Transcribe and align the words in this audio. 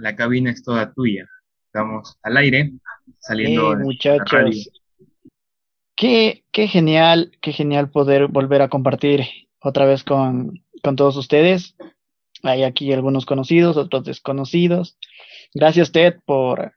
la 0.00 0.16
cabina 0.16 0.50
es 0.50 0.62
toda 0.62 0.92
tuya. 0.92 1.28
Estamos 1.66 2.16
al 2.22 2.36
aire, 2.36 2.72
saliendo. 3.18 3.72
Hey, 3.72 3.78
muchachos. 3.82 4.70
Qué, 5.94 6.44
qué 6.50 6.66
genial, 6.66 7.32
qué 7.40 7.52
genial 7.52 7.90
poder 7.90 8.28
volver 8.28 8.62
a 8.62 8.68
compartir 8.68 9.26
otra 9.60 9.84
vez 9.84 10.02
con, 10.02 10.64
con 10.82 10.96
todos 10.96 11.16
ustedes. 11.16 11.76
Hay 12.42 12.62
aquí 12.62 12.92
algunos 12.92 13.26
conocidos, 13.26 13.76
otros 13.76 14.04
desconocidos. 14.04 14.96
Gracias, 15.54 15.92
Ted, 15.92 16.16
por, 16.24 16.72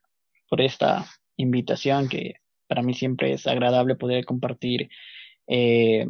por 0.50 0.62
esta 0.62 1.06
invitación 1.38 2.10
que 2.10 2.36
para 2.68 2.82
mí 2.82 2.94
siempre 2.94 3.34
es 3.34 3.48
agradable 3.48 3.96
poder 3.96 4.26
compartir 4.26 4.90
eh, 5.48 6.08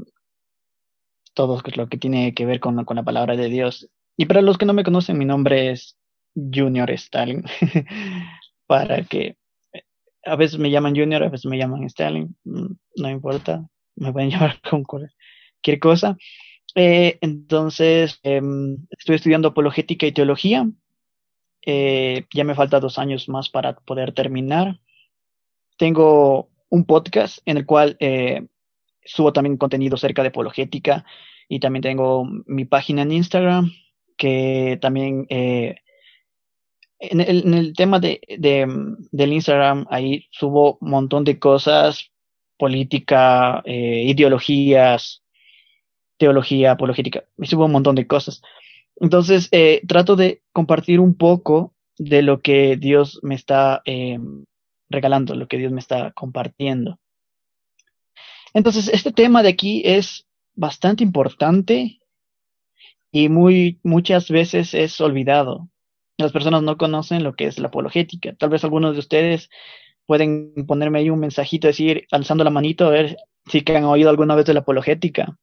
todo 1.33 1.61
lo 1.75 1.87
que 1.87 1.97
tiene 1.97 2.33
que 2.33 2.45
ver 2.45 2.59
con, 2.59 2.83
con, 2.85 2.97
la 2.97 3.03
palabra 3.03 3.35
de 3.35 3.49
Dios. 3.49 3.89
Y 4.17 4.25
para 4.25 4.41
los 4.41 4.57
que 4.57 4.65
no 4.65 4.73
me 4.73 4.83
conocen, 4.83 5.17
mi 5.17 5.25
nombre 5.25 5.71
es 5.71 5.97
Junior 6.35 6.89
Stalin, 6.91 7.43
para 8.67 9.03
que 9.03 9.37
a 10.25 10.35
veces 10.35 10.57
me 10.57 10.71
llaman 10.71 10.95
Junior, 10.95 11.23
a 11.23 11.29
veces 11.29 11.45
me 11.45 11.57
llaman 11.57 11.83
Stalin, 11.83 12.35
mm, 12.43 12.73
no 12.97 13.09
importa, 13.09 13.67
me 13.95 14.11
pueden 14.11 14.29
llamar 14.31 14.59
con 14.61 14.83
cualquier 14.83 15.79
cosa. 15.79 16.17
Eh, 16.75 17.17
entonces, 17.21 18.19
eh, 18.23 18.41
estoy 18.89 19.15
estudiando 19.15 19.49
apologética 19.49 20.05
y 20.07 20.11
teología. 20.11 20.67
Eh, 21.65 22.25
ya 22.33 22.43
me 22.43 22.55
falta 22.55 22.79
dos 22.79 22.97
años 22.97 23.29
más 23.29 23.49
para 23.49 23.75
poder 23.75 24.13
terminar. 24.13 24.79
Tengo 25.77 26.49
un 26.69 26.85
podcast 26.85 27.39
en 27.45 27.57
el 27.57 27.65
cual 27.65 27.95
eh, 27.99 28.47
subo 29.05 29.33
también 29.33 29.57
contenido 29.57 29.97
cerca 29.97 30.23
de 30.23 30.29
apologética 30.29 31.05
y 31.47 31.59
también 31.59 31.83
tengo 31.83 32.25
mi 32.47 32.65
página 32.65 33.03
en 33.03 33.11
Instagram 33.11 33.71
que 34.17 34.77
también 34.81 35.27
en, 37.11 37.53
el, 37.53 37.73
tema 37.73 37.99
de, 37.99 38.21
de, 38.39 38.67
del 39.11 39.33
Instagram 39.33 39.85
ahí 39.89 40.27
subo 40.31 40.77
un 40.79 40.89
montón 40.89 41.23
de 41.23 41.39
cosas 41.39 42.11
política 42.57 43.61
eh, 43.65 44.05
ideologías 44.07 45.23
teología 46.17 46.71
apologética 46.71 47.25
me 47.37 47.47
subo 47.47 47.65
un 47.65 47.71
montón 47.71 47.95
de 47.95 48.07
cosas 48.07 48.41
entonces 48.95 49.49
eh, 49.51 49.81
trato 49.87 50.15
de 50.15 50.41
compartir 50.51 50.99
un 50.99 51.15
poco 51.15 51.73
de 51.97 52.21
lo 52.21 52.41
que 52.41 52.77
Dios 52.77 53.19
me 53.21 53.35
está 53.35 53.81
eh, 53.85 54.19
regalando 54.89 55.35
lo 55.35 55.47
que 55.47 55.57
Dios 55.57 55.71
me 55.71 55.79
está 55.79 56.11
compartiendo 56.11 56.99
entonces 58.53 58.87
este 58.87 59.11
tema 59.11 59.43
de 59.43 59.49
aquí 59.49 59.81
es 59.85 60.25
bastante 60.55 61.03
importante 61.03 61.99
y 63.11 63.29
muy 63.29 63.79
muchas 63.83 64.29
veces 64.29 64.73
es 64.73 64.99
olvidado. 64.99 65.69
Las 66.23 66.31
personas 66.31 66.63
no 66.63 66.77
conocen 66.77 67.21
lo 67.21 67.35
que 67.35 67.47
es 67.47 67.59
la 67.59 67.67
apologética. 67.67 68.33
Tal 68.35 68.49
vez 68.49 68.63
algunos 68.63 68.93
de 68.93 68.99
ustedes 68.99 69.49
pueden 70.05 70.53
ponerme 70.65 70.99
ahí 70.99 71.09
un 71.09 71.19
mensajito, 71.19 71.67
decir, 71.67 72.07
alzando 72.11 72.45
la 72.45 72.49
manito, 72.49 72.85
a 72.85 72.91
ver 72.91 73.17
si 73.47 73.61
han 73.67 73.83
oído 73.83 74.09
alguna 74.09 74.35
vez 74.35 74.45
de 74.45 74.53
la 74.53 74.61
apologética. 74.61 75.37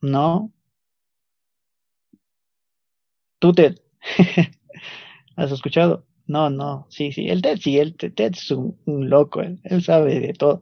¿No? 0.00 0.52
¿Tú, 3.38 3.52
Ted? 3.52 3.76
¿Has 5.36 5.52
escuchado? 5.52 6.06
No, 6.26 6.50
no, 6.50 6.86
sí, 6.90 7.12
sí, 7.12 7.28
el 7.28 7.42
Ted, 7.42 7.58
sí, 7.60 7.78
el 7.78 7.96
Ted, 7.96 8.14
Ted 8.14 8.32
es 8.32 8.50
un, 8.50 8.76
loco, 8.86 9.42
él, 9.42 9.60
él, 9.62 9.82
sabe 9.82 10.18
de 10.18 10.32
todo. 10.32 10.60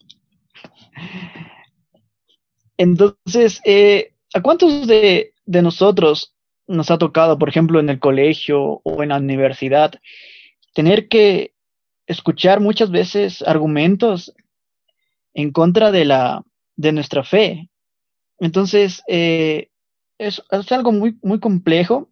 Entonces, 2.77 3.61
eh, 3.64 4.12
¿A 4.34 4.42
cuántos 4.42 4.86
de, 4.86 5.33
de 5.47 5.62
nosotros 5.62 6.34
nos 6.69 6.91
ha 6.91 6.98
tocado, 6.98 7.38
por 7.38 7.48
ejemplo, 7.48 7.80
en 7.80 7.88
el 7.88 7.98
colegio 7.98 8.81
o 8.84 9.03
en 9.03 9.09
la 9.09 9.16
universidad, 9.16 9.94
tener 10.75 11.09
que 11.09 11.54
escuchar 12.06 12.60
muchas 12.60 12.91
veces 12.91 13.42
argumentos 13.42 14.32
en 15.34 15.50
contra 15.50 15.91
de 15.91 16.04
la 16.04 16.44
de 16.76 16.92
nuestra 16.92 17.25
fe. 17.25 17.69
Entonces, 18.38 19.03
eh, 19.09 19.70
es, 20.19 20.42
algo 20.70 20.92
muy, 20.92 21.19
muy 21.22 21.41
complejo 21.41 22.09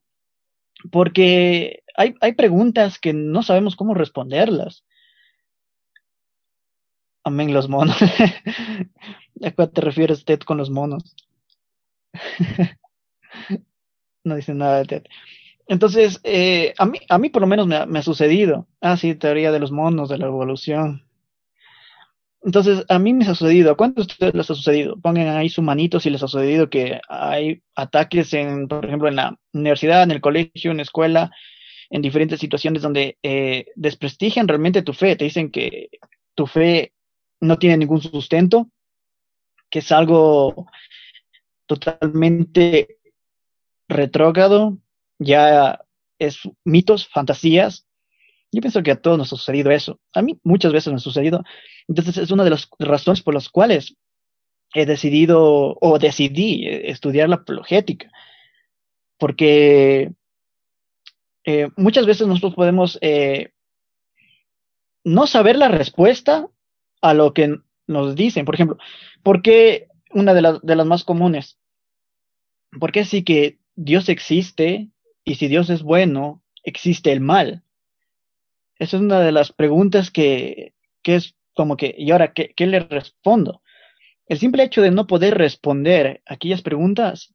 porque 0.90 1.82
hay, 1.94 2.14
hay 2.20 2.32
preguntas 2.32 2.98
que 2.98 3.12
no 3.12 3.42
sabemos 3.42 3.76
cómo 3.76 3.94
responderlas. 3.94 4.84
Amén, 7.24 7.52
los 7.52 7.68
monos. 7.68 7.96
¿A 9.42 9.50
qué 9.50 9.66
te 9.66 9.80
refieres, 9.80 10.24
Ted, 10.24 10.40
con 10.40 10.58
los 10.58 10.70
monos? 10.70 11.14
no 14.26 14.36
dice 14.36 14.54
nada 14.54 14.78
de 14.78 14.84
Ted. 14.84 15.02
Entonces, 15.68 16.20
eh, 16.22 16.74
a, 16.78 16.86
mí, 16.86 16.98
a 17.08 17.18
mí 17.18 17.28
por 17.28 17.42
lo 17.42 17.48
menos 17.48 17.66
me 17.66 17.98
ha, 17.98 18.02
sucedido. 18.02 18.68
Ah, 18.80 18.96
sí, 18.96 19.14
teoría 19.14 19.50
de 19.50 19.58
los 19.58 19.72
monos, 19.72 20.08
de 20.08 20.18
la 20.18 20.26
evolución. 20.26 21.04
Entonces, 22.42 22.84
a 22.88 22.98
mí 23.00 23.12
me 23.12 23.24
ha 23.24 23.34
sucedido. 23.34 23.72
¿A 23.72 23.76
cuántos 23.76 24.06
de 24.06 24.12
ustedes 24.12 24.34
les 24.34 24.50
ha 24.50 24.54
sucedido? 24.54 24.96
Pongan 25.00 25.28
ahí 25.28 25.48
su 25.48 25.62
manito 25.62 25.98
si 25.98 26.10
les 26.10 26.22
ha 26.22 26.28
sucedido 26.28 26.70
que 26.70 27.00
hay 27.08 27.62
ataques, 27.74 28.32
en, 28.34 28.68
por 28.68 28.84
ejemplo, 28.84 29.08
en 29.08 29.16
la 29.16 29.36
universidad, 29.52 30.04
en 30.04 30.12
el 30.12 30.20
colegio, 30.20 30.70
en 30.70 30.76
la 30.76 30.84
escuela, 30.84 31.32
en 31.90 32.02
diferentes 32.02 32.38
situaciones 32.38 32.82
donde 32.82 33.18
eh, 33.22 33.66
desprestigian 33.74 34.46
realmente 34.46 34.82
tu 34.82 34.92
fe. 34.92 35.16
Te 35.16 35.24
dicen 35.24 35.50
que 35.50 35.88
tu 36.36 36.46
fe 36.46 36.92
no 37.40 37.58
tiene 37.58 37.78
ningún 37.78 38.00
sustento, 38.00 38.68
que 39.68 39.80
es 39.80 39.90
algo 39.90 40.68
totalmente 41.66 42.98
retrógrado, 43.88 44.78
ya 45.18 45.80
es 46.18 46.40
mitos, 46.64 47.08
fantasías. 47.08 47.86
Yo 48.52 48.60
pienso 48.60 48.82
que 48.82 48.92
a 48.92 49.00
todos 49.00 49.18
nos 49.18 49.32
ha 49.32 49.36
sucedido 49.36 49.70
eso. 49.70 50.00
A 50.14 50.22
mí 50.22 50.38
muchas 50.42 50.72
veces 50.72 50.92
me 50.92 50.96
ha 50.96 51.00
sucedido. 51.00 51.42
Entonces 51.88 52.16
es 52.18 52.30
una 52.30 52.44
de 52.44 52.50
las 52.50 52.68
razones 52.78 53.22
por 53.22 53.34
las 53.34 53.48
cuales 53.48 53.96
he 54.74 54.86
decidido 54.86 55.76
o 55.80 55.98
decidí 55.98 56.66
estudiar 56.66 57.28
la 57.28 57.36
apologética. 57.36 58.10
Porque 59.18 60.12
eh, 61.44 61.68
muchas 61.76 62.06
veces 62.06 62.26
nosotros 62.26 62.54
podemos 62.54 62.98
eh, 63.00 63.52
no 65.04 65.26
saber 65.26 65.56
la 65.56 65.68
respuesta 65.68 66.48
a 67.02 67.14
lo 67.14 67.34
que 67.34 67.56
nos 67.86 68.14
dicen. 68.16 68.44
Por 68.44 68.54
ejemplo, 68.54 68.78
¿por 69.22 69.42
qué 69.42 69.88
una 70.16 70.34
de, 70.34 70.58
de 70.62 70.76
las 70.76 70.86
más 70.86 71.04
comunes. 71.04 71.58
¿Por 72.78 72.92
qué 72.92 73.04
sí 73.04 73.22
que 73.22 73.58
Dios 73.76 74.08
existe 74.08 74.88
y 75.24 75.36
si 75.36 75.48
Dios 75.48 75.70
es 75.70 75.82
bueno, 75.82 76.42
existe 76.64 77.12
el 77.12 77.20
mal? 77.20 77.62
Esa 78.78 78.96
es 78.96 79.02
una 79.02 79.20
de 79.20 79.32
las 79.32 79.52
preguntas 79.52 80.10
que, 80.10 80.74
que 81.02 81.16
es 81.16 81.34
como 81.54 81.76
que, 81.76 81.94
¿y 81.96 82.10
ahora 82.10 82.32
qué, 82.32 82.52
qué 82.54 82.66
le 82.66 82.80
respondo? 82.80 83.62
El 84.26 84.38
simple 84.38 84.64
hecho 84.64 84.82
de 84.82 84.90
no 84.90 85.06
poder 85.06 85.38
responder 85.38 86.22
aquellas 86.26 86.62
preguntas 86.62 87.34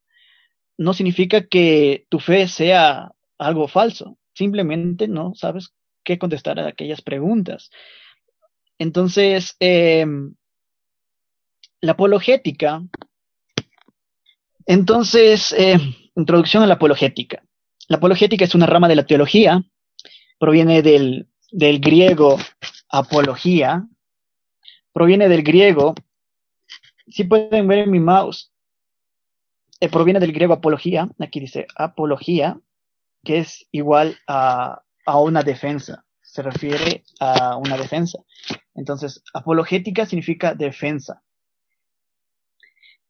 no 0.77 0.93
significa 0.93 1.47
que 1.47 2.05
tu 2.09 2.19
fe 2.19 2.47
sea 2.47 3.13
algo 3.37 3.67
falso. 3.67 4.17
Simplemente 4.33 5.07
no 5.07 5.33
sabes 5.35 5.73
qué 6.03 6.17
contestar 6.17 6.59
a 6.59 6.67
aquellas 6.67 7.01
preguntas. 7.01 7.71
Entonces, 8.77 9.55
eh, 9.59 10.05
la 11.81 11.91
apologética. 11.91 12.83
Entonces, 14.65 15.53
eh, 15.57 15.77
introducción 16.15 16.63
a 16.63 16.67
la 16.67 16.75
apologética. 16.75 17.43
La 17.87 17.97
apologética 17.97 18.45
es 18.45 18.55
una 18.55 18.65
rama 18.65 18.87
de 18.87 18.95
la 18.95 19.05
teología, 19.05 19.63
proviene 20.39 20.81
del, 20.81 21.27
del 21.51 21.79
griego 21.79 22.37
apología, 22.89 23.87
proviene 24.93 25.29
del 25.29 25.43
griego, 25.43 25.95
si 27.07 27.23
pueden 27.23 27.67
ver 27.67 27.79
en 27.79 27.91
mi 27.91 27.99
mouse, 27.99 28.51
eh, 29.79 29.89
proviene 29.89 30.19
del 30.19 30.33
griego 30.33 30.53
apología, 30.53 31.09
aquí 31.19 31.39
dice 31.39 31.67
apología, 31.75 32.59
que 33.23 33.39
es 33.39 33.67
igual 33.71 34.17
a, 34.27 34.81
a 35.05 35.19
una 35.19 35.43
defensa, 35.43 36.05
se 36.21 36.41
refiere 36.41 37.03
a 37.19 37.57
una 37.57 37.77
defensa. 37.77 38.19
Entonces, 38.75 39.21
apologética 39.33 40.05
significa 40.05 40.53
defensa. 40.53 41.21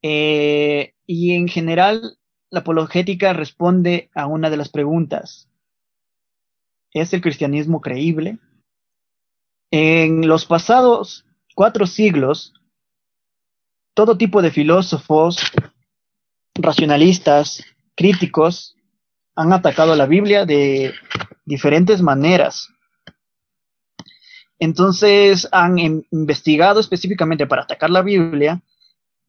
Eh, 0.02 0.96
y 1.06 1.36
en 1.36 1.48
general, 1.48 2.18
la 2.52 2.60
apologética 2.60 3.34
responde 3.34 4.12
a 4.14 4.28
una 4.28 4.50
de 4.50 4.58
las 4.58 4.70
preguntas. 4.70 5.48
¿Es 6.94 7.14
el 7.14 7.22
cristianismo 7.22 7.80
creíble? 7.80 8.38
En 9.72 10.28
los 10.28 10.46
pasados 10.46 11.26
cuatro 11.56 11.88
siglos, 11.88 12.54
todo 13.94 14.18
tipo 14.18 14.42
de 14.42 14.52
filósofos, 14.52 15.38
racionalistas, 16.54 17.64
críticos, 17.96 18.76
han 19.36 19.54
atacado 19.54 19.96
la 19.96 20.06
Biblia 20.06 20.46
de 20.46 20.94
diferentes 21.46 22.02
maneras. 22.02 22.68
Entonces 24.60 25.48
han 25.54 25.80
investigado 25.80 26.82
específicamente 26.82 27.48
para 27.48 27.64
atacar 27.64 27.90
la 27.90 28.02
Biblia 28.02 28.62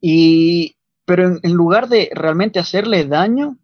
y, 0.00 0.74
pero 1.04 1.38
en, 1.42 1.52
lugar 1.52 1.88
de 1.88 2.10
realmente 2.14 2.58
hacerle 2.58 3.04
daño, 3.04 3.58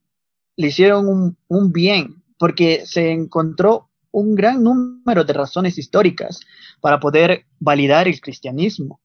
le 0.56 0.68
hicieron 0.68 1.36
un, 1.48 1.72
bien, 1.72 2.22
porque 2.38 2.84
se 2.86 3.12
encontró 3.12 3.90
un 4.10 4.34
gran 4.34 4.62
número 4.62 5.24
de 5.24 5.32
razones 5.32 5.78
históricas 5.78 6.40
para 6.80 6.98
poder 6.98 7.46
validar 7.60 8.08
el 8.08 8.20
cristianismo. 8.20 9.00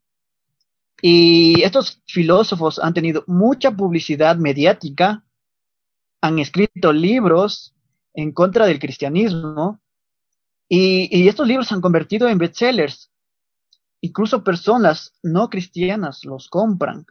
Y 1.01 1.62
estos 1.63 2.01
filósofos 2.07 2.80
han 2.80 2.94
tenido 2.94 3.24
mucha 3.27 3.71
publicidad 3.71 4.38
mediática, 4.38 5.24
han 6.21 6.39
escrito 6.39 6.94
libros 6.94 7.75
en 8.13 8.31
contra 8.31 8.65
del 8.65 8.80
cristianismo 8.80 9.81
y, 10.69 11.27
estos 11.27 11.47
libros 11.47 11.68
se 11.68 11.75
han 11.75 11.81
convertido 11.81 12.27
en 12.27 12.38
bestsellers. 12.38 13.12
Incluso 14.01 14.44
personas 14.44 15.13
no 15.21 15.50
cristianas 15.50 16.25
los 16.25 16.50
compran. 16.50 17.06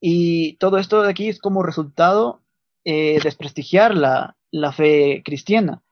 Y 0.00 0.56
todo 0.58 0.78
esto 0.78 1.02
de 1.02 1.10
aquí 1.10 1.28
es 1.28 1.40
como 1.40 1.62
resultado 1.62 2.42
eh, 2.84 3.18
desprestigiar 3.22 3.94
la, 3.94 4.36
la 4.50 4.72
fe 4.72 5.22
cristiana. 5.24 5.82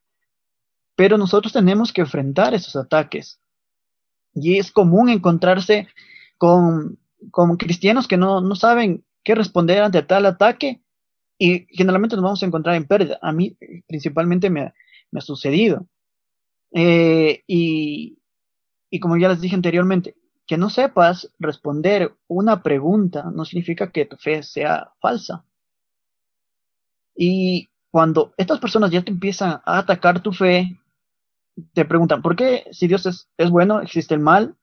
Pero 0.94 1.18
nosotros 1.18 1.52
tenemos 1.52 1.92
que 1.92 2.02
enfrentar 2.02 2.54
esos 2.54 2.76
ataques. 2.76 3.40
Y 4.34 4.58
es 4.58 4.70
común 4.70 5.08
encontrarse 5.08 5.88
con, 6.38 6.98
cristianos 7.58 8.06
que 8.06 8.16
no, 8.16 8.54
saben 8.54 9.04
qué 9.24 9.34
responder 9.34 9.82
ante 9.82 10.02
tal 10.02 10.26
ataque 10.26 10.82
y 11.38 11.66
generalmente 11.70 12.16
nos 12.16 12.22
vamos 12.22 12.42
a 12.42 12.46
encontrar 12.46 12.76
en 12.76 12.86
pérdida. 12.86 13.18
A 13.22 13.32
mí 13.32 13.56
principalmente 13.86 14.50
me, 14.50 14.72
ha 15.14 15.20
sucedido. 15.20 15.86
Eh, 16.72 17.42
y, 17.46 18.18
y 18.90 19.00
como 19.00 19.16
ya 19.16 19.28
les 19.28 19.40
dije 19.40 19.54
anteriormente, 19.54 20.16
que 20.46 20.56
no 20.56 20.70
sepas 20.70 21.30
responder 21.38 22.14
una 22.28 22.62
pregunta 22.62 23.30
no 23.34 23.44
significa 23.44 23.90
que 23.90 24.06
tu 24.06 24.16
fe 24.16 24.42
sea 24.42 24.92
falsa. 25.00 25.44
Y 27.14 27.68
cuando 27.90 28.34
estas 28.36 28.60
personas 28.60 28.90
ya 28.90 29.02
te 29.02 29.10
empiezan 29.10 29.60
a 29.64 29.78
atacar 29.78 30.20
tu 30.20 30.32
fe, 30.32 30.78
te 31.72 31.84
preguntan, 31.84 32.22
¿por 32.22 32.36
qué 32.36 32.64
si 32.70 32.86
Dios 32.86 33.06
es, 33.06 33.28
es 33.38 33.50
bueno, 33.50 33.80
existe 33.80 34.14
el 34.14 34.20
mal? 34.20 34.54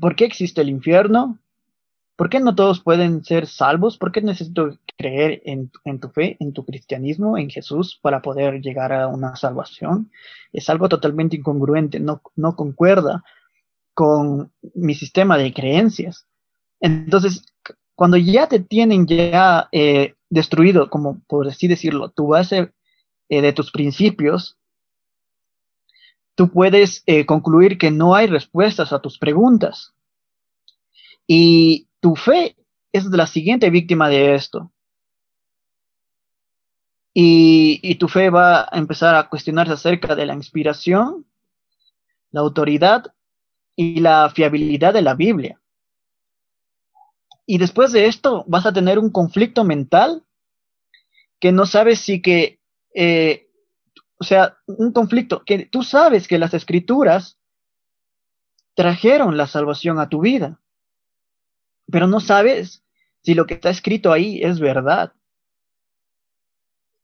¿Por 0.00 0.16
qué 0.16 0.24
existe 0.24 0.60
el 0.60 0.68
infierno? 0.68 1.38
¿Por 2.16 2.28
qué 2.28 2.38
no 2.38 2.54
todos 2.54 2.80
pueden 2.80 3.24
ser 3.24 3.46
salvos? 3.46 3.98
¿Por 3.98 4.12
qué 4.12 4.20
necesito 4.20 4.78
creer 4.96 5.42
en, 5.44 5.70
tu 6.00 6.08
fe, 6.10 6.36
en 6.38 6.52
tu 6.52 6.64
cristianismo, 6.64 7.38
en 7.38 7.50
Jesús 7.50 7.98
para 8.00 8.22
poder 8.22 8.60
llegar 8.60 8.92
a 8.92 9.08
una 9.08 9.34
salvación? 9.34 10.10
Es 10.52 10.70
algo 10.70 10.88
totalmente 10.88 11.36
incongruente, 11.36 11.98
no, 11.98 12.22
no 12.36 12.54
concuerda 12.54 13.24
con 13.94 14.52
mi 14.74 14.94
sistema 14.94 15.38
de 15.38 15.52
creencias. 15.52 16.26
Entonces, 16.80 17.44
cuando 17.94 18.16
ya 18.16 18.48
te 18.48 18.60
tienen 18.60 19.06
ya 19.06 19.68
eh, 19.72 20.14
destruido, 20.28 20.90
como 20.90 21.20
por 21.26 21.48
así 21.48 21.68
decirlo, 21.68 22.10
tu 22.10 22.28
base 22.28 22.72
eh, 23.28 23.40
de 23.40 23.52
tus 23.52 23.70
principios, 23.70 24.58
tú 26.34 26.50
puedes 26.50 27.02
eh, 27.06 27.24
concluir 27.24 27.78
que 27.78 27.90
no 27.90 28.14
hay 28.14 28.26
respuestas 28.26 28.92
a 28.92 29.00
tus 29.00 29.18
preguntas. 29.18 29.94
Y 31.26 31.88
tu 32.00 32.16
fe 32.16 32.56
es 32.92 33.06
la 33.06 33.26
siguiente 33.26 33.70
víctima 33.70 34.08
de 34.08 34.34
esto. 34.34 34.70
Y, 37.16 37.94
tu 37.94 38.08
fe 38.08 38.28
va 38.28 38.62
a 38.62 38.76
empezar 38.76 39.14
a 39.14 39.28
cuestionarse 39.28 39.72
acerca 39.72 40.16
de 40.16 40.26
la 40.26 40.34
inspiración, 40.34 41.24
la 42.32 42.40
autoridad 42.40 43.14
y 43.76 44.00
la 44.00 44.30
fiabilidad 44.30 44.94
de 44.94 45.02
la 45.02 45.14
Biblia. 45.14 45.60
Y 47.46 47.58
después 47.58 47.92
de 47.92 48.06
esto 48.06 48.44
vas 48.46 48.66
a 48.66 48.72
tener 48.72 48.98
un 48.98 49.10
conflicto 49.10 49.64
mental 49.64 50.24
que 51.40 51.52
no 51.52 51.66
sabes 51.66 52.00
si 52.00 52.22
que 52.22 52.58
eh, 52.94 53.44
o 54.18 54.24
sea, 54.24 54.56
un 54.66 54.92
conflicto, 54.92 55.44
que 55.44 55.66
tú 55.66 55.82
sabes 55.82 56.28
que 56.28 56.38
las 56.38 56.54
escrituras 56.54 57.38
trajeron 58.74 59.36
la 59.36 59.46
salvación 59.46 59.98
a 59.98 60.08
tu 60.08 60.20
vida, 60.20 60.60
pero 61.90 62.06
no 62.06 62.20
sabes 62.20 62.82
si 63.22 63.34
lo 63.34 63.46
que 63.46 63.54
está 63.54 63.70
escrito 63.70 64.12
ahí 64.12 64.40
es 64.42 64.60
verdad. 64.60 65.12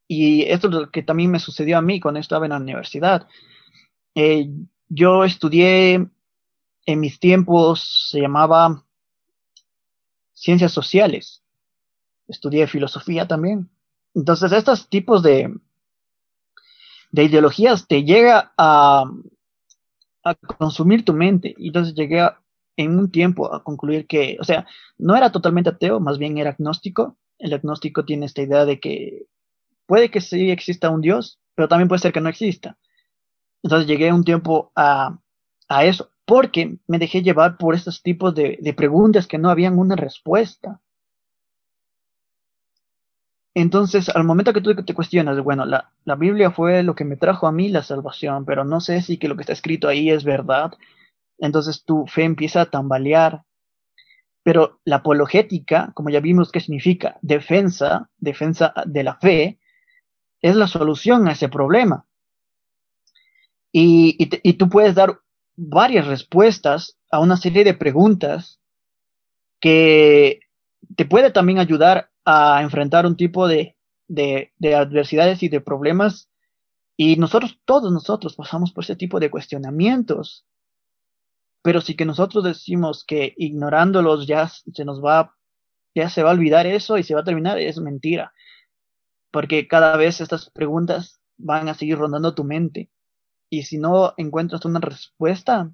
Y 0.08 0.42
esto 0.42 0.68
es 0.68 0.74
lo 0.74 0.90
que 0.90 1.02
también 1.02 1.30
me 1.30 1.38
sucedió 1.38 1.78
a 1.78 1.82
mí 1.82 2.00
cuando 2.00 2.20
estaba 2.20 2.46
en 2.46 2.50
la 2.50 2.58
universidad. 2.58 3.28
Eh, 4.14 4.48
yo 4.88 5.24
estudié 5.24 6.08
en 6.92 7.00
mis 7.00 7.18
tiempos, 7.18 8.08
se 8.10 8.20
llamaba 8.20 8.84
ciencias 10.32 10.72
sociales. 10.72 11.42
Estudié 12.28 12.66
filosofía 12.66 13.26
también. 13.26 13.70
Entonces, 14.14 14.52
estos 14.52 14.88
tipos 14.88 15.22
de, 15.22 15.54
de 17.12 17.24
ideologías 17.24 17.86
te 17.86 18.04
llega 18.04 18.52
a, 18.56 19.04
a 20.24 20.34
consumir 20.34 21.04
tu 21.04 21.12
mente. 21.12 21.54
Y 21.58 21.68
entonces 21.68 21.94
llegué 21.94 22.28
en 22.76 22.98
un 22.98 23.10
tiempo 23.10 23.52
a 23.52 23.62
concluir 23.62 24.06
que, 24.06 24.36
o 24.40 24.44
sea, 24.44 24.66
no 24.98 25.16
era 25.16 25.32
totalmente 25.32 25.70
ateo, 25.70 26.00
más 26.00 26.18
bien 26.18 26.38
era 26.38 26.50
agnóstico. 26.50 27.16
El 27.38 27.52
agnóstico 27.52 28.04
tiene 28.04 28.26
esta 28.26 28.42
idea 28.42 28.64
de 28.64 28.80
que 28.80 29.26
puede 29.86 30.10
que 30.10 30.20
sí 30.20 30.50
exista 30.50 30.90
un 30.90 31.00
Dios, 31.00 31.40
pero 31.54 31.68
también 31.68 31.88
puede 31.88 32.00
ser 32.00 32.12
que 32.12 32.20
no 32.20 32.28
exista. 32.28 32.78
Entonces 33.62 33.86
llegué 33.88 34.12
un 34.12 34.24
tiempo 34.24 34.72
a, 34.74 35.18
a 35.68 35.84
eso, 35.84 36.10
porque 36.30 36.76
me 36.86 37.00
dejé 37.00 37.24
llevar 37.24 37.56
por 37.56 37.74
estos 37.74 38.04
tipos 38.04 38.32
de, 38.36 38.74
preguntas 38.76 39.26
que 39.26 39.36
no 39.36 39.50
habían 39.50 39.80
una 39.80 39.96
respuesta. 39.96 40.80
Entonces, 43.52 44.08
al 44.10 44.22
momento 44.22 44.52
que 44.52 44.60
tú 44.60 44.72
te 44.76 44.94
cuestionas, 44.94 45.42
bueno, 45.42 45.66
la, 45.66 45.90
Biblia 46.14 46.52
fue 46.52 46.84
lo 46.84 46.94
que 46.94 47.04
me 47.04 47.16
trajo 47.16 47.48
a 47.48 47.52
mí 47.52 47.68
la 47.68 47.82
salvación, 47.82 48.44
pero 48.44 48.64
no 48.64 48.80
sé 48.80 49.02
si 49.02 49.18
que 49.18 49.26
lo 49.26 49.34
que 49.34 49.42
está 49.42 49.54
escrito 49.54 49.88
ahí 49.88 50.08
es 50.08 50.22
verdad, 50.22 50.70
entonces 51.38 51.82
tu 51.84 52.06
fe 52.06 52.22
empieza 52.22 52.60
a 52.60 52.70
tambalear. 52.70 53.42
Pero 54.44 54.78
la 54.84 54.96
apologética, 54.96 55.90
como 55.94 56.10
ya 56.10 56.20
vimos 56.20 56.52
que 56.52 56.60
significa 56.60 57.18
defensa, 57.22 58.08
defensa 58.18 58.72
de 58.86 59.02
la 59.02 59.16
fe, 59.16 59.58
es 60.40 60.54
la 60.54 60.68
solución 60.68 61.26
a 61.26 61.32
ese 61.32 61.48
problema. 61.48 62.06
Y 63.72 64.52
tú 64.52 64.68
puedes 64.68 64.94
dar 64.94 65.18
varias 65.62 66.06
respuestas 66.06 66.96
a 67.10 67.20
una 67.20 67.36
serie 67.36 67.64
de 67.64 67.74
preguntas 67.74 68.60
que 69.60 70.40
te 70.96 71.04
puede 71.04 71.30
también 71.30 71.58
ayudar 71.58 72.10
a 72.24 72.62
enfrentar 72.62 73.04
un 73.04 73.16
tipo 73.16 73.46
de, 73.46 73.76
adversidades 74.74 75.42
y 75.42 75.48
de 75.48 75.60
problemas. 75.60 76.30
Y 76.96 77.16
nosotros, 77.16 77.58
todos 77.66 77.92
nosotros 77.92 78.36
pasamos 78.36 78.72
por 78.72 78.84
ese 78.84 78.96
tipo 78.96 79.20
de 79.20 79.30
cuestionamientos. 79.30 80.46
Pero 81.62 81.82
si 81.82 81.94
que 81.94 82.06
nosotros 82.06 82.42
decimos 82.42 83.04
que 83.04 83.34
ignorándolos 83.36 84.26
ya 84.26 84.48
se 84.48 84.84
nos 84.86 85.04
va, 85.04 85.36
ya 85.94 86.08
se 86.08 86.22
va 86.22 86.30
a 86.30 86.34
olvidar 86.34 86.66
eso 86.66 86.96
y 86.96 87.02
se 87.02 87.14
va 87.14 87.20
a 87.20 87.24
terminar, 87.24 87.58
es 87.58 87.78
mentira. 87.78 88.32
Porque 89.30 89.68
cada 89.68 89.98
vez 89.98 90.22
estas 90.22 90.48
preguntas 90.48 91.20
van 91.36 91.68
a 91.68 91.74
seguir 91.74 91.98
rondando 91.98 92.34
tu 92.34 92.44
mente. 92.44 92.88
Y 93.50 93.64
si 93.64 93.78
no 93.78 94.14
encuentras 94.16 94.64
una 94.64 94.78
respuesta, 94.78 95.70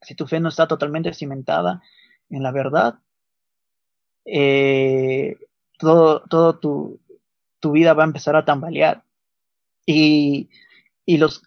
si 0.00 0.14
tu 0.14 0.26
fe 0.26 0.38
no 0.40 0.48
está 0.48 0.68
totalmente 0.68 1.12
cimentada 1.12 1.82
en 2.30 2.42
la 2.42 2.52
verdad, 2.52 3.00
eh, 4.24 5.36
todo, 5.78 6.22
todo 6.22 6.58
tu, 6.58 7.00
tu, 7.60 7.72
vida 7.72 7.94
va 7.94 8.04
a 8.04 8.06
empezar 8.06 8.36
a 8.36 8.44
tambalear. 8.44 9.02
Y, 9.84 10.48
y 11.04 11.18
los... 11.18 11.42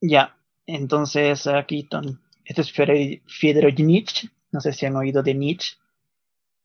Ya, 0.00 0.36
entonces 0.66 1.46
aquí, 1.46 1.86
este 2.44 2.62
es 2.62 2.72
Friedrich 2.72 3.80
Nietzsche, 3.80 4.30
no 4.50 4.60
sé 4.60 4.72
si 4.72 4.86
han 4.86 4.96
oído 4.96 5.22
de 5.22 5.34
Nietzsche. 5.34 5.76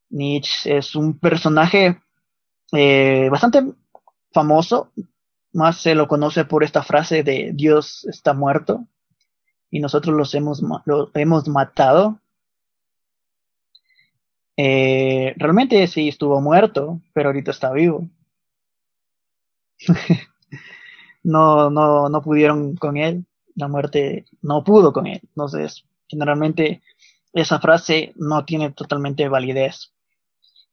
Nietzsche 0.09 0.77
es 0.77 0.95
un 0.95 1.19
personaje 1.19 2.01
eh, 2.71 3.27
bastante 3.29 3.63
famoso, 4.31 4.91
más 5.55 5.79
se 5.79 5.95
lo 5.95 6.07
conoce 6.07 6.43
por 6.43 6.63
esta 6.63 6.83
frase 6.83 7.23
de 7.23 7.51
Dios 7.53 8.05
está 8.05 8.33
muerto 8.33 8.85
y 9.71 9.79
nosotros 9.79 10.15
los 10.15 10.35
hemos, 10.35 10.61
lo 10.85 11.11
hemos 11.13 11.47
matado. 11.47 12.19
Eh, 14.57 15.33
realmente 15.37 15.87
sí 15.87 16.09
estuvo 16.09 16.41
muerto, 16.41 17.01
pero 17.13 17.29
ahorita 17.29 17.51
está 17.51 17.71
vivo. 17.71 18.07
no, 21.23 21.69
no, 21.69 22.09
no 22.09 22.21
pudieron 22.21 22.75
con 22.75 22.97
él. 22.97 23.25
La 23.55 23.69
muerte 23.69 24.25
no 24.41 24.63
pudo 24.63 24.91
con 24.91 25.07
él. 25.07 25.21
Entonces, 25.23 25.85
generalmente 26.09 26.81
esa 27.31 27.59
frase 27.59 28.11
no 28.17 28.43
tiene 28.43 28.71
totalmente 28.71 29.29
validez. 29.29 29.93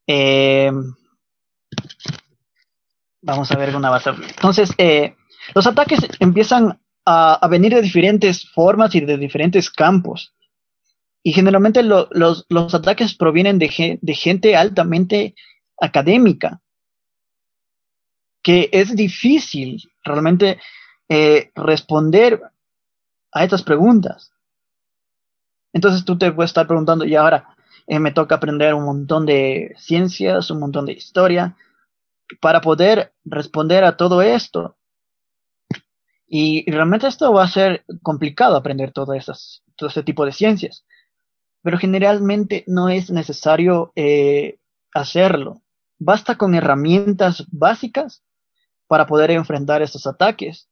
Eh, 0.09 0.73
vamos 3.23 3.51
a 3.51 3.57
ver 3.57 3.75
una 3.75 3.91
base. 3.91 4.11
Entonces, 4.11 4.71
eh, 4.79 5.17
los 5.55 5.67
ataques 5.67 6.01
empiezan 6.21 6.79
a, 7.05 7.49
venir 7.49 7.75
de 7.75 7.83
diferentes 7.83 8.49
formas 8.51 8.95
y 8.95 9.01
de 9.01 9.17
diferentes 9.17 9.71
campos. 9.71 10.35
Y 11.23 11.33
generalmente 11.33 11.83
los, 11.83 12.75
ataques 12.75 13.15
provienen 13.15 13.59
de, 13.59 13.99
de, 14.01 14.15
gente 14.15 14.57
altamente 14.57 15.35
académica. 15.81 16.61
que 18.43 18.69
es 18.73 18.97
difícil 18.97 19.81
realmente 20.03 20.59
eh, 21.09 21.53
responder 21.55 22.43
a 23.31 23.45
estas 23.45 23.63
preguntas. 23.63 24.33
Entonces 25.73 26.05
tú 26.05 26.19
te 26.19 26.33
puedes 26.33 26.51
estar 26.51 26.67
preguntando, 26.67 27.05
y 27.05 27.15
ahora 27.15 27.55
eh, 27.87 27.99
me 27.99 28.13
toca 28.13 28.35
aprender 28.35 28.75
un 28.75 28.85
montón 28.85 29.27
de 29.27 29.75
ciencias, 29.79 30.51
un 30.51 30.59
montón 30.59 30.87
de 30.87 30.93
historia, 30.93 31.57
para 32.41 32.61
poder 32.61 33.13
responder 33.25 33.85
a 33.85 33.97
todo 33.97 34.23
esto. 34.23 34.77
Y, 36.27 36.71
realmente 36.71 37.07
esto 37.07 37.33
va 37.33 37.45
a 37.45 37.49
ser 37.49 37.85
complicado 38.03 38.57
aprender 38.57 38.93
esas, 39.15 39.63
todo 39.77 39.89
este 39.89 40.03
tipo 40.03 40.25
de 40.25 40.33
ciencias. 40.33 40.85
Pero 41.63 41.79
generalmente 41.79 42.65
no 42.67 42.89
es 42.89 43.11
necesario 43.11 43.93
eh, 43.97 44.59
hacerlo. 44.95 45.63
Basta 45.99 46.37
con 46.37 46.55
herramientas 46.55 47.45
básicas 47.51 48.23
para 48.87 49.07
poder 49.07 49.31
enfrentar 49.31 49.83
estos 49.83 50.07
ataques. 50.07 50.69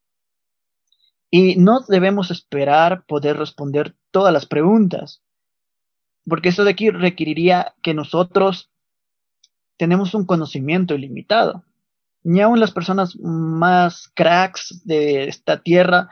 Y 1.31 1.57
no 1.57 1.81
debemos 1.87 2.31
esperar 2.31 3.05
poder 3.07 3.37
responder 3.37 3.95
todas 4.11 4.33
las 4.33 4.47
preguntas, 4.47 5.23
porque 6.29 6.49
eso 6.49 6.65
de 6.65 6.73
aquí 6.73 6.91
requeriría 6.91 7.75
que 7.83 7.95
nosotros 7.95 8.71
tenemos 9.81 10.13
un 10.13 10.27
conocimiento 10.27 10.95
ilimitado. 10.95 11.65
Ni 12.23 12.43
aun 12.43 12.61
las 12.61 12.71
personas 12.71 13.17
más 13.19 14.13
cracks 14.15 14.83
de 14.85 15.27
esta 15.27 15.63
tierra 15.63 16.11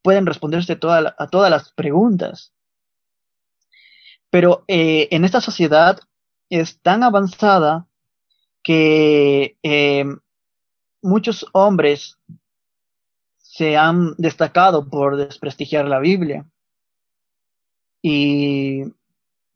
pueden 0.00 0.24
responderse 0.24 0.72
a 0.72 1.26
todas 1.26 1.50
las 1.50 1.72
preguntas. 1.72 2.54
Pero 4.30 4.64
eh, 4.66 5.08
en 5.10 5.26
esta 5.26 5.42
sociedad 5.42 6.00
es 6.48 6.80
tan 6.80 7.02
avanzada 7.02 7.86
que 8.62 9.58
eh, 9.62 10.06
muchos 11.02 11.44
hombres 11.52 12.18
se 13.36 13.76
han 13.76 14.14
destacado 14.16 14.88
por 14.88 15.18
desprestigiar 15.18 15.86
la 15.86 15.98
Biblia. 15.98 16.46
Y, 18.00 18.84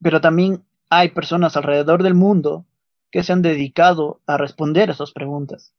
pero 0.02 0.20
también 0.20 0.62
hay 0.90 1.08
personas 1.08 1.56
alrededor 1.56 2.02
del 2.02 2.12
mundo 2.12 2.66
que 3.16 3.22
se 3.22 3.32
han 3.32 3.40
dedicado 3.40 4.20
a 4.26 4.36
responder 4.36 4.90
a 4.90 4.92
esas 4.92 5.12
preguntas. 5.12 5.72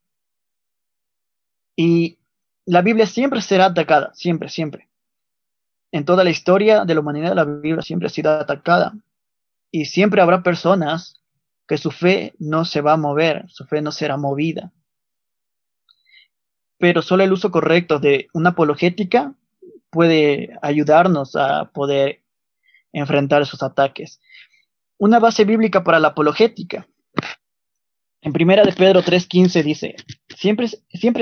Y 1.76 2.18
la 2.66 2.82
Biblia 2.82 3.06
siempre 3.06 3.40
será 3.40 3.66
atacada, 3.66 4.10
siempre, 4.14 4.48
siempre. 4.48 4.88
En 5.92 6.04
toda 6.04 6.24
la 6.24 6.30
historia 6.30 6.84
de 6.84 6.94
la 6.94 7.00
humanidad, 7.00 7.34
la 7.34 7.44
Biblia 7.44 7.82
siempre 7.82 8.08
ha 8.08 8.10
sido 8.10 8.32
atacada. 8.32 8.94
Y 9.70 9.84
siempre 9.84 10.20
habrá 10.20 10.42
personas 10.42 11.20
que 11.66 11.78
su 11.78 11.90
fe 11.90 12.34
no 12.38 12.64
se 12.64 12.80
va 12.80 12.94
a 12.94 12.96
mover, 12.96 13.48
su 13.48 13.64
fe 13.66 13.80
no 13.82 13.92
será 13.92 14.16
movida 14.16 14.72
pero 16.78 17.02
solo 17.02 17.24
el 17.24 17.32
uso 17.32 17.50
correcto 17.50 17.98
de 17.98 18.28
una 18.32 18.50
apologética 18.50 19.34
puede 19.90 20.56
ayudarnos 20.62 21.34
a 21.36 21.66
poder 21.66 22.20
enfrentar 22.92 23.42
esos 23.42 23.62
ataques. 23.62 24.20
Una 24.96 25.18
base 25.18 25.44
bíblica 25.44 25.84
para 25.84 25.98
la 25.98 26.08
apologética. 26.08 26.86
En 28.20 28.32
primera 28.32 28.64
de 28.64 28.72
Pedro 28.72 29.02
3:15 29.02 29.62
dice, 29.62 29.96
siempre, 30.36 30.66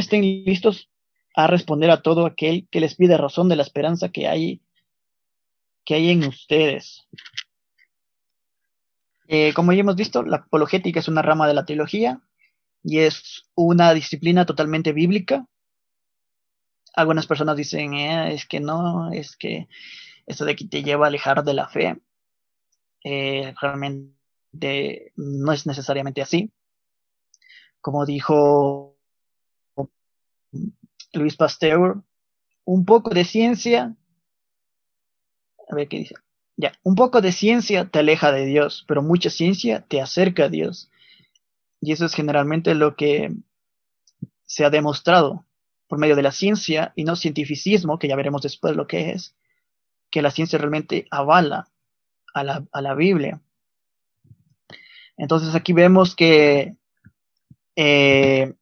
estén 0.01 0.23
listos 0.23 0.91
a 1.35 1.47
responder 1.47 1.91
a 1.91 2.01
todo 2.01 2.25
aquel 2.25 2.67
que 2.71 2.81
les 2.81 2.95
pide 2.95 3.19
razón 3.19 3.49
de 3.49 3.57
la 3.57 3.63
esperanza 3.63 4.09
que 4.09 4.27
hay, 4.27 4.63
que 5.85 5.95
hay 5.95 6.11
en 6.11 6.25
ustedes. 6.25 7.07
Eh, 9.29 9.53
como 9.55 9.73
ya 9.73 9.81
hemos 9.81 9.97
visto, 9.97 10.23
la 10.23 10.39
apologética 10.39 11.01
es 11.01 11.09
una 11.09 11.21
rama 11.21 11.47
de 11.47 11.55
la 11.55 11.67
teología 11.67 12.21
y 12.83 13.01
es 13.01 13.45
una 13.55 13.93
disciplina 13.93 14.47
totalmente 14.47 14.93
bíblica. 14.93 15.47
Algunas 16.95 17.27
personas 17.27 17.57
dicen, 17.57 17.93
eh, 17.93 18.33
es 18.33 18.47
que 18.47 18.61
no, 18.61 19.13
es 19.13 19.37
que 19.37 19.69
esto 20.27 20.47
de 20.47 20.53
aquí 20.53 20.67
te 20.67 20.83
lleva 20.83 21.07
a 21.07 21.09
alejar 21.09 21.45
de 21.45 21.55
la 21.55 21.69
fe. 21.69 22.01
Eh, 23.05 23.55
realmente 23.61 25.13
no 25.17 25.53
es 25.53 25.67
necesariamente 25.67 26.23
así. 26.23 26.51
Como 27.87 28.05
dijo 28.05 28.97
Luis 31.13 31.37
Pasteur, 31.37 32.03
un 32.65 32.85
poco 32.85 33.11
de 33.11 33.25
ciencia, 33.25 33.95
a 35.71 35.75
ver 35.77 35.87
qué 35.87 35.99
dice, 35.99 36.17
ya, 36.57 36.73
un 36.83 36.97
poco 36.97 37.21
de 37.21 37.31
ciencia 37.31 37.89
te 37.89 38.01
aleja 38.01 38.33
de 38.33 38.45
Dios, 38.45 38.85
pero 38.89 39.05
mucha 39.05 39.31
ciencia 39.31 39.85
te 39.87 40.01
acerca 40.01 40.47
a 40.47 40.49
Dios. 40.49 40.91
Y 41.81 41.93
eso 41.93 42.07
es 42.07 42.15
generalmente 42.15 42.75
lo 42.75 42.97
que 42.97 43.33
se 44.47 44.65
ha 44.65 44.71
demostrado 44.71 45.47
por 45.87 46.01
medio 46.01 46.17
de 46.17 46.23
la 46.23 46.33
ciencia 46.33 46.93
y 46.97 47.05
no 47.05 47.15
cientificismo, 47.15 48.01
que 48.01 48.09
ya 48.09 48.17
veremos 48.17 48.43
después 48.43 48.75
lo 48.75 48.89
que 48.89 49.11
es, 49.13 49.37
que 50.11 50.23
la 50.23 50.33
ciencia 50.33 50.59
realmente 50.59 51.07
avala 51.13 51.69
a 52.35 52.43
la, 52.43 52.95
Biblia. 52.97 53.41
Entonces 55.17 55.55
aquí 55.55 55.73
vemos 55.73 56.17
que 56.17 56.75
eh, 57.77 58.55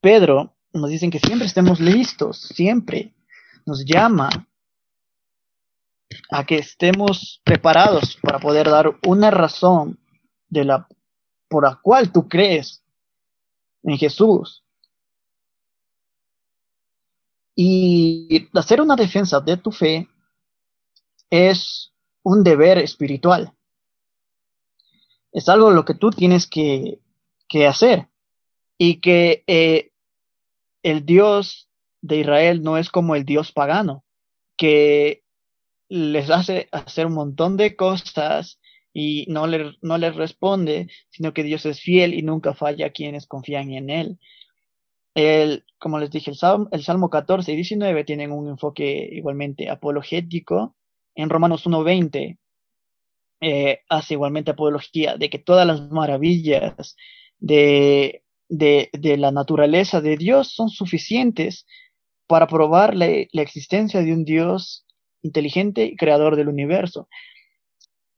Pedro 0.00 0.54
nos 0.72 0.90
dice 0.90 1.10
que 1.10 1.18
siempre 1.18 1.46
estemos 1.46 1.80
listos, 1.80 2.40
siempre 2.40 3.14
nos 3.66 3.84
llama 3.84 4.28
a 6.30 6.44
que 6.44 6.58
estemos 6.58 7.40
preparados 7.44 8.18
para 8.22 8.38
poder 8.38 8.68
dar 8.68 8.98
una 9.06 9.30
razón 9.30 9.98
de 10.48 10.64
la 10.64 10.86
por 11.48 11.64
la 11.64 11.78
cual 11.82 12.10
tú 12.10 12.28
crees 12.28 12.82
en 13.82 13.98
Jesús. 13.98 14.64
Y 17.54 18.48
hacer 18.54 18.80
una 18.80 18.96
defensa 18.96 19.38
de 19.40 19.58
tu 19.58 19.70
fe 19.70 20.08
es 21.28 21.92
un 22.22 22.42
deber 22.42 22.78
espiritual. 22.78 23.52
Es 25.30 25.48
algo 25.48 25.70
lo 25.70 25.84
que 25.84 25.94
tú 25.94 26.10
tienes 26.10 26.46
que, 26.46 26.98
hacer. 27.68 28.08
Y 28.78 29.00
que 29.00 29.44
eh, 29.46 29.92
el 30.82 31.06
Dios 31.06 31.68
de 32.00 32.18
Israel 32.18 32.62
no 32.62 32.78
es 32.78 32.90
como 32.90 33.14
el 33.14 33.24
Dios 33.24 33.52
pagano, 33.52 34.04
que 34.56 35.22
les 35.88 36.30
hace 36.30 36.68
hacer 36.72 37.06
un 37.06 37.14
montón 37.14 37.56
de 37.56 37.76
cosas 37.76 38.58
y 38.92 39.26
no, 39.28 39.46
le, 39.46 39.76
no 39.82 39.98
les 39.98 40.14
responde, 40.14 40.88
sino 41.10 41.32
que 41.32 41.42
Dios 41.42 41.64
es 41.66 41.80
fiel 41.80 42.14
y 42.14 42.22
nunca 42.22 42.54
falla 42.54 42.86
a 42.86 42.90
quienes 42.90 43.26
confían 43.26 43.70
en 43.72 43.90
Él. 43.90 44.18
El, 45.14 45.64
como 45.78 45.98
les 45.98 46.10
dije, 46.10 46.30
el 46.30 46.36
Salmo, 46.36 46.68
el 46.72 46.82
Salmo 46.82 47.10
14 47.10 47.52
y 47.52 47.56
19 47.56 48.04
tienen 48.04 48.32
un 48.32 48.48
enfoque 48.48 49.08
igualmente 49.12 49.68
apologético. 49.68 50.74
En 51.14 51.28
Romanos 51.28 51.66
1.20 51.66 52.38
eh, 53.40 53.80
hace 53.88 54.14
igualmente 54.14 54.52
apología 54.52 55.16
de 55.16 55.28
que 55.28 55.38
todas 55.38 55.66
las 55.66 55.90
maravillas 55.90 56.96
de, 57.38 58.21
de, 58.52 58.90
de, 58.92 59.16
la 59.16 59.30
naturaleza 59.32 60.00
de 60.00 60.16
Dios 60.16 60.54
son 60.54 60.68
suficientes 60.68 61.66
para 62.26 62.46
probar 62.46 62.94
la, 62.94 63.06
existencia 63.06 64.02
de 64.02 64.12
un 64.12 64.24
Dios 64.24 64.84
inteligente 65.22 65.84
y 65.86 65.96
creador 65.96 66.36
del 66.36 66.48
universo 66.48 67.08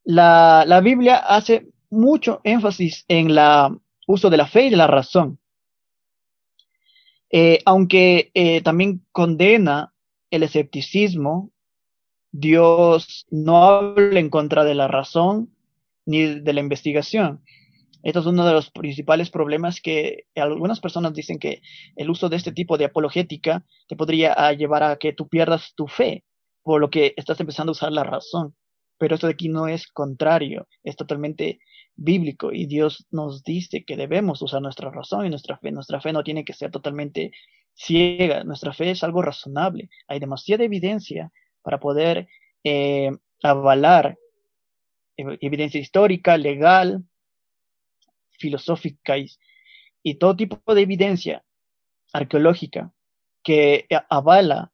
la, 0.04 0.64
la 0.66 0.80
Biblia 0.80 1.16
hace 1.16 1.66
mucho 1.90 2.40
énfasis 2.44 3.04
en 3.08 3.30
el 3.30 3.78
uso 4.06 4.30
de 4.30 4.36
la 4.36 4.46
fe 4.46 4.66
y 4.66 4.70
de 4.70 4.76
la 4.76 4.86
razón. 4.86 5.38
Eh, 7.30 7.60
aunque 7.64 8.30
eh, 8.34 8.60
también 8.60 9.04
condena 9.10 9.92
el 10.30 10.42
escepticismo, 10.42 11.50
Dios 12.30 13.26
no 13.30 13.64
habla 13.64 14.20
en 14.20 14.28
contra 14.28 14.64
de 14.64 14.74
la 14.74 14.88
razón 14.88 15.54
ni 16.04 16.40
de 16.40 16.52
la 16.52 16.60
investigación. 16.60 17.42
Esto 18.04 18.20
es 18.20 18.26
uno 18.26 18.46
de 18.46 18.52
los 18.52 18.70
principales 18.70 19.30
problemas 19.30 19.80
que 19.80 20.26
algunas 20.37 20.78
personas 20.78 21.12
dicen 21.12 21.40
que 21.40 21.61
el 21.96 22.11
uso 22.11 22.28
de 22.28 22.37
este 22.37 22.52
tipo 22.52 22.78
de 22.78 22.84
apologética 22.84 23.64
te 23.88 23.96
podría 23.96 24.52
llevar 24.52 24.84
a 24.84 24.96
que 24.96 25.12
tú 25.12 25.28
pierdas 25.28 25.73
tu 25.75 25.88
fe, 25.88 26.25
por 26.62 26.80
lo 26.80 26.90
que 26.90 27.14
estás 27.16 27.40
empezando 27.40 27.70
a 27.70 27.73
usar 27.73 27.90
la 27.90 28.04
razón 28.04 28.54
pero 28.99 29.16
esto 29.16 29.26
de 29.26 29.32
aquí 29.34 29.49
no 29.49 29.68
es 29.68 29.87
contrario, 29.88 30.68
es 30.82 30.96
totalmente 30.96 31.58
bíblico 31.96 32.52
y 32.52 32.66
Dios 32.66 33.06
nos 33.11 33.42
dice 33.42 33.84
que 33.84 33.96
debemos 33.96 34.40
usar 34.42 34.62
nuestra 34.62 34.90
razón 34.90 35.26
y 35.26 35.30
nuestra 35.30 35.58
fe. 35.58 35.73
Nuestra 35.73 36.00
fe 36.00 36.12
no 36.12 36.23
tiene 36.23 36.44
que 36.44 36.52
ser 36.52 36.70
totalmente 36.70 37.32
ciega, 37.75 38.44
nuestra 38.44 38.73
fe 38.73 38.90
es 38.90 39.02
algo 39.02 39.23
razonable. 39.23 39.90
Hay 40.06 40.20
demasiada 40.20 40.64
evidencia 40.64 41.32
para 41.62 41.80
poder 41.80 42.28
eh, 42.62 43.11
avalar 43.42 44.16
evidencia 45.16 45.80
histórica, 45.80 46.37
legal, 46.37 47.04
filosófica 48.44 49.16
y, 49.16 50.14
todo 50.16 50.36
tipo 50.36 50.74
de 50.74 50.82
evidencia 50.82 51.42
arqueológica 52.12 52.92
que 53.42 53.86
avala 54.10 54.70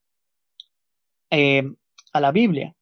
eh, 1.31 1.62
a 2.12 2.21
la 2.21 2.33
Biblia. 2.33 2.75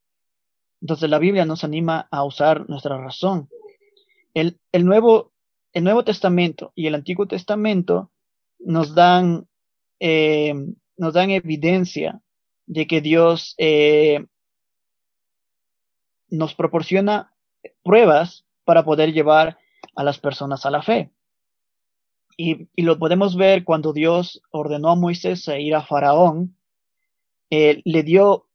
Entonces 0.80 1.10
la 1.10 1.18
Biblia 1.18 1.44
nos 1.44 1.62
anima 1.62 2.08
a 2.10 2.24
usar 2.24 2.66
nuestra 2.70 2.96
razón. 2.96 3.50
El, 4.32 4.58
Nuevo, 4.72 5.32
el 5.74 5.84
Nuevo 5.84 6.04
Testamento 6.04 6.72
y 6.74 6.86
el 6.86 6.94
Antiguo 6.94 7.26
Testamento 7.26 8.10
nos 8.58 8.94
dan, 8.94 9.46
eh, 10.00 10.54
nos 10.96 11.12
dan 11.12 11.30
evidencia 11.30 12.22
de 12.64 12.86
que 12.86 13.02
Dios 13.02 13.54
eh, 13.58 14.24
nos 16.30 16.54
proporciona 16.54 17.34
pruebas 17.82 18.46
para 18.64 18.84
poder 18.84 19.12
llevar 19.12 19.58
a 19.98 20.04
las 20.04 20.20
personas 20.20 20.64
a 20.64 20.70
la 20.70 20.80
fe. 20.80 21.10
Y, 22.36 22.68
lo 22.76 23.00
podemos 23.00 23.36
ver 23.36 23.64
cuando 23.64 23.92
Dios 23.92 24.40
ordenó 24.52 24.90
a 24.90 24.94
Moisés 24.94 25.48
a 25.48 25.58
ir 25.58 25.74
a 25.74 25.82
Faraón, 25.82 26.56
eh, 27.50 27.82
le 27.84 28.04
dio 28.04 28.46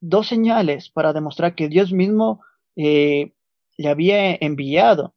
dos 0.00 0.28
señales 0.28 0.90
para 0.90 1.12
demostrar 1.12 1.56
que 1.56 1.68
Dios 1.68 1.92
mismo 1.92 2.42
eh, 2.76 3.32
le 3.76 3.88
había 3.88 4.36
enviado. 4.36 5.14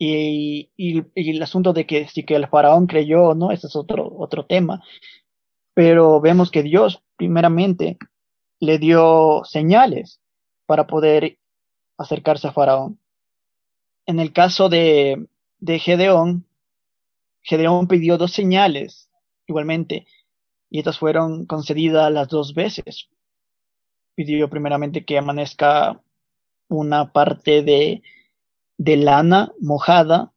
Y, 0.00 0.70
el 0.76 1.42
asunto 1.42 1.72
de 1.72 1.86
que 1.86 2.08
si 2.08 2.24
que 2.24 2.34
el 2.34 2.48
faraón 2.48 2.88
creyó 2.88 3.28
o 3.28 3.34
no, 3.34 3.52
ese 3.52 3.68
es 3.68 3.76
otro, 3.76 4.12
otro 4.18 4.46
tema. 4.46 4.82
Pero 5.74 6.20
vemos 6.20 6.50
que 6.50 6.64
Dios 6.64 7.04
primeramente 7.16 7.98
le 8.58 8.78
dio 8.78 9.42
señales 9.44 10.20
para 10.66 10.88
poder 10.88 11.38
acercarse 11.98 12.48
a 12.48 12.52
Faraón. 12.52 12.98
En 14.08 14.20
el 14.20 14.32
caso 14.32 14.70
de, 14.70 15.28
de 15.60 15.78
Gedeón, 15.78 16.46
Gedeón 17.42 17.88
pidió 17.88 18.16
dos 18.16 18.32
señales 18.32 19.10
igualmente, 19.46 20.06
y 20.70 20.78
estas 20.78 20.98
fueron 20.98 21.44
concedidas 21.44 22.10
las 22.10 22.28
dos 22.28 22.54
veces. 22.54 23.10
Pidió 24.14 24.48
primeramente 24.48 25.04
que 25.04 25.18
amanezca 25.18 26.00
una 26.68 27.12
parte 27.12 27.62
de, 27.62 28.02
de 28.78 28.96
lana 28.96 29.52
mojada 29.60 30.32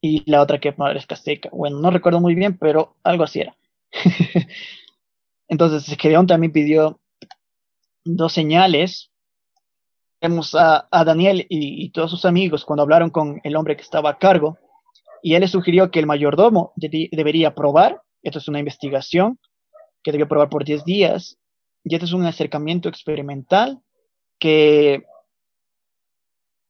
y 0.00 0.22
la 0.30 0.40
otra 0.40 0.60
que 0.60 0.68
amanezca 0.68 1.16
seca. 1.16 1.48
Bueno, 1.52 1.80
no 1.80 1.90
recuerdo 1.90 2.20
muy 2.20 2.36
bien, 2.36 2.56
pero 2.56 2.94
algo 3.02 3.24
así 3.24 3.40
era. 3.40 3.56
Entonces 5.48 5.96
Gedeón 5.98 6.28
también 6.28 6.52
pidió 6.52 7.00
dos 8.04 8.32
señales 8.32 9.09
vemos 10.20 10.54
a, 10.54 10.88
Daniel 11.04 11.46
y, 11.48 11.90
todos 11.90 12.10
sus 12.10 12.24
amigos 12.24 12.64
cuando 12.64 12.82
hablaron 12.82 13.10
con 13.10 13.40
el 13.42 13.56
hombre 13.56 13.76
que 13.76 13.82
estaba 13.82 14.10
a 14.10 14.18
cargo, 14.18 14.58
y 15.22 15.34
él 15.34 15.40
le 15.40 15.48
sugirió 15.48 15.90
que 15.90 15.98
el 15.98 16.06
mayordomo 16.06 16.72
debería 16.76 17.54
probar, 17.54 18.02
esto 18.22 18.38
es 18.38 18.48
una 18.48 18.58
investigación, 18.58 19.38
que 20.02 20.12
debió 20.12 20.28
probar 20.28 20.48
por 20.48 20.64
10 20.64 20.84
días, 20.84 21.38
y 21.84 21.94
esto 21.94 22.06
es 22.06 22.12
un 22.12 22.26
acercamiento 22.26 22.88
experimental 22.88 23.80
que, 24.38 25.04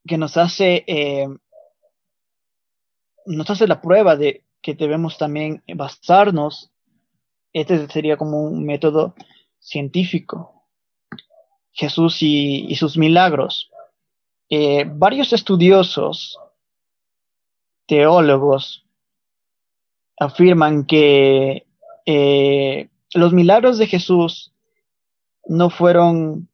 que 0.06 0.18
nos 0.18 0.36
hace 0.36 0.84
eh, 0.86 1.28
nos 3.26 3.50
hace 3.50 3.66
la 3.66 3.80
prueba 3.80 4.16
de 4.16 4.44
que 4.62 4.74
debemos 4.74 5.18
también 5.18 5.62
basarnos, 5.74 6.70
este 7.52 7.88
sería 7.88 8.16
como 8.16 8.42
un 8.42 8.64
método 8.64 9.14
científico, 9.58 10.59
Jesús 11.72 12.18
y, 12.20 12.74
sus 12.76 12.96
milagros. 12.96 13.70
Eh, 14.48 14.84
varios 14.86 15.32
estudiosos, 15.32 16.38
teólogos, 17.86 18.84
afirman 20.18 20.84
que 20.84 21.66
eh, 22.06 22.88
los 23.14 23.32
milagros 23.32 23.78
de 23.78 23.86
Jesús 23.86 24.52
no 25.46 25.70
fueron, 25.70 26.48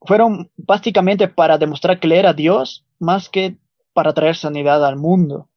fueron 0.00 0.50
básicamente 0.56 1.28
para 1.28 1.58
demostrar 1.58 2.00
que 2.00 2.16
era 2.16 2.32
Dios 2.32 2.84
más 2.98 3.28
que 3.28 3.56
para 3.92 4.14
traer 4.14 4.36
sanidad 4.36 4.84
al 4.84 4.96
mundo. 4.96 5.48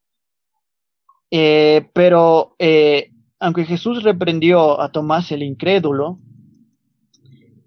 Eh, 1.29 1.89
pero 1.93 2.55
aunque 3.39 3.65
Jesús 3.65 4.03
reprendió 4.03 4.81
a 4.81 4.91
Tomás 4.91 5.31
el 5.31 5.43
incrédulo, 5.43 6.19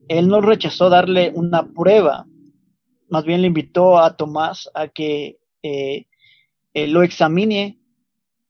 él 0.08 0.28
no 0.28 0.40
rechazó 0.40 0.90
darle 0.90 1.32
una 1.34 1.66
prueba, 1.66 2.26
más 3.08 3.24
bien 3.24 3.42
le 3.42 3.48
invitó 3.48 3.98
a 3.98 4.16
Tomás 4.16 4.70
a 4.74 4.88
que 4.88 5.38
eh, 5.62 6.06
lo 6.74 7.02
examine 7.02 7.78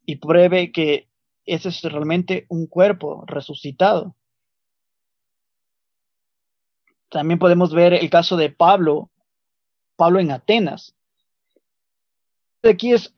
y 0.06 0.16
pruebe 0.16 0.72
que 0.72 1.08
ese 1.46 1.68
es 1.68 1.82
realmente 1.82 2.46
un 2.48 2.66
cuerpo 2.66 3.24
resucitado. 3.26 4.14
También 7.10 7.38
podemos 7.38 7.72
ver 7.72 7.94
el 7.94 8.10
caso 8.10 8.36
de 8.36 8.50
Pablo, 8.50 9.10
Pablo 9.96 10.18
en 10.18 10.30
Atenas. 10.30 10.96
Aquí 12.62 12.92
es, 12.92 13.12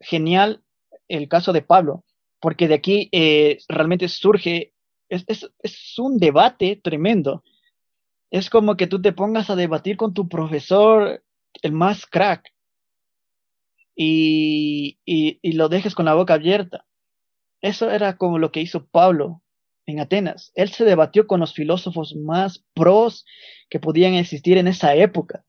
genial 0.00 0.62
el 1.08 1.28
caso 1.28 1.52
de 1.52 1.62
Pablo, 1.62 2.04
porque 2.40 2.68
de 2.68 2.74
aquí 2.74 3.08
eh, 3.12 3.58
realmente 3.68 4.08
surge, 4.08 4.74
es, 5.08 5.98
un 5.98 6.18
debate 6.18 6.80
tremendo 6.82 7.42
es 8.32 8.48
como 8.48 8.78
que 8.78 8.86
tú 8.86 9.00
te 9.00 9.12
pongas 9.12 9.50
a 9.50 9.56
debatir 9.56 9.98
con 9.98 10.14
tu 10.14 10.26
profesor, 10.26 11.22
el 11.60 11.72
más 11.72 12.06
crack, 12.06 12.50
y, 13.94 14.98
y, 15.04 15.52
lo 15.52 15.68
dejes 15.68 15.94
con 15.94 16.06
la 16.06 16.14
boca 16.14 16.34
abierta. 16.34 16.86
Eso 17.60 17.90
era 17.90 18.16
como 18.16 18.38
lo 18.38 18.50
que 18.50 18.62
hizo 18.62 18.86
Pablo 18.86 19.42
en 19.84 20.00
Atenas. 20.00 20.50
Él 20.54 20.70
se 20.70 20.86
debatió 20.86 21.26
con 21.26 21.40
los 21.40 21.52
filósofos 21.52 22.16
más 22.16 22.64
pros 22.72 23.26
que 23.68 23.78
podían 23.78 24.14
existir 24.14 24.56
en 24.56 24.66
esa 24.66 24.94
época. 24.94 25.44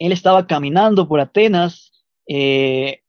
Él 0.00 0.10
estaba 0.10 0.48
caminando 0.48 1.06
por 1.06 1.20
Atenas, 1.20 1.92
eh, 2.26 3.04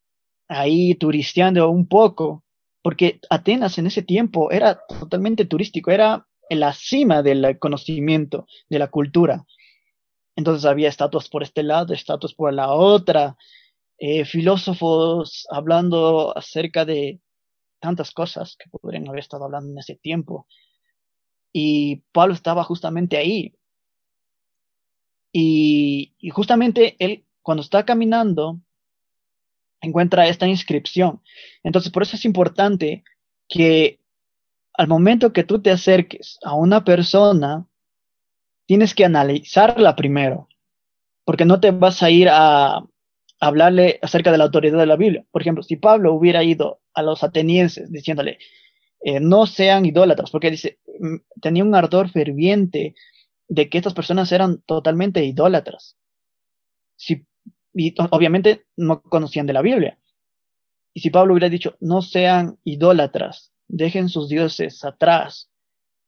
ahí 0.46 0.94
turisteando 0.94 1.68
un 1.68 1.88
poco, 1.88 2.44
porque 2.82 3.18
Atenas 3.30 3.78
en 3.78 3.88
ese 3.88 4.02
tiempo 4.02 4.52
era 4.52 4.80
totalmente 5.00 5.44
turístico, 5.44 5.90
era 5.90 6.28
en 6.48 6.60
la 6.60 6.72
cima 6.72 7.22
del 7.22 7.58
conocimiento, 7.58 8.46
de 8.68 8.78
la 8.78 8.88
cultura. 8.88 9.44
Entonces 10.36 10.64
había 10.64 10.88
estatuas 10.88 11.28
por 11.28 11.42
este 11.42 11.62
lado, 11.62 11.94
estatuas 11.94 12.34
por 12.34 12.52
la 12.52 12.72
otra, 12.72 13.36
eh, 13.98 14.24
filósofos 14.24 15.46
hablando 15.50 16.36
acerca 16.36 16.84
de 16.84 17.20
tantas 17.80 18.10
cosas 18.12 18.56
que 18.56 18.68
podrían 18.70 19.08
haber 19.08 19.20
estado 19.20 19.44
hablando 19.44 19.70
en 19.70 19.78
ese 19.78 19.94
tiempo. 19.96 20.46
Y 21.52 22.02
Pablo 22.12 22.34
estaba 22.34 22.64
justamente 22.64 23.16
ahí. 23.16 23.54
Y, 25.32 26.14
y 26.18 26.30
justamente 26.30 26.96
él, 26.98 27.24
cuando 27.42 27.62
está 27.62 27.84
caminando, 27.84 28.60
encuentra 29.80 30.28
esta 30.28 30.48
inscripción. 30.48 31.22
Entonces, 31.62 31.92
por 31.92 32.02
eso 32.02 32.16
es 32.16 32.24
importante 32.24 33.04
que 33.48 34.00
al 34.74 34.88
momento 34.88 35.32
que 35.32 35.44
tú 35.44 35.60
te 35.62 35.70
acerques 35.70 36.38
a 36.42 36.54
una 36.54 36.84
persona, 36.84 37.66
tienes 38.66 38.94
que 38.94 39.04
analizarla 39.04 39.96
primero, 39.96 40.48
porque 41.24 41.44
no 41.44 41.60
te 41.60 41.70
vas 41.70 42.02
a 42.02 42.10
ir 42.10 42.28
a, 42.30 42.84
hablarle 43.40 43.98
acerca 44.02 44.32
de 44.32 44.38
la 44.38 44.44
autoridad 44.44 44.78
de 44.78 44.86
la 44.86 44.96
Biblia. 44.96 45.24
Por 45.30 45.42
ejemplo, 45.42 45.62
si 45.62 45.76
Pablo 45.76 46.14
hubiera 46.14 46.42
ido 46.42 46.80
a 46.94 47.02
los 47.02 47.22
atenienses 47.22 47.90
diciéndole, 47.90 48.38
eh, 49.00 49.20
no 49.20 49.46
sean 49.46 49.84
idólatras, 49.84 50.30
porque 50.30 50.50
dice, 50.50 50.78
mm, 50.98 51.16
tenía 51.40 51.64
un 51.64 51.74
ardor 51.74 52.08
ferviente 52.10 52.94
de 53.48 53.68
que 53.68 53.78
estas 53.78 53.94
personas 53.94 54.32
eran 54.32 54.62
totalmente 54.62 55.24
idólatras. 55.24 55.96
Si, 56.96 57.26
y 57.74 57.94
obviamente 58.10 58.64
no 58.76 59.02
conocían 59.02 59.46
de 59.46 59.52
la 59.52 59.62
Biblia. 59.62 59.98
Y 60.94 61.00
si 61.00 61.10
Pablo 61.10 61.34
hubiera 61.34 61.48
dicho, 61.48 61.76
no 61.80 62.02
sean 62.02 62.58
idólatras, 62.64 63.53
dejen 63.68 64.08
sus 64.08 64.28
dioses 64.28 64.84
atrás. 64.84 65.50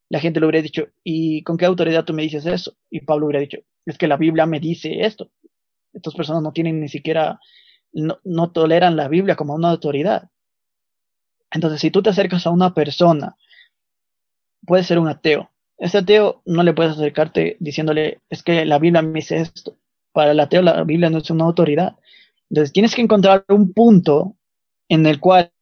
La 0.08 0.20
gente 0.20 0.40
le 0.40 0.46
hubiera 0.46 0.62
dicho, 0.62 0.88
¿y 1.02 1.42
con 1.42 1.56
qué 1.56 1.64
autoridad 1.64 2.04
tú 2.04 2.12
me 2.12 2.22
dices 2.22 2.46
eso? 2.46 2.76
Y 2.90 3.00
Pablo 3.00 3.26
hubiera 3.26 3.40
dicho, 3.40 3.58
es 3.84 3.98
que 3.98 4.08
la 4.08 4.16
Biblia 4.16 4.46
me 4.46 4.60
dice 4.60 5.00
esto. 5.04 5.30
Estas 5.92 6.14
personas 6.14 6.42
no 6.42 6.52
tienen 6.52 6.80
ni 6.80 6.88
siquiera, 6.88 7.40
no, 7.92 8.52
toleran 8.52 8.96
la 8.96 9.08
Biblia 9.08 9.36
como 9.36 9.54
una 9.54 9.70
autoridad. 9.70 10.28
Entonces, 11.50 11.80
si 11.80 11.90
tú 11.90 12.02
te 12.02 12.10
acercas 12.10 12.46
a 12.46 12.50
una 12.50 12.74
persona, 12.74 13.36
puede 14.66 14.84
ser 14.84 14.98
un 14.98 15.08
ateo. 15.08 15.50
Ese 15.78 15.98
ateo 15.98 16.42
no 16.44 16.62
le 16.62 16.74
puedes 16.74 16.92
acercarte 16.92 17.56
diciéndole, 17.60 18.20
es 18.28 18.42
que 18.42 18.64
la 18.64 18.78
Biblia 18.78 19.02
me 19.02 19.20
dice 19.20 19.38
esto. 19.38 19.76
Para 20.12 20.32
el 20.32 20.40
ateo 20.40 20.62
la 20.62 20.82
Biblia 20.84 21.10
no 21.10 21.18
es 21.18 21.30
una 21.30 21.44
autoridad. 21.44 21.96
Entonces, 22.50 22.72
tienes 22.72 22.94
que 22.94 23.02
encontrar 23.02 23.44
un 23.48 23.72
punto 23.72 24.36
en 24.88 25.06
el 25.06 25.20
cual 25.20 25.52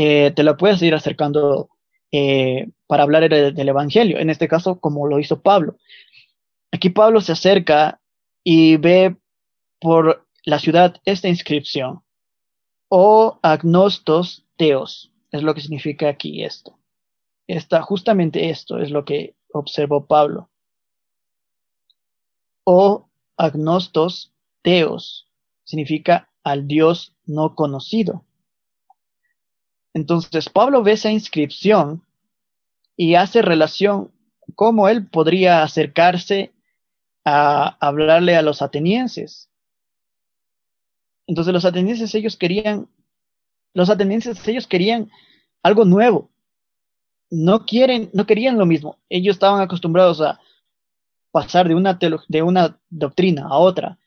eh, 0.00 0.30
te 0.30 0.44
lo 0.44 0.56
puedes 0.56 0.80
ir 0.80 0.94
acercando 0.94 1.70
eh, 2.12 2.68
para 2.86 3.02
hablar 3.02 3.28
del, 3.28 3.68
Evangelio, 3.68 4.20
en 4.20 4.30
este 4.30 4.46
caso 4.46 4.78
como 4.78 5.08
lo 5.08 5.18
hizo 5.18 5.42
Pablo. 5.42 5.76
Aquí 6.70 6.88
Pablo 6.90 7.20
se 7.20 7.32
acerca 7.32 8.00
y 8.44 8.76
ve 8.76 9.16
por 9.80 10.24
la 10.44 10.60
ciudad 10.60 11.00
esta 11.04 11.28
inscripción, 11.28 12.02
o 12.88 13.40
agnostos 13.42 14.46
teos, 14.56 15.10
es 15.32 15.42
lo 15.42 15.52
que 15.52 15.62
significa 15.62 16.08
aquí 16.08 16.44
esto. 16.44 16.78
Está 17.48 17.82
justamente 17.82 18.50
esto 18.50 18.78
es 18.78 18.92
lo 18.92 19.04
que 19.04 19.34
observó 19.52 20.06
Pablo. 20.06 20.48
O 22.62 23.08
agnostos 23.36 24.32
teos 24.62 25.26
significa 25.64 26.30
al 26.44 26.68
Dios 26.68 27.16
no 27.26 27.56
conocido. 27.56 28.24
Entonces 29.98 30.48
Pablo 30.48 30.84
ve 30.84 30.92
esa 30.92 31.10
inscripción 31.10 32.04
y 32.96 33.16
hace 33.16 33.42
relación 33.42 34.12
cómo 34.54 34.88
él 34.88 35.08
podría 35.08 35.64
acercarse 35.64 36.52
a 37.24 37.76
hablarle 37.84 38.36
a 38.36 38.42
los 38.42 38.62
atenienses. 38.62 39.50
Entonces 41.26 41.52
los 41.52 41.64
atenienses 41.64 42.14
ellos 42.14 42.36
querían, 42.36 42.88
los 43.74 43.90
atenienses 43.90 44.46
ellos 44.46 44.68
querían 44.68 45.10
algo 45.64 45.84
nuevo. 45.84 46.30
No 47.28 47.66
quieren, 47.66 48.08
no 48.12 48.24
querían 48.24 48.56
lo 48.56 48.66
mismo. 48.66 48.98
Ellos 49.08 49.34
estaban 49.34 49.60
acostumbrados 49.60 50.20
a 50.20 50.38
pasar 51.32 51.66
de 51.66 51.74
una, 51.74 51.98
de 52.28 52.42
una 52.42 52.78
doctrina 52.88 53.48
a 53.48 53.58
otra. 53.58 53.98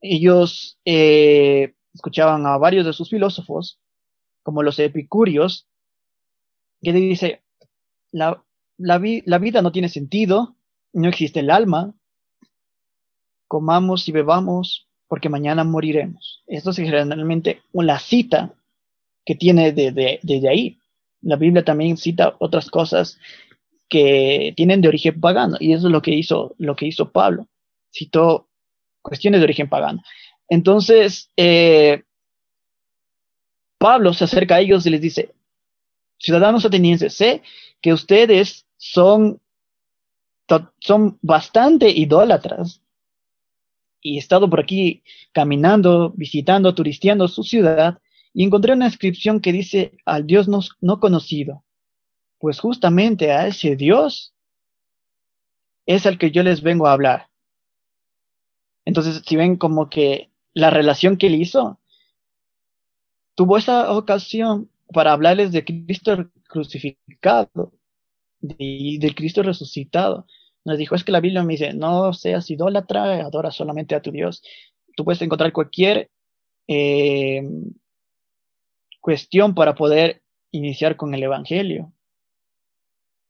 Ellos 0.00 0.78
eh, 0.86 1.74
escuchaban 1.92 2.46
a 2.46 2.56
varios 2.56 2.86
de 2.86 2.94
sus 2.94 3.10
filósofos, 3.10 3.78
como 4.42 4.62
los 4.62 4.78
epicúreos, 4.78 5.66
que 6.80 6.92
dice, 6.92 7.42
la, 8.10 8.42
la, 8.76 9.00
la 9.24 9.38
vida 9.38 9.62
no 9.62 9.72
tiene 9.72 9.88
sentido, 9.88 10.56
no 10.92 11.08
existe 11.08 11.40
el 11.40 11.50
alma, 11.50 11.94
comamos 13.48 14.08
y 14.08 14.12
bebamos 14.12 14.86
porque 15.08 15.28
mañana 15.28 15.62
moriremos. 15.62 16.42
Esto 16.46 16.70
es 16.70 16.76
generalmente 16.76 17.60
una 17.72 17.98
cita 17.98 18.54
que 19.26 19.34
tiene 19.34 19.72
desde 19.72 20.20
de, 20.22 20.48
ahí. 20.48 20.78
La 21.20 21.36
Biblia 21.36 21.62
también 21.62 21.98
cita 21.98 22.34
otras 22.38 22.70
cosas 22.70 23.18
que 23.90 24.54
tienen 24.56 24.80
de 24.80 24.88
origen 24.88 25.20
pagano 25.20 25.58
y 25.60 25.74
eso 25.74 25.88
es 25.88 25.92
lo 25.92 26.00
que 26.00 26.14
hizo, 26.14 26.54
lo 26.56 26.76
que 26.76 26.86
hizo 26.86 27.10
Pablo. 27.10 27.46
Citó 27.92 28.48
cuestiones 29.02 29.40
de 29.40 29.44
origen 29.44 29.68
pagano. 29.68 30.02
Entonces, 30.48 31.28
eh, 31.36 32.04
Pablo 33.82 34.14
se 34.14 34.22
acerca 34.22 34.54
a 34.54 34.60
ellos 34.60 34.86
y 34.86 34.90
les 34.90 35.00
dice, 35.00 35.34
ciudadanos 36.16 36.64
atenienses, 36.64 37.14
sé 37.14 37.42
que 37.80 37.92
ustedes 37.92 38.64
son, 38.76 39.40
son 40.78 41.18
bastante 41.20 41.90
idólatras 41.90 42.80
y 44.00 44.14
he 44.14 44.18
estado 44.20 44.48
por 44.48 44.60
aquí 44.60 45.02
caminando, 45.32 46.10
visitando, 46.10 46.76
turisteando 46.76 47.26
su 47.26 47.42
ciudad 47.42 47.98
y 48.32 48.44
encontré 48.44 48.72
una 48.72 48.86
inscripción 48.86 49.40
que 49.40 49.50
dice 49.50 49.98
al 50.04 50.28
Dios 50.28 50.46
no, 50.46 50.60
no 50.80 51.00
conocido. 51.00 51.64
Pues 52.38 52.60
justamente 52.60 53.32
a 53.32 53.48
ese 53.48 53.74
Dios 53.74 54.32
es 55.86 56.06
al 56.06 56.18
que 56.18 56.30
yo 56.30 56.44
les 56.44 56.62
vengo 56.62 56.86
a 56.86 56.92
hablar. 56.92 57.30
Entonces, 58.84 59.22
si 59.26 59.34
ven 59.34 59.56
como 59.56 59.90
que 59.90 60.30
la 60.54 60.70
relación 60.70 61.16
que 61.16 61.26
él 61.26 61.34
hizo, 61.34 61.80
tuvo 63.34 63.58
esa 63.58 63.92
ocasión 63.92 64.70
para 64.92 65.12
hablarles 65.12 65.52
de 65.52 65.64
Cristo 65.64 66.30
crucificado 66.48 67.72
y 68.58 68.98
de 68.98 69.14
Cristo 69.14 69.42
resucitado 69.42 70.26
nos 70.64 70.78
dijo, 70.78 70.94
es 70.94 71.04
que 71.04 71.12
la 71.12 71.20
Biblia 71.20 71.42
me 71.42 71.54
dice, 71.54 71.74
no 71.74 72.12
seas 72.12 72.50
idólatra, 72.50 73.24
adora 73.24 73.50
solamente 73.50 73.94
a 73.94 74.02
tu 74.02 74.12
Dios. 74.12 74.42
Tú 74.96 75.04
puedes 75.04 75.22
encontrar 75.22 75.52
cualquier 75.52 76.10
eh, 76.68 77.42
cuestión 79.00 79.54
para 79.54 79.74
poder 79.74 80.22
iniciar 80.52 80.96
con 80.96 81.14
el 81.14 81.22
Evangelio. 81.22 81.92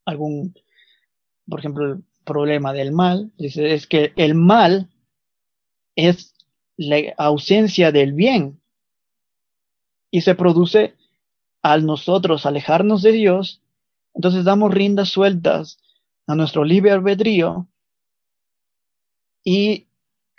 Algún, 0.05 0.55
por 1.49 1.61
ejemplo, 1.61 1.93
el 1.93 2.05
problema 2.25 2.73
del 2.73 2.93
mal, 2.93 3.33
dice, 3.38 3.73
es 3.73 3.87
que 3.87 4.12
el 4.17 4.35
mal 4.35 4.91
es 5.97 6.35
la 6.77 7.15
ausencia 7.17 7.93
del 7.93 8.12
bien 8.12 8.61
y 10.12 10.20
se 10.20 10.37
produce 10.37 10.94
al 11.62 11.85
nosotros 11.87 12.46
alejarnos 12.46 13.03
de 13.03 13.12
Dios, 13.12 13.62
entonces 14.14 14.44
damos 14.44 14.72
riendas 14.72 15.09
sueltas 15.09 15.79
a 16.27 16.37
nuestro 16.37 16.64
libre 16.64 16.92
albedrío 16.92 17.66
y 19.42 19.88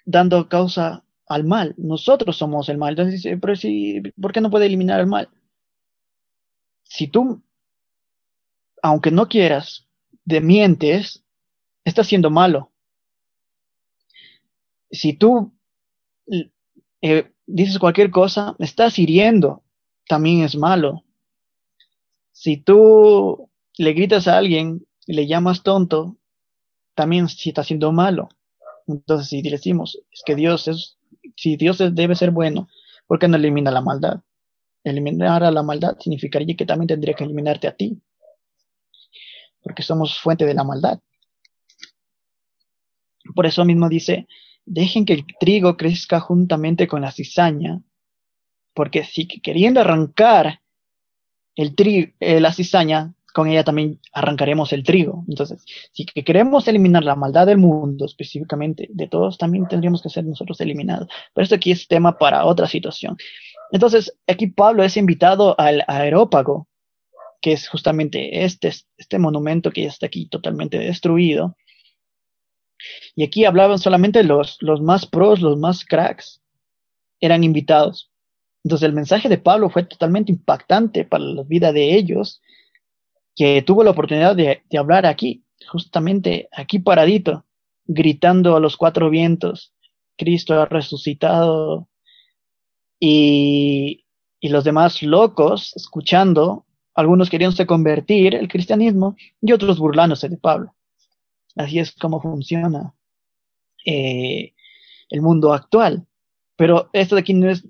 dando 0.06 0.48
causa 0.48 1.04
al 1.26 1.44
mal. 1.44 1.74
Nosotros 1.78 2.38
somos 2.38 2.70
el 2.70 2.78
mal. 2.78 2.92
Entonces 2.92 3.38
pero 3.42 3.56
si, 3.56 4.02
¿por 4.22 4.32
qué 4.32 4.42
no 4.42 4.52
puede 4.52 4.68
eliminar 4.68 5.00
el 5.00 5.08
mal? 5.08 5.28
Si 6.84 7.08
tú, 7.08 7.42
aunque 8.84 9.10
no 9.10 9.28
quieras, 9.28 9.88
de 10.24 10.40
mientes, 10.40 11.24
estás 11.84 12.08
siendo 12.08 12.30
malo. 12.30 12.72
Si 14.92 15.14
tú 15.14 15.52
eh, 17.02 17.32
dices 17.48 17.80
cualquier 17.80 18.12
cosa, 18.12 18.56
estás 18.60 19.00
hiriendo, 19.00 19.63
también 20.08 20.44
es 20.44 20.56
malo. 20.56 21.04
Si 22.32 22.58
tú 22.58 23.50
le 23.78 23.94
gritas 23.94 24.28
a 24.28 24.38
alguien 24.38 24.86
y 25.06 25.14
le 25.14 25.28
llamas 25.28 25.64
tonto, 25.64 26.18
también 26.96 27.28
si 27.30 27.50
está 27.50 27.64
siendo 27.64 27.92
malo. 27.92 28.30
Entonces, 28.88 29.30
si 29.30 29.42
decimos, 29.42 30.00
es 30.12 30.24
que 30.26 30.36
Dios 30.36 30.68
es, 30.68 30.98
si 31.38 31.56
Dios 31.56 31.78
debe 31.78 32.16
ser 32.16 32.32
bueno, 32.32 32.68
¿por 33.08 33.20
qué 33.20 33.28
no 33.28 33.38
elimina 33.38 33.72
la 33.72 33.82
maldad? 33.82 34.22
Eliminar 34.84 35.44
a 35.44 35.52
la 35.52 35.64
maldad 35.64 35.98
significaría 36.00 36.56
que 36.56 36.66
también 36.66 36.88
tendría 36.88 37.14
que 37.14 37.24
eliminarte 37.24 37.68
a 37.68 37.76
ti, 37.76 38.02
porque 39.62 39.82
somos 39.82 40.20
fuente 40.20 40.46
de 40.46 40.54
la 40.54 40.66
maldad. 40.66 41.00
Por 43.34 43.46
eso 43.46 43.64
mismo 43.64 43.88
dice, 43.88 44.28
dejen 44.66 45.06
que 45.06 45.14
el 45.14 45.26
trigo 45.40 45.78
crezca 45.78 46.20
juntamente 46.20 46.88
con 46.88 47.02
la 47.02 47.12
cizaña, 47.12 47.82
porque 48.74 49.04
si 49.04 49.28
queriendo 49.28 49.82
arrancar 49.82 50.62
el 51.56 51.76
trigo, 51.76 52.12
eh, 52.20 52.40
la 52.40 52.54
cizaña, 52.54 53.14
con 53.34 53.48
ella 53.48 53.64
también 53.64 54.00
arrancaremos 54.14 54.72
el 54.74 54.84
trigo. 54.84 55.26
Entonces, 55.28 55.66
si 55.92 56.06
queremos 56.06 56.68
eliminar 56.68 57.04
la 57.04 57.16
maldad 57.16 57.48
del 57.48 57.58
mundo, 57.58 58.06
específicamente 58.06 58.88
de 58.92 59.08
todos, 59.08 59.38
también 59.38 59.68
tendríamos 59.68 60.04
que 60.04 60.10
ser 60.10 60.24
nosotros 60.24 60.62
eliminados. 60.62 61.10
Pero 61.34 61.44
esto 61.44 61.56
aquí 61.56 61.72
es 61.72 61.88
tema 61.88 62.18
para 62.18 62.46
otra 62.46 62.68
situación. 62.68 63.18
Entonces, 63.72 64.16
aquí 64.28 64.48
Pablo 64.48 64.84
es 64.84 64.98
invitado 64.98 65.60
al 65.60 65.84
aerópago, 65.88 66.68
que 67.42 67.54
es 67.54 67.68
justamente 67.68 68.46
este, 68.46 68.72
este 68.98 69.18
monumento 69.18 69.72
que 69.72 69.82
ya 69.82 69.90
está 69.90 70.06
aquí 70.06 70.28
totalmente 70.28 70.78
destruido. 70.78 71.58
Y 73.16 73.24
aquí 73.24 73.46
hablaban 73.46 73.80
solamente 73.80 74.24
los, 74.24 74.58
los 74.62 74.80
más 74.80 75.08
pros, 75.08 75.42
los 75.42 75.58
más 75.58 75.84
cracks, 75.86 76.42
eran 77.20 77.44
invitados. 77.44 78.13
Entonces 78.64 78.88
el 78.88 78.94
mensaje 78.94 79.30
de 79.30 79.38
Pablo 79.38 79.70
fue 79.70 79.84
totalmente 79.84 80.32
impactante 80.32 81.06
para 81.06 81.24
la 81.24 81.44
vida 81.44 81.72
de 81.74 81.96
ellos 81.96 82.42
que 83.36 83.62
tuvo 83.62 83.84
la 83.84 83.92
oportunidad 83.92 84.36
de, 84.36 84.62
hablar 84.78 85.06
aquí, 85.06 85.44
justamente 85.68 86.50
aquí 86.52 86.80
paradito, 86.80 87.46
gritando 87.86 88.56
a 88.56 88.60
los 88.60 88.78
cuatro 88.78 89.10
vientos, 89.10 89.74
Cristo 90.18 90.54
ha 90.62 90.66
resucitado, 90.66 91.88
y, 93.00 94.06
y 94.40 94.50
los 94.50 94.64
demás 94.64 95.02
locos 95.02 95.74
escuchando, 95.76 96.66
algunos 96.94 97.30
queriéndose 97.30 97.66
convertir 97.66 98.36
el 98.36 98.48
cristianismo 98.48 99.16
y 99.42 99.52
otros 99.52 99.80
burlándose 99.80 100.30
de 100.30 100.38
Pablo. 100.38 100.74
Así 101.56 101.80
es 101.80 101.92
como 101.94 102.22
funciona 102.22 102.94
eh, 103.86 104.54
el 105.10 105.22
mundo 105.22 105.54
actual. 105.54 106.06
Pero 106.56 106.90
esto 106.94 107.16
de 107.16 107.22
aquí 107.22 107.34
no, 107.34 107.50
es, 107.50 107.66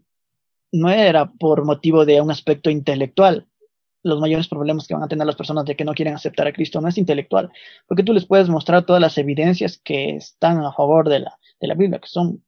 no 0.73 0.89
era 0.89 1.31
por 1.31 1.63
motivo 1.63 2.05
de 2.05 2.19
un 2.19 2.31
aspecto 2.31 2.69
intelectual, 2.69 3.47
los 4.01 4.19
mayores 4.19 4.49
problemas 4.49 4.85
que 4.85 4.93
van 4.93 5.03
a 5.03 5.07
tener 5.07 5.25
las 5.25 5.37
personas 5.37 5.63
de 5.65 5.77
que 5.77 5.85
no 5.85 5.93
quieren 5.93 6.15
aceptar 6.15 6.47
a 6.47 6.51
Cristo 6.51 6.81
no 6.81 6.89
es 6.89 6.97
intelectual, 6.97 7.51
porque 7.87 8.03
tú 8.03 8.11
les 8.11 8.25
puedes 8.25 8.49
mostrar 8.49 8.85
todas 8.85 9.01
las 9.01 9.17
evidencias 9.17 9.77
que 9.77 10.17
están 10.17 10.59
a 10.59 10.73
favor 10.73 11.07
de 11.07 11.19
la, 11.19 11.39
de 11.61 11.67
la 11.67 11.75
Biblia, 11.75 11.99
que 11.99 12.09
son 12.09 12.43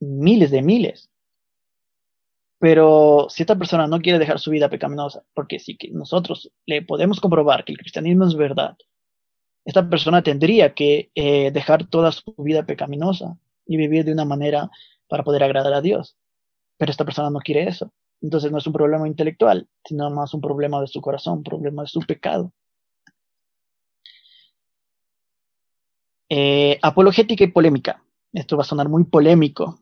miles 0.00 0.50
de 0.50 0.62
miles. 0.62 1.10
Pero 2.60 3.26
si 3.28 3.42
esta 3.42 3.58
persona 3.58 3.86
no 3.86 4.00
quiere 4.00 4.18
dejar 4.18 4.38
su 4.38 4.50
vida 4.50 4.70
pecaminosa, 4.70 5.22
porque 5.34 5.58
si 5.58 5.76
que 5.76 5.90
nosotros 5.90 6.50
le 6.66 6.82
podemos 6.82 7.20
comprobar 7.20 7.64
que 7.64 7.72
el 7.72 7.78
cristianismo 7.78 8.26
es 8.26 8.34
verdad, 8.34 8.76
esta 9.64 9.88
persona 9.90 10.22
tendría 10.22 10.72
que 10.72 11.10
eh, 11.14 11.50
dejar 11.50 11.86
toda 11.88 12.10
su 12.10 12.34
vida 12.38 12.64
pecaminosa 12.64 13.36
y 13.66 13.76
vivir 13.76 14.04
de 14.04 14.12
una 14.12 14.24
manera 14.24 14.70
para 15.08 15.24
poder 15.24 15.42
agradar 15.42 15.74
a 15.74 15.82
Dios. 15.82 16.16
Pero 16.78 16.90
esta 16.90 17.04
persona 17.04 17.30
no 17.30 17.40
quiere 17.40 17.68
eso. 17.68 17.92
Entonces 18.22 18.50
no 18.50 18.58
es 18.58 18.66
un 18.66 18.72
problema 18.72 19.06
intelectual, 19.06 19.68
sino 19.84 20.10
más 20.10 20.32
un 20.34 20.40
problema 20.40 20.80
de 20.80 20.86
su 20.86 21.00
corazón, 21.00 21.38
un 21.38 21.44
problema 21.44 21.82
de 21.82 21.88
su 21.88 22.00
pecado. 22.00 22.52
Eh, 26.28 26.78
apologética 26.82 27.44
y 27.44 27.48
polémica. 27.48 28.02
Esto 28.32 28.56
va 28.56 28.62
a 28.62 28.66
sonar 28.66 28.88
muy 28.88 29.04
polémico. 29.04 29.80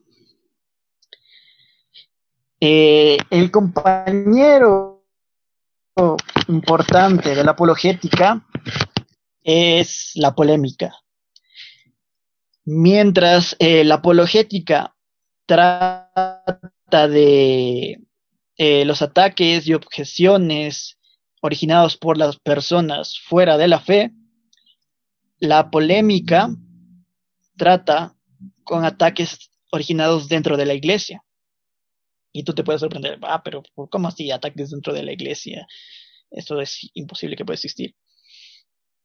Eh, 2.59 3.17
el 3.29 3.51
compañero 3.51 5.03
importante 6.47 7.35
de 7.35 7.43
la 7.43 7.51
apologética 7.51 8.45
es 9.43 10.11
la 10.15 10.33
polémica. 10.33 10.93
Mientras 12.65 13.55
eh, 13.59 13.83
la 13.83 13.95
apologética 13.95 14.95
trata 15.45 16.43
de 16.89 17.99
eh, 18.55 18.85
los 18.85 19.01
ataques 19.01 19.67
y 19.67 19.73
objeciones 19.73 20.97
originados 21.41 21.97
por 21.97 22.17
las 22.17 22.37
personas 22.39 23.19
fuera 23.19 23.57
de 23.57 23.67
la 23.67 23.79
fe, 23.79 24.11
la 25.39 25.69
polémica 25.69 26.49
trata 27.57 28.15
con 28.63 28.85
ataques 28.85 29.51
originados 29.71 30.29
dentro 30.29 30.57
de 30.57 30.65
la 30.65 30.73
iglesia. 30.73 31.23
Y 32.31 32.43
tú 32.43 32.53
te 32.53 32.63
puedes 32.63 32.81
sorprender, 32.81 33.19
ah, 33.23 33.41
pero 33.43 33.63
¿cómo 33.89 34.07
así 34.07 34.31
ataques 34.31 34.71
dentro 34.71 34.93
de 34.93 35.03
la 35.03 35.11
iglesia? 35.11 35.67
Esto 36.31 36.59
es 36.61 36.89
imposible 36.93 37.35
que 37.35 37.45
pueda 37.45 37.55
existir. 37.55 37.95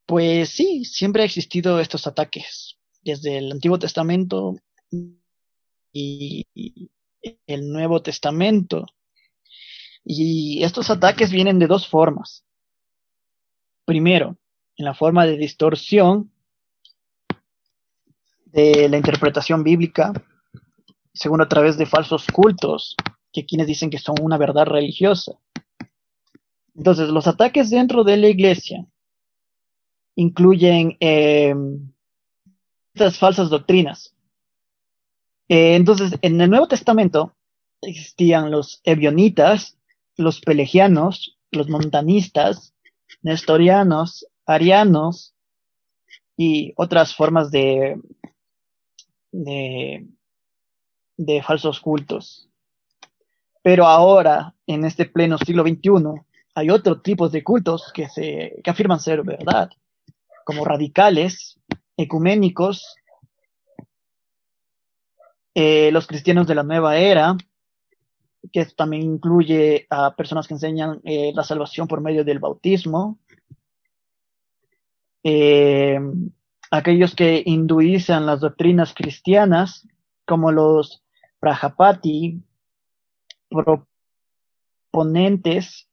Pues 0.06 0.50
sí, 0.50 0.84
siempre 0.84 1.22
ha 1.22 1.26
existido 1.26 1.80
estos 1.80 2.06
ataques, 2.06 2.76
desde 3.02 3.38
el 3.38 3.52
Antiguo 3.52 3.78
Testamento 3.78 4.56
y 5.92 6.46
el 7.46 7.72
Nuevo 7.72 8.02
Testamento. 8.02 8.86
Y 10.04 10.62
estos 10.64 10.90
ataques 10.90 11.30
vienen 11.30 11.58
de 11.58 11.66
dos 11.66 11.88
formas. 11.88 12.44
Primero, 13.84 14.36
en 14.76 14.84
la 14.84 14.94
forma 14.94 15.26
de 15.26 15.36
distorsión 15.36 16.30
de 18.46 18.88
la 18.88 18.96
interpretación 18.96 19.62
bíblica, 19.64 20.12
segundo 21.14 21.44
a 21.44 21.48
través 21.48 21.78
de 21.78 21.86
falsos 21.86 22.26
cultos, 22.26 22.96
que 23.32 23.46
quienes 23.46 23.66
dicen 23.66 23.90
que 23.90 23.98
son 23.98 24.16
una 24.20 24.36
verdad 24.36 24.66
religiosa. 24.66 25.32
Entonces, 26.74 27.08
los 27.08 27.26
ataques 27.26 27.70
dentro 27.70 28.04
de 28.04 28.16
la 28.16 28.28
iglesia 28.28 28.86
incluyen 30.16 30.96
eh, 31.00 31.54
estas 32.94 33.18
falsas 33.18 33.48
doctrinas. 33.50 34.14
Eh, 35.52 35.74
entonces, 35.74 36.18
en 36.22 36.40
el 36.40 36.48
Nuevo 36.48 36.66
Testamento 36.66 37.34
existían 37.82 38.50
los 38.50 38.80
ebionitas, 38.84 39.76
los 40.16 40.40
pelegianos, 40.40 41.36
los 41.50 41.68
montanistas, 41.68 42.72
nestorianos, 43.20 44.26
arianos 44.46 45.34
y 46.38 46.72
otras 46.76 47.14
formas 47.14 47.50
de, 47.50 48.00
de, 49.30 50.08
falsos 51.42 51.80
cultos. 51.80 52.48
Pero 53.62 53.84
ahora, 53.84 54.54
en 54.66 54.86
este 54.86 55.04
pleno 55.04 55.36
siglo 55.36 55.64
XXI, 55.64 56.22
hay 56.54 56.70
otro 56.70 57.02
tipo 57.02 57.28
de 57.28 57.44
cultos 57.44 57.92
que, 57.92 58.08
se, 58.08 58.58
que 58.64 58.70
afirman 58.70 59.00
ser 59.00 59.22
verdad, 59.22 59.68
como 60.46 60.64
radicales, 60.64 61.60
ecuménicos, 61.98 62.96
eh, 65.54 65.90
los 65.92 66.06
cristianos 66.06 66.46
de 66.46 66.54
la 66.54 66.62
nueva 66.62 66.96
era, 66.96 67.36
que 68.52 68.64
también 68.66 69.02
incluye 69.02 69.86
a 69.90 70.16
personas 70.16 70.48
que 70.48 70.54
enseñan 70.54 71.00
eh, 71.04 71.32
la 71.34 71.44
salvación 71.44 71.86
por 71.86 72.00
medio 72.00 72.24
del 72.24 72.38
bautismo, 72.38 73.18
eh, 75.22 76.00
aquellos 76.70 77.14
que 77.14 77.42
hinduizan 77.44 78.26
las 78.26 78.40
doctrinas 78.40 78.94
cristianas, 78.94 79.86
como 80.26 80.50
los 80.50 81.04
Prajapati, 81.38 82.42
proponentes 84.90 85.88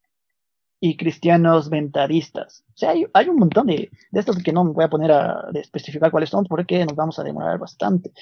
y 0.79 0.95
cristianos 0.95 1.69
ventaristas. 1.69 2.63
O 2.69 2.77
sea, 2.77 2.93
hay, 3.13 3.27
un 3.27 3.35
montón 3.35 3.67
de, 3.67 3.89
de, 4.11 4.19
estos 4.19 4.41
que 4.41 4.53
no 4.53 4.63
me 4.63 4.71
voy 4.71 4.85
a 4.85 4.89
poner 4.89 5.11
a 5.11 5.49
especificar 5.55 6.11
cuáles 6.11 6.29
son 6.29 6.45
porque 6.45 6.85
nos 6.85 6.95
vamos 6.95 7.19
a 7.19 7.23
demorar 7.23 7.57
bastante. 7.57 8.13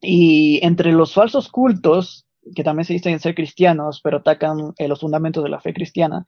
Y 0.00 0.64
entre 0.64 0.92
los 0.92 1.12
falsos 1.12 1.48
cultos, 1.48 2.26
que 2.54 2.64
también 2.64 2.86
se 2.86 2.94
dicen 2.94 3.20
ser 3.20 3.34
cristianos, 3.34 4.00
pero 4.02 4.18
atacan 4.18 4.72
eh, 4.78 4.88
los 4.88 5.00
fundamentos 5.00 5.44
de 5.44 5.50
la 5.50 5.60
fe 5.60 5.74
cristiana, 5.74 6.26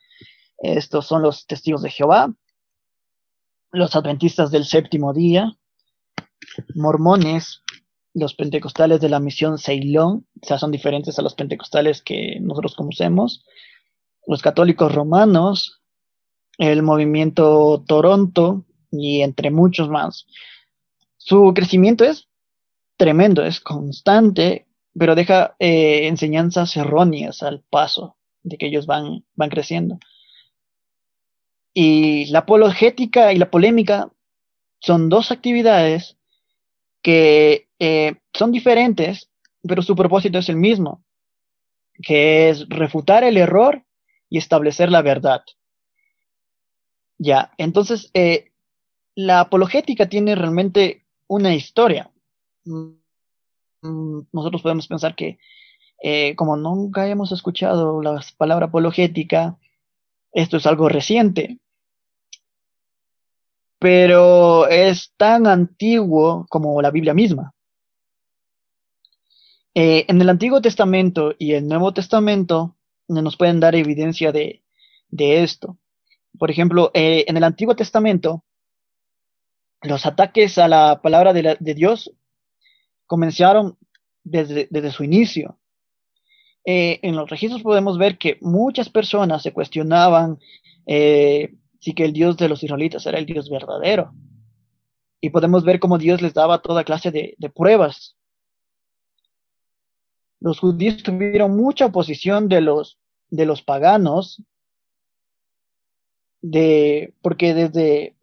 estos 0.58 1.06
son 1.06 1.22
los 1.22 1.46
testigos 1.46 1.82
de 1.82 1.90
Jehová, 1.90 2.32
los 3.72 3.96
adventistas 3.96 4.50
del 4.50 4.64
séptimo 4.64 5.12
día, 5.12 5.56
mormones, 6.74 7.62
los 8.14 8.34
pentecostales 8.34 9.00
de 9.00 9.08
la 9.08 9.20
misión 9.20 9.58
Ceilón, 9.58 10.26
o 10.40 10.46
sea, 10.46 10.58
son 10.58 10.70
diferentes 10.70 11.18
a 11.18 11.22
los 11.22 11.34
pentecostales 11.34 12.02
que 12.02 12.38
nosotros 12.40 12.76
conocemos, 12.76 13.44
los 14.26 14.42
católicos 14.42 14.94
romanos, 14.94 15.80
el 16.58 16.82
movimiento 16.82 17.82
Toronto 17.86 18.64
y 18.90 19.22
entre 19.22 19.50
muchos 19.50 19.88
más. 19.88 20.26
Su 21.16 21.52
crecimiento 21.54 22.04
es 22.04 22.28
tremendo, 23.02 23.44
es 23.44 23.58
constante, 23.58 24.68
pero 24.96 25.16
deja 25.16 25.56
eh, 25.58 26.06
enseñanzas 26.06 26.76
erróneas 26.76 27.42
al 27.42 27.60
paso 27.68 28.16
de 28.44 28.56
que 28.56 28.66
ellos 28.66 28.86
van, 28.86 29.24
van 29.34 29.50
creciendo. 29.50 29.98
Y 31.74 32.26
la 32.26 32.40
apologética 32.40 33.32
y 33.32 33.38
la 33.38 33.50
polémica 33.50 34.12
son 34.78 35.08
dos 35.08 35.32
actividades 35.32 36.16
que 37.02 37.66
eh, 37.80 38.14
son 38.32 38.52
diferentes, 38.52 39.28
pero 39.66 39.82
su 39.82 39.96
propósito 39.96 40.38
es 40.38 40.48
el 40.48 40.56
mismo, 40.56 41.02
que 42.04 42.50
es 42.50 42.68
refutar 42.68 43.24
el 43.24 43.36
error 43.36 43.82
y 44.30 44.38
establecer 44.38 44.92
la 44.92 45.02
verdad. 45.02 45.42
Ya, 47.18 47.50
entonces, 47.58 48.12
eh, 48.14 48.52
la 49.16 49.40
apologética 49.40 50.08
tiene 50.08 50.36
realmente 50.36 51.04
una 51.26 51.52
historia. 51.52 52.11
Mm, 52.64 54.22
nosotros 54.32 54.62
podemos 54.62 54.86
pensar 54.86 55.14
que, 55.14 55.38
eh, 56.02 56.34
como 56.36 56.56
nunca 56.56 57.08
hemos 57.08 57.32
escuchado 57.32 58.02
la 58.02 58.20
palabra 58.36 58.66
apologética, 58.66 59.58
esto 60.32 60.56
es 60.56 60.66
algo 60.66 60.88
reciente, 60.88 61.58
pero 63.78 64.68
es 64.68 65.12
tan 65.16 65.46
antiguo 65.46 66.46
como 66.48 66.80
la 66.82 66.90
Biblia 66.90 67.14
misma. 67.14 67.54
Eh, 69.74 70.04
en 70.08 70.20
el 70.20 70.28
Antiguo 70.28 70.60
Testamento 70.60 71.34
y 71.38 71.54
el 71.54 71.66
Nuevo 71.66 71.94
Testamento 71.94 72.76
nos 73.08 73.36
pueden 73.36 73.58
dar 73.58 73.74
evidencia 73.74 74.30
de, 74.30 74.62
esto. 75.10 75.78
Por 76.38 76.50
ejemplo, 76.50 76.90
eh, 76.94 77.24
en 77.26 77.36
el 77.36 77.44
Antiguo 77.44 77.74
Testamento, 77.74 78.44
los 79.82 80.06
ataques 80.06 80.58
a 80.58 80.68
la 80.68 81.00
palabra 81.02 81.32
de, 81.32 81.74
Dios 81.74 82.12
comenzaron 83.06 83.76
desde, 84.24 84.90
su 84.90 85.04
inicio. 85.04 85.58
Eh, 86.64 87.00
en 87.02 87.16
los 87.16 87.28
registros 87.28 87.62
podemos 87.62 87.98
ver 87.98 88.18
que 88.18 88.38
muchas 88.40 88.88
personas 88.88 89.42
se 89.42 89.52
cuestionaban 89.52 90.38
eh, 90.86 91.54
si 91.80 91.92
que 91.92 92.04
el 92.04 92.12
Dios 92.12 92.36
de 92.36 92.48
los 92.48 92.62
israelitas 92.62 93.04
era 93.06 93.18
el 93.18 93.26
Dios 93.26 93.50
verdadero. 93.50 94.12
Y 95.20 95.30
podemos 95.30 95.64
ver 95.64 95.78
cómo 95.78 95.98
Dios 95.98 96.22
les 96.22 96.34
daba 96.34 96.62
toda 96.62 96.84
clase 96.84 97.10
de, 97.10 97.34
de 97.38 97.50
pruebas. 97.50 98.16
Los 100.40 100.58
judíos 100.58 101.02
tuvieron 101.02 101.56
mucha 101.56 101.86
oposición 101.86 102.48
de 102.48 102.60
los 102.60 102.98
de 103.32 103.46
los 103.46 103.62
paganos, 103.62 104.42
de, 106.42 107.14
porque 107.22 107.54
desde, 107.54 108.14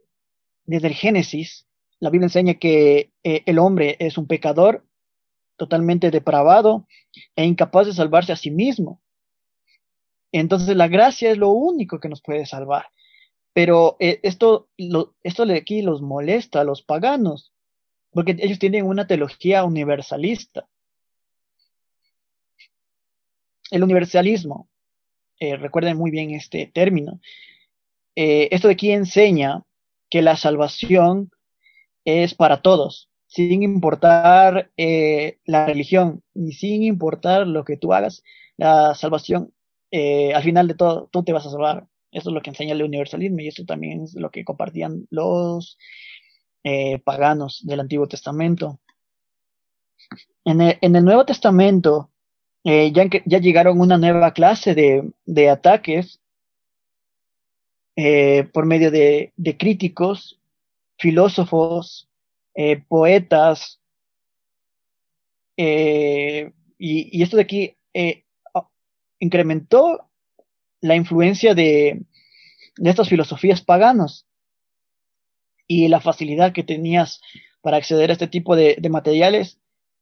desde 0.65 0.87
el 0.87 0.93
Génesis, 0.93 1.65
la 1.99 2.09
Biblia 2.09 2.27
enseña 2.27 2.53
que 2.55 3.11
eh, 3.23 3.43
el 3.45 3.59
hombre 3.59 3.97
es 3.99 4.17
un 4.17 4.27
pecador 4.27 4.85
totalmente 5.57 6.11
depravado 6.11 6.87
e 7.35 7.43
incapaz 7.43 7.87
de 7.87 7.93
salvarse 7.93 8.31
a 8.31 8.37
sí 8.37 8.51
mismo. 8.51 9.01
Entonces 10.31 10.75
la 10.75 10.87
gracia 10.87 11.31
es 11.31 11.37
lo 11.37 11.49
único 11.49 11.99
que 11.99 12.09
nos 12.09 12.21
puede 12.21 12.45
salvar. 12.45 12.85
Pero 13.51 13.97
eh, 13.99 14.19
esto, 14.23 14.69
esto 15.23 15.45
de 15.45 15.57
aquí 15.57 15.81
los 15.81 16.01
molesta 16.01 16.61
a 16.61 16.63
los 16.63 16.81
paganos, 16.81 17.51
porque 18.11 18.37
ellos 18.39 18.59
tienen 18.59 18.85
una 18.85 19.05
teología 19.05 19.65
universalista. 19.65 20.67
El 23.71 23.83
universalismo 23.83 24.69
eh, 25.39 25.57
recuerden 25.57 25.97
muy 25.97 26.11
bien 26.11 26.31
este 26.31 26.67
término. 26.73 27.19
Esto 28.15 28.67
de 28.67 28.73
aquí 28.73 28.91
enseña 28.91 29.63
que 30.09 30.21
la 30.21 30.35
salvación 30.35 31.31
es 32.23 32.33
para 32.33 32.61
todos, 32.61 33.09
sin 33.27 33.63
importar 33.63 34.71
eh, 34.77 35.39
la 35.45 35.65
religión 35.65 36.23
y 36.33 36.53
sin 36.53 36.83
importar 36.83 37.47
lo 37.47 37.63
que 37.65 37.77
tú 37.77 37.93
hagas, 37.93 38.23
la 38.57 38.95
salvación, 38.95 39.53
al 39.91 40.43
final 40.43 40.67
de 40.67 40.75
todo, 40.75 41.09
tú 41.11 41.23
te 41.23 41.33
vas 41.33 41.45
a 41.45 41.49
salvar. 41.49 41.87
Eso 42.11 42.29
es 42.29 42.33
lo 42.33 42.41
que 42.41 42.49
enseña 42.51 42.73
el 42.73 42.83
universalismo 42.83 43.39
y 43.39 43.47
eso 43.47 43.65
también 43.65 44.03
es 44.03 44.13
lo 44.15 44.29
que 44.29 44.43
compartían 44.43 45.07
los 45.09 45.77
paganos 47.03 47.61
del 47.63 47.79
Antiguo 47.79 48.07
Testamento. 48.07 48.79
En 50.43 50.61
el 50.95 51.05
Nuevo 51.05 51.25
Testamento, 51.25 52.09
eh, 52.63 52.91
ya, 52.91 53.05
ya, 53.25 53.39
llegaron 53.39 53.79
una 53.79 53.97
nueva 53.97 54.33
clase 54.33 54.75
de, 54.75 55.49
ataques 55.49 56.19
eh, 57.95 58.49
por 58.53 58.65
medio 58.65 58.91
de, 58.91 59.33
críticos, 59.57 60.38
filósofos, 60.99 62.09
eh, 62.53 62.83
poetas, 62.87 63.81
y, 65.57 67.21
esto 67.21 67.35
de 67.35 67.43
aquí 67.43 67.75
incrementó 69.19 70.09
la 70.81 70.95
influencia 70.95 71.53
de, 71.53 72.01
estas 72.77 73.09
filosofías 73.09 73.61
paganas 73.61 74.25
y 75.67 75.87
la 75.89 75.99
facilidad 75.99 76.53
que 76.53 76.63
tenías 76.63 77.21
para 77.61 77.77
acceder 77.77 78.09
a 78.09 78.13
este 78.13 78.27
tipo 78.27 78.55
de, 78.55 78.77
materiales 78.89 79.59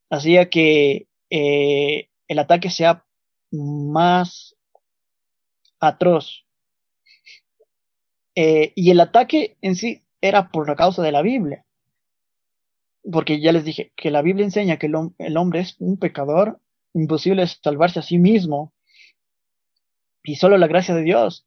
hacía 0.09 0.49
que 0.49 1.07
eh, 1.29 2.09
el 2.27 2.39
ataque 2.39 2.69
sea 2.69 3.03
más 3.51 4.55
atroz. 5.79 6.45
Eh, 8.35 8.71
y 8.75 8.91
el 8.91 8.99
ataque 8.99 9.57
en 9.61 9.75
sí 9.75 10.03
era 10.21 10.49
por 10.49 10.67
la 10.67 10.75
causa 10.75 11.01
de 11.01 11.11
la 11.11 11.21
Biblia. 11.21 11.65
Porque 13.11 13.39
ya 13.39 13.51
les 13.51 13.63
dije 13.63 13.91
que 13.95 14.11
la 14.11 14.21
Biblia 14.21 14.45
enseña 14.45 14.77
que 14.77 14.87
el, 14.87 15.37
hombre 15.37 15.59
es 15.61 15.75
un 15.79 15.97
pecador, 15.97 16.59
imposible 16.93 17.45
salvarse 17.47 17.99
a 17.99 18.03
sí 18.03 18.17
mismo. 18.17 18.73
Y 20.23 20.35
solo 20.35 20.57
la 20.57 20.67
gracia 20.67 20.93
de 20.93 21.03
Dios 21.03 21.45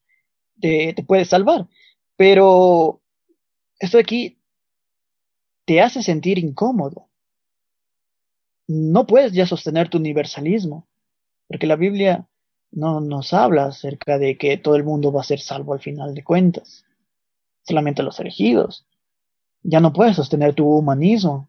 te, 0.61 0.95
te 0.95 1.03
puede 1.03 1.25
salvar. 1.25 1.69
Pero 2.17 3.01
esto 3.79 3.99
de 3.99 4.03
aquí 4.03 4.39
te 5.67 5.81
hace 5.81 6.03
sentir 6.03 6.39
incómodo. 6.39 7.09
No 8.67 9.07
puedes 9.07 9.33
ya 9.33 9.47
sostener 9.47 9.89
tu 9.89 9.99
universalismo, 9.99 10.87
porque 11.49 11.67
la 11.67 11.77
Biblia 11.77 12.29
no 12.71 13.01
nos 13.01 13.33
habla 13.33 13.67
acerca 13.67 14.19
de 14.19 14.39
que 14.39 14.57
todo 14.57 14.77
el 14.77 14.85
mundo 14.85 15.13
va 15.13 15.23
a 15.23 15.25
ser 15.25 15.41
salvo 15.41 15.73
al 15.73 15.81
final 15.81 16.15
de 16.15 16.23
cuentas, 16.23 16.85
solamente 17.63 18.03
los 18.03 18.19
elegidos. 18.21 18.87
Ya 19.63 19.81
no 19.81 19.93
puedes 19.93 20.17
sostener 20.17 20.55
tu 20.55 20.67
humanismo. 20.67 21.49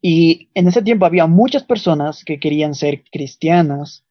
Y 0.00 0.48
en 0.54 0.68
ese 0.68 0.82
tiempo 0.82 1.06
había 1.06 1.26
muchas 1.26 1.64
personas 1.64 2.24
que 2.24 2.38
querían 2.38 2.74
ser 2.74 3.02
cristianas, 3.10 4.04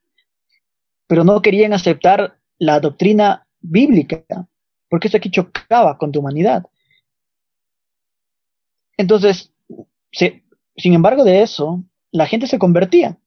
pero 1.08 1.24
no 1.24 1.42
querían 1.42 1.74
aceptar 1.74 2.38
la 2.58 2.80
doctrina 2.80 3.48
bíblica, 3.62 4.24
porque 4.90 5.08
eso 5.08 5.18
aquí 5.18 5.30
chocaba 5.30 5.98
con 5.98 6.12
tu 6.12 6.20
humanidad. 6.20 6.66
Entonces, 8.98 9.52
sin 10.12 10.94
embargo 10.94 11.24
de 11.24 11.42
eso, 11.42 11.84
la 12.12 12.26
gente 12.28 12.48
se 12.48 12.60
convertía. 12.60 13.18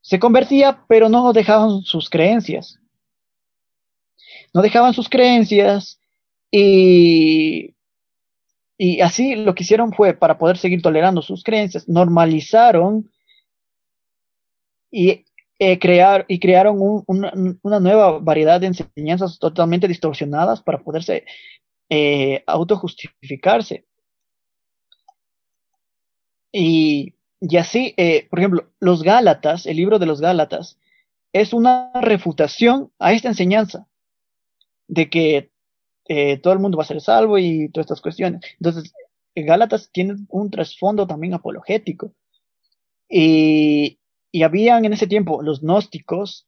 Se 0.00 0.18
convertía, 0.18 0.84
pero 0.88 1.08
no 1.08 1.32
dejaban 1.32 1.82
sus 1.82 2.10
creencias. 2.10 2.78
No 4.54 4.62
dejaban 4.62 4.94
sus 4.94 5.08
creencias 5.08 5.98
y, 6.50 7.74
y 8.76 9.00
así 9.00 9.34
lo 9.36 9.54
que 9.54 9.62
hicieron 9.62 9.92
fue, 9.92 10.14
para 10.14 10.38
poder 10.38 10.58
seguir 10.58 10.82
tolerando 10.82 11.22
sus 11.22 11.42
creencias, 11.42 11.88
normalizaron 11.88 13.10
y, 14.90 15.24
eh, 15.58 15.78
crear, 15.78 16.26
y 16.28 16.38
crearon 16.38 17.04
una, 17.06 17.80
nueva 17.80 18.18
variedad 18.18 18.60
de 18.60 18.68
enseñanzas 18.68 19.38
totalmente 19.38 19.88
distorsionadas 19.88 20.62
para 20.62 20.82
poderse 20.82 21.24
eh, 21.88 22.42
autojustificarse. 22.46 23.86
Y 26.52 27.14
y 27.42 27.56
así, 27.56 27.92
eh, 27.96 28.28
por 28.30 28.38
ejemplo, 28.38 28.68
los 28.78 29.02
Gálatas, 29.02 29.66
el 29.66 29.76
libro 29.76 29.98
de 29.98 30.06
los 30.06 30.20
Gálatas, 30.20 30.78
es 31.32 31.52
una 31.52 31.90
refutación 32.00 32.92
a 33.00 33.12
esta 33.14 33.28
enseñanza 33.28 33.88
de 34.88 35.08
que 35.10 35.50
eh, 36.08 36.38
todo 36.38 36.52
el 36.52 36.58
mundo 36.58 36.76
va 36.76 36.84
a 36.84 36.86
ser 36.86 37.00
salvo 37.00 37.38
y 37.38 37.68
todas 37.70 37.86
estas 37.86 38.00
cuestiones. 38.00 38.42
Entonces, 38.60 38.92
Gálatas 39.34 39.90
tiene 39.92 40.16
un 40.28 40.50
trasfondo 40.50 41.06
también 41.06 41.34
apologético. 41.34 42.12
Y, 43.08 43.98
y 44.30 44.42
habían 44.42 44.84
en 44.84 44.92
ese 44.92 45.06
tiempo 45.06 45.42
los 45.42 45.60
gnósticos 45.60 46.46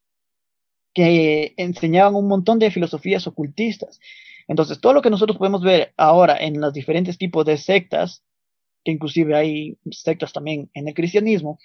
que 0.95 1.55
enseñaban 1.57 2.15
un 2.15 2.29
montón 2.29 2.59
de 2.59 2.71
filosofías 2.71 3.27
ocultistas. 3.27 4.01
Entonces, 4.47 4.81
todo 4.81 4.93
lo 4.93 5.03
que 5.03 5.11
nosotros 5.11 5.39
podemos 5.39 5.63
ver 5.63 5.93
ahora 5.97 6.37
en 6.37 6.61
los 6.61 6.73
diferentes 6.73 7.19
tipos 7.19 7.45
de 7.45 7.57
sectas 7.57 8.23
que 8.85 8.93
inclusive 8.93 9.35
hay 9.35 9.79
sectas 9.91 10.33
también 10.33 10.71
en 10.75 10.87
el 10.89 10.95
cristianismo, 10.95 11.59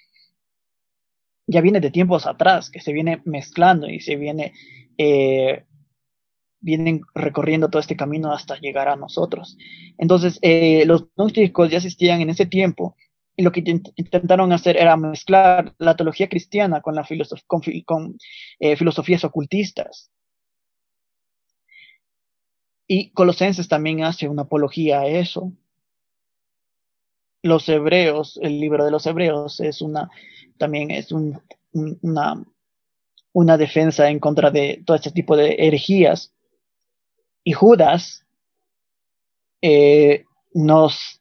ya 1.46 1.60
viene 1.60 1.80
de 1.80 1.90
tiempos 1.90 2.26
atrás, 2.26 2.70
que 2.70 2.80
se 2.80 2.92
viene 2.92 3.20
mezclando 3.24 3.88
y 3.88 4.00
se 4.00 4.16
viene, 4.16 4.52
eh, 4.96 5.64
vienen 6.60 7.02
recorriendo 7.14 7.68
todo 7.68 7.80
este 7.80 7.96
camino 7.96 8.32
hasta 8.32 8.58
llegar 8.58 8.88
a 8.88 8.96
nosotros. 8.96 9.56
Entonces, 9.98 10.38
eh, 10.42 10.84
los 10.86 11.06
gnósticos 11.16 11.70
ya 11.70 11.78
existían 11.78 12.20
en 12.20 12.30
ese 12.30 12.46
tiempo 12.46 12.96
y 13.36 13.42
lo 13.42 13.52
que 13.52 13.62
intentaron 13.96 14.52
hacer 14.52 14.76
era 14.76 14.96
mezclar 14.96 15.74
la 15.78 15.96
teología 15.96 16.28
cristiana 16.28 16.80
con, 16.80 16.94
la 16.94 17.06
eh, 18.58 18.76
filosofías 18.76 19.24
ocultistas. 19.24 20.10
Y 22.86 23.10
Colosenses 23.12 23.68
también 23.68 24.02
hace 24.02 24.28
una 24.28 24.42
apología 24.42 25.00
a 25.00 25.06
eso 25.06 25.52
los 27.42 27.68
hebreos, 27.68 28.38
el 28.42 28.60
libro 28.60 28.84
de 28.84 28.90
los 28.90 29.06
hebreos 29.06 29.60
es 29.60 29.80
una, 29.80 30.10
también 30.58 30.90
es 30.90 31.12
un, 31.12 31.40
una, 31.72 32.44
una 33.32 33.56
defensa 33.56 34.10
en 34.10 34.18
contra 34.18 34.50
de 34.50 34.82
todo 34.84 34.96
este 34.96 35.10
tipo 35.10 35.36
de 35.36 35.56
herejías. 35.58 36.34
Y 37.44 37.52
Judas 37.52 38.26
eh, 39.62 40.24
nos 40.52 41.20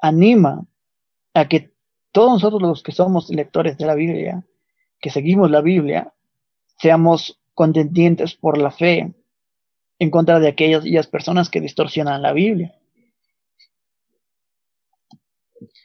anima 0.00 0.66
a 1.34 1.48
que 1.48 1.70
todos 2.12 2.32
nosotros 2.32 2.62
los 2.62 2.82
que 2.82 2.92
somos 2.92 3.30
lectores 3.30 3.78
de 3.78 3.86
la 3.86 3.94
Biblia, 3.94 4.44
que 5.00 5.10
seguimos 5.10 5.50
la 5.50 5.60
Biblia, 5.60 6.12
seamos 6.78 7.40
contendientes 7.54 8.34
por 8.34 8.58
la 8.58 8.70
fe 8.70 9.14
en 9.98 10.10
contra 10.10 10.40
de 10.40 10.48
aquellas 10.48 11.06
personas 11.06 11.48
que 11.48 11.60
distorsionan 11.60 12.22
la 12.22 12.32
Biblia. 12.32 12.74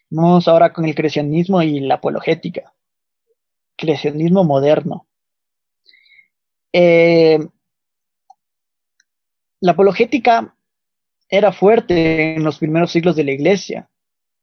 Vamos 0.10 0.48
ahora 0.48 0.74
con 0.74 0.86
el 0.86 0.96
creacionismo 0.96 1.62
y 1.62 1.82
la 1.82 1.96
apologética. 1.96 2.74
Creacionismo 3.76 4.43
moderno. 4.43 5.06
Eh, 6.74 7.39
la 9.60 9.72
apologética 9.72 10.56
era 11.30 11.52
fuerte 11.52 12.36
en 12.36 12.43
los 12.43 12.58
primeros 12.58 12.91
siglos 12.91 13.15
de 13.15 13.24
la 13.24 13.32
iglesia, 13.32 13.89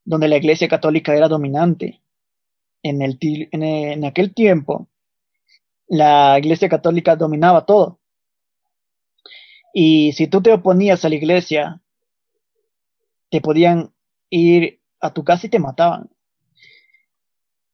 donde 0.04 0.28
la 0.28 0.36
iglesia 0.36 0.68
católica 0.68 1.14
era 1.14 1.28
dominante. 1.28 2.00
En, 2.82 3.00
el, 3.00 3.18
en 3.22 4.04
aquel 4.04 4.34
tiempo, 4.34 4.88
la 5.88 6.38
iglesia 6.38 6.68
católica 6.68 7.16
dominaba 7.16 7.64
todo. 7.64 7.98
Y 9.72 10.12
si 10.12 10.26
tú 10.28 10.42
te 10.42 10.52
oponías 10.52 11.04
a 11.04 11.08
la 11.08 11.14
iglesia, 11.14 11.80
te 13.30 13.40
podían 13.40 13.92
ir 14.30 14.80
a 15.00 15.12
tu 15.12 15.24
casa 15.24 15.46
y 15.46 15.50
te 15.50 15.58
mataban. 15.58 16.10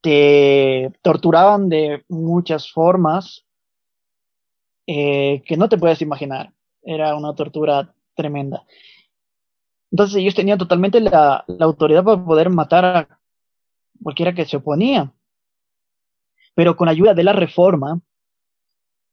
Te 0.01 0.93
torturaban 1.03 1.69
de 1.69 2.05
muchas 2.09 2.73
formas 2.73 3.45
eh, 4.87 5.43
que 5.45 5.57
no 5.57 5.69
te 5.69 5.77
puedes 5.77 6.01
imaginar. 6.01 6.55
Era 6.83 7.15
una 7.15 7.35
tortura 7.35 7.95
tremenda. 8.15 8.65
Entonces 9.91 10.17
ellos 10.17 10.35
tenían 10.35 10.59
totalmente 10.59 11.01
la, 11.01 11.45
autoridad 11.61 12.05
para 12.05 12.25
poder 12.25 12.51
matar 12.51 12.85
a 12.85 13.21
cualquiera 14.03 14.35
que 14.35 14.47
se 14.47 14.57
oponía. 14.57 15.13
Pero 16.55 16.77
con 16.77 16.89
ayuda 16.89 17.15
de 17.15 17.25
la 17.25 17.33
reforma, 17.33 18.01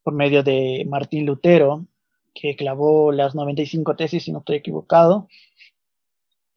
por 0.04 0.14
medio 0.14 0.44
de 0.44 0.86
Martín 0.88 1.26
Lutero, 1.26 1.86
que 2.34 2.56
clavó 2.56 3.12
las 3.12 3.36
95 3.36 3.96
tesis, 3.96 4.24
si 4.24 4.32
no 4.32 4.40
estoy 4.40 4.58
equivocado, 4.58 5.28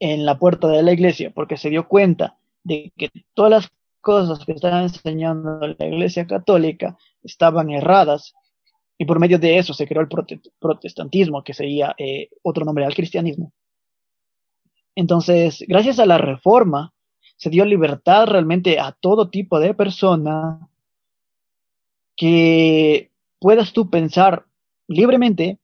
en 0.00 0.24
la 0.24 0.38
puerta 0.38 0.66
de 0.68 0.82
la 0.82 0.92
iglesia 0.92 1.30
porque 1.30 1.56
se 1.56 1.70
dio 1.70 1.86
cuenta 1.86 2.38
de 2.64 2.92
que 2.96 3.10
todas 3.34 3.50
las 3.50 3.72
cosas 4.00 4.44
que 4.44 4.52
estaba 4.52 4.82
enseñando 4.82 5.60
la 5.60 5.86
iglesia 5.86 6.26
católica 6.26 6.96
estaban 7.22 7.70
erradas 7.70 8.34
y 9.00 9.06
por 9.06 9.18
medio 9.18 9.38
de 9.38 9.56
eso 9.56 9.72
se 9.72 9.86
creó 9.86 10.02
el 10.02 10.08
protestantismo, 10.58 11.42
que 11.42 11.54
sería 11.54 11.94
eh, 11.96 12.28
otro 12.42 12.66
nombre 12.66 12.84
al 12.84 12.94
cristianismo. 12.94 13.50
Entonces, 14.94 15.64
gracias 15.66 15.98
a 15.98 16.04
la 16.04 16.18
reforma, 16.18 16.92
se 17.38 17.48
dio 17.48 17.64
libertad 17.64 18.26
realmente 18.26 18.78
a 18.78 18.92
todo 18.92 19.30
tipo 19.30 19.58
de 19.58 19.72
persona 19.72 20.68
que 22.14 23.10
puedas 23.38 23.72
tú 23.72 23.88
pensar 23.88 24.44
libremente 24.86 25.58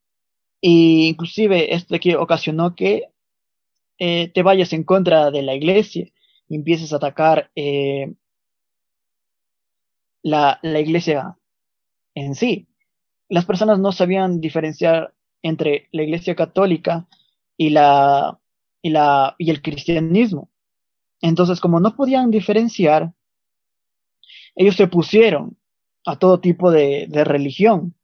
e 0.63 0.71
inclusive 1.11 1.75
esto 1.75 1.99
que 2.01 2.17
ocasionó 2.17 2.75
que 2.75 3.11
eh, 3.99 4.29
te 4.33 4.43
vayas 4.43 4.73
en 4.73 4.83
contra 4.83 5.31
de 5.31 5.43
la 5.43 5.55
iglesia 5.55 6.09
y 6.49 6.57
empieces 6.57 6.91
a 6.95 6.97
atacar 6.97 7.51
eh, 7.55 8.15
la, 10.23 10.59
la 10.63 10.81
iglesia 10.81 11.37
en 12.15 12.35
sí. 12.35 12.67
Las 13.29 13.45
personas 13.45 13.79
no 13.79 13.93
sabían 13.93 14.41
diferenciar 14.41 15.13
entre 15.43 15.89
la 15.93 16.03
iglesia 16.03 16.35
católica 16.35 17.07
y, 17.57 17.71
la, 17.71 18.39
y, 18.83 18.91
la, 18.91 19.35
y 19.39 19.51
el 19.51 19.63
cristianismo. 19.63 20.49
Entonces, 21.21 21.61
como 21.61 21.81
no 21.81 21.97
podían 21.97 22.31
diferenciar, 22.31 23.13
ellos 24.55 24.77
se 24.77 24.87
pusieron 24.87 25.57
a 26.05 26.19
todo 26.19 26.41
tipo 26.41 26.71
de, 26.71 27.09
religión 27.25 27.95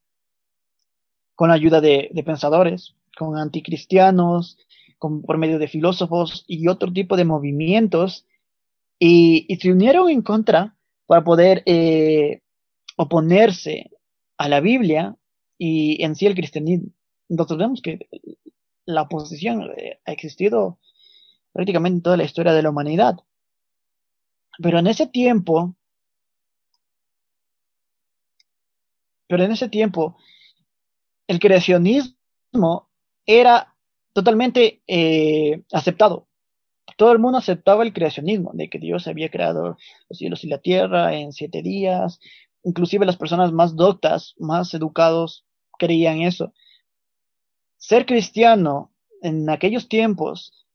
con 1.35 1.49
la 1.49 1.55
ayuda 1.55 1.81
de, 1.81 2.11
pensadores, 2.25 2.95
con 3.17 3.37
anticristianos, 3.37 4.57
con, 4.99 5.21
por 5.21 5.37
medio 5.37 5.57
de 5.57 5.67
filósofos 5.67 6.45
y 6.47 6.67
otro 6.67 6.91
tipo 6.91 7.15
de 7.17 7.25
movimientos, 7.25 8.25
y, 8.99 9.47
se 9.59 9.71
unieron 9.71 10.09
en 10.09 10.21
contra 10.21 10.75
para 11.07 11.23
poder 11.23 11.63
eh, 11.65 12.41
oponerse 12.95 13.89
a 14.43 14.49
la 14.49 14.59
Biblia 14.59 15.15
y 15.57 16.03
en 16.03 16.15
sí 16.15 16.25
el 16.25 16.35
cristianismo. 16.35 16.89
Entonces 17.29 17.57
vemos 17.57 17.81
que 17.81 18.09
la 18.85 19.03
oposición 19.03 19.71
eh, 19.77 20.01
ha 20.05 20.11
existido 20.11 20.79
prácticamente 21.53 21.95
en 21.95 22.01
toda 22.01 22.17
la 22.17 22.25
historia 22.25 22.51
de 22.51 22.61
la 22.61 22.69
humanidad. 22.69 23.15
Pero 24.61 24.79
en 24.79 24.87
ese 24.87 25.07
tiempo, 25.07 25.77
pero 29.27 29.45
en 29.45 29.53
ese 29.53 29.69
tiempo, 29.69 30.17
el 31.27 31.39
creacionismo 31.39 32.89
era 33.25 33.73
totalmente 34.11 34.81
eh, 34.87 35.63
aceptado. 35.71 36.27
Todo 36.97 37.13
el 37.13 37.19
mundo 37.19 37.37
aceptaba 37.37 37.83
el 37.83 37.93
creacionismo, 37.93 38.51
de 38.53 38.69
que 38.69 38.77
Dios 38.77 39.07
había 39.07 39.29
creado 39.29 39.77
los 40.09 40.17
cielos 40.17 40.43
y 40.43 40.47
la 40.47 40.57
tierra 40.57 41.15
en 41.15 41.31
siete 41.31 41.61
días. 41.61 42.19
Inclusive 42.63 43.05
las 43.05 43.17
personas 43.17 43.51
más 43.51 43.75
doctas, 43.75 44.35
más 44.37 44.73
educados, 44.73 45.45
creían 45.77 46.21
eso. 46.21 46.53
Ser 47.77 48.05
cristiano 48.05 48.91
en 49.21 49.49
aquellos 49.49 49.89
tiempos 49.89 50.65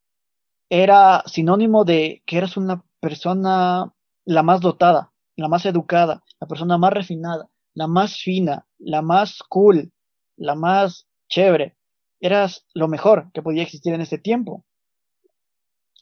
era 0.68 1.22
sinónimo 1.26 1.84
de 1.84 2.22
que 2.26 2.36
eras 2.36 2.56
una 2.56 2.84
persona 3.00 3.94
la 4.24 4.42
más 4.42 4.60
dotada, 4.60 5.12
la 5.36 5.48
más 5.48 5.64
educada, 5.64 6.22
la 6.40 6.46
persona 6.46 6.76
más 6.76 6.92
refinada, 6.92 7.48
la 7.74 7.86
más 7.86 8.16
fina, 8.18 8.66
la 8.78 9.00
más 9.00 9.42
cool, 9.48 9.92
la 10.36 10.54
más 10.54 11.06
chévere. 11.28 11.76
Eras 12.20 12.66
lo 12.74 12.88
mejor 12.88 13.30
que 13.32 13.42
podía 13.42 13.62
existir 13.62 13.94
en 13.94 14.02
ese 14.02 14.18
tiempo. 14.18 14.64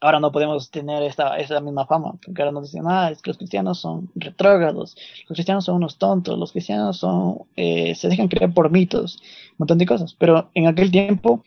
Ahora 0.01 0.21
no 0.21 0.31
podemos 0.31 0.71
tener 0.71 1.03
esta, 1.03 1.39
esa 1.39 1.61
misma 1.61 1.87
fama, 1.87 2.19
porque 2.25 2.43
ahora 2.43 2.53
nos 2.53 2.71
dicen, 2.71 2.85
ah, 2.87 3.11
es 3.11 3.23
que 3.23 3.31
los 3.31 3.39
cristianos 3.39 3.81
son 3.81 4.11
retrógrados, 4.15 4.95
los 5.29 5.37
cristianos 5.37 5.65
son 5.65 5.77
unos 5.77 5.97
tontos, 5.97 6.39
los 6.39 6.53
cristianos 6.53 6.99
son, 6.99 7.39
eh, 7.57 7.95
se 7.95 8.09
dejan 8.09 8.29
creer 8.29 8.53
por 8.53 8.71
mitos, 8.71 9.17
un 9.53 9.57
montón 9.59 9.79
de 9.79 9.87
cosas. 9.87 10.15
Pero 10.19 10.51
en 10.55 10.67
aquel 10.67 10.91
tiempo 10.91 11.43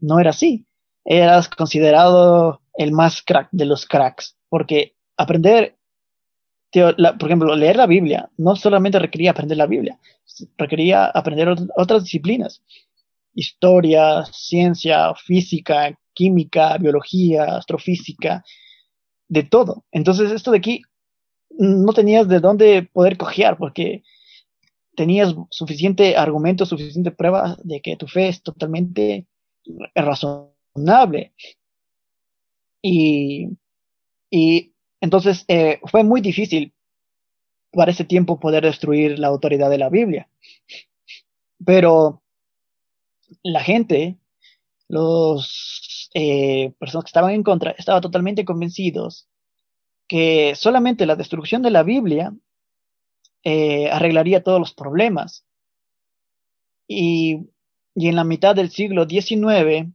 no 0.00 0.20
era 0.20 0.30
así. 0.30 0.64
Eras 1.04 1.48
considerado 1.48 2.60
el 2.74 2.92
más 2.92 3.22
crack 3.22 3.48
de 3.50 3.64
los 3.64 3.86
cracks, 3.86 4.36
porque 4.48 4.94
aprender, 5.16 5.76
por 6.72 7.28
ejemplo, 7.28 7.56
leer 7.56 7.76
la 7.76 7.86
Biblia 7.86 8.30
no 8.36 8.54
solamente 8.54 8.98
requería 8.98 9.32
aprender 9.32 9.58
la 9.58 9.66
Biblia, 9.66 9.98
requería 10.56 11.06
aprender 11.06 11.56
otras 11.76 12.04
disciplinas, 12.04 12.62
historia, 13.34 14.24
ciencia, 14.32 15.14
física, 15.14 15.98
química, 16.18 16.76
biología, 16.78 17.44
astrofísica, 17.56 18.44
de 19.28 19.44
todo. 19.44 19.84
Entonces, 19.92 20.32
esto 20.32 20.50
de 20.50 20.58
aquí 20.58 20.82
no 21.50 21.92
tenías 21.92 22.26
de 22.28 22.40
dónde 22.40 22.82
poder 22.92 23.16
cojear 23.16 23.56
porque 23.56 24.02
tenías 24.96 25.32
suficiente 25.50 26.16
argumento, 26.16 26.66
suficiente 26.66 27.12
prueba 27.12 27.56
de 27.62 27.80
que 27.80 27.96
tu 27.96 28.08
fe 28.08 28.28
es 28.28 28.42
totalmente 28.42 29.26
razonable. 29.94 31.32
Y, 32.82 33.50
y 34.28 34.72
entonces 35.00 35.44
eh, 35.46 35.78
fue 35.84 36.02
muy 36.02 36.20
difícil 36.20 36.72
para 37.70 37.92
ese 37.92 38.04
tiempo 38.04 38.40
poder 38.40 38.64
destruir 38.64 39.20
la 39.20 39.28
autoridad 39.28 39.70
de 39.70 39.78
la 39.78 39.88
Biblia. 39.88 40.28
Pero 41.64 42.22
la 43.42 43.60
gente, 43.60 44.16
los 44.88 45.87
eh, 46.14 46.72
personas 46.78 47.04
que 47.04 47.08
estaban 47.08 47.32
en 47.32 47.42
contra, 47.42 47.72
estaban 47.72 48.00
totalmente 48.00 48.44
convencidos 48.44 49.28
que 50.06 50.54
solamente 50.54 51.06
la 51.06 51.16
destrucción 51.16 51.62
de 51.62 51.70
la 51.70 51.82
Biblia 51.82 52.32
eh, 53.44 53.90
arreglaría 53.90 54.42
todos 54.42 54.58
los 54.58 54.72
problemas. 54.72 55.44
Y, 56.86 57.50
y, 57.94 58.08
en 58.08 58.16
la 58.16 58.24
mitad 58.24 58.54
del 58.56 58.70
siglo 58.70 59.06
XIX 59.06 59.92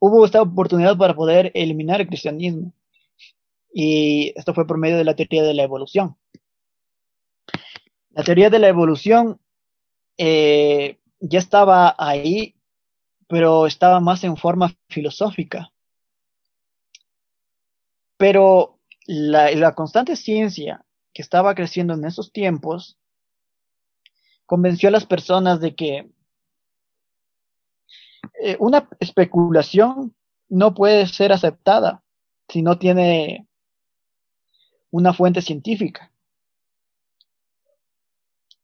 hubo 0.00 0.24
esta 0.24 0.42
oportunidad 0.42 0.96
para 0.96 1.14
poder 1.14 1.52
eliminar 1.54 2.00
el 2.00 2.08
cristianismo. 2.08 2.72
Y 3.72 4.32
esto 4.36 4.54
fue 4.54 4.66
por 4.66 4.78
medio 4.78 4.96
de 4.96 5.04
la 5.04 5.14
teoría 5.14 5.42
de 5.42 5.54
la 5.54 5.62
evolución. 5.62 6.16
La 8.10 8.24
teoría 8.24 8.50
de 8.50 8.58
la 8.58 8.68
evolución 8.68 9.38
eh, 10.16 10.98
ya 11.20 11.38
estaba 11.38 11.94
ahí, 11.98 12.54
pero 13.28 13.66
estaba 13.66 14.00
más 14.00 14.24
en 14.24 14.36
forma 14.36 14.74
filosófica. 14.88 15.70
Pero 18.16 18.78
la, 19.06 19.74
constante 19.74 20.16
ciencia 20.16 20.84
que 21.12 21.22
estaba 21.22 21.54
creciendo 21.54 21.94
en 21.94 22.04
esos 22.04 22.32
tiempos 22.32 22.98
convenció 24.46 24.88
a 24.88 24.92
las 24.92 25.06
personas 25.06 25.60
de 25.60 25.74
que 25.74 26.10
eh, 28.42 28.56
una 28.58 28.88
especulación 28.98 30.14
no 30.48 30.74
puede 30.74 31.06
ser 31.06 31.32
aceptada 31.32 32.02
si 32.48 32.62
no 32.62 32.78
tiene 32.78 33.46
una 34.90 35.12
fuente 35.12 35.42
científica. 35.42 36.10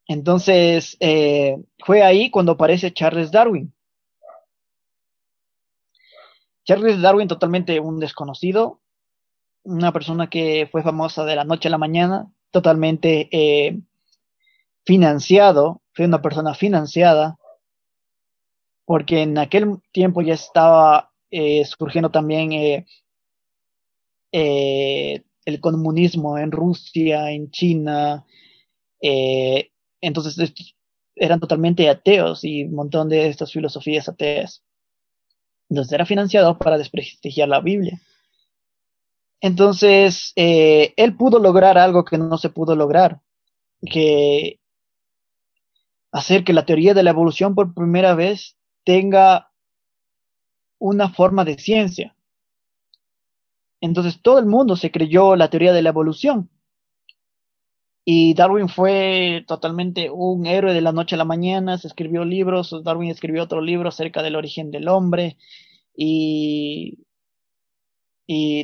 Entonces, 0.06 0.96
eh, 1.00 1.56
fue 1.84 2.02
ahí 2.02 2.30
cuando 2.30 2.52
aparece 2.52 2.92
Charles 2.92 3.30
Darwin. 3.30 3.72
Charles 6.64 7.00
Darwin, 7.00 7.28
totalmente 7.28 7.78
un 7.78 8.00
desconocido, 8.00 8.80
una 9.64 9.92
persona 9.92 10.28
que 10.28 10.68
fue 10.70 10.82
famosa 10.82 11.24
de 11.24 11.36
la 11.36 11.44
noche 11.44 11.68
a 11.68 11.70
la 11.70 11.78
mañana, 11.78 12.30
totalmente 12.50 13.28
eh, 13.32 13.80
financiado, 14.84 15.82
fue 15.92 16.06
una 16.06 16.22
persona 16.22 16.54
financiada, 16.54 17.38
porque 18.84 19.22
en 19.22 19.38
aquel 19.38 19.78
tiempo 19.92 20.22
ya 20.22 20.34
estaba 20.34 21.10
eh, 21.30 21.64
surgiendo 21.64 22.10
también 22.10 22.52
eh, 22.52 22.84
el 24.32 25.60
comunismo 25.60 26.38
en 26.38 26.50
Rusia, 26.50 27.30
en 27.30 27.50
China, 27.50 28.24
entonces 30.00 30.54
eran 31.14 31.40
totalmente 31.40 31.88
ateos 31.88 32.42
y 32.42 32.64
un 32.64 32.74
montón 32.74 33.08
de 33.08 33.28
estas 33.28 33.52
filosofías 33.52 34.08
ateas. 34.08 34.62
Entonces 35.68 35.92
era 35.92 36.06
financiado 36.06 36.58
para 36.58 36.78
desprestigiar 36.78 37.48
la 37.48 37.60
Biblia. 37.60 38.00
Entonces, 39.40 40.32
él 40.36 41.16
pudo 41.16 41.38
lograr 41.38 41.76
algo 41.76 42.04
que 42.04 42.16
no 42.16 42.38
se 42.38 42.48
pudo 42.48 42.76
lograr, 42.76 43.20
que 43.84 44.58
hacer 46.12 46.44
que 46.44 46.52
la 46.52 46.64
teoría 46.64 46.94
de 46.94 47.02
la 47.02 47.10
evolución 47.10 47.54
por 47.54 47.74
primera 47.74 48.14
vez 48.14 48.56
tenga 48.84 49.50
una 50.78 51.10
forma 51.10 51.44
de 51.44 51.58
ciencia. 51.58 52.14
Entonces 53.80 54.22
todo 54.22 54.38
el 54.38 54.46
mundo 54.46 54.76
se 54.76 54.90
creyó 54.90 55.36
la 55.36 55.50
teoría 55.50 55.72
de 55.72 55.82
la 55.82 55.90
evolución. 55.90 56.48
Y 58.04 58.34
Darwin 58.34 58.68
fue 58.68 59.44
totalmente 59.46 60.10
un 60.10 60.46
héroe 60.46 60.74
de 60.74 60.82
la 60.82 60.92
noche 60.92 61.14
a 61.14 61.18
la 61.18 61.24
mañana, 61.24 61.78
se 61.78 61.88
escribió 61.88 62.24
libros, 62.24 62.74
Darwin 62.84 63.10
escribió 63.10 63.42
otro 63.42 63.62
libro 63.62 63.88
acerca 63.88 64.22
del 64.22 64.36
origen 64.36 64.70
del 64.70 64.88
hombre 64.88 65.38
y, 65.96 66.98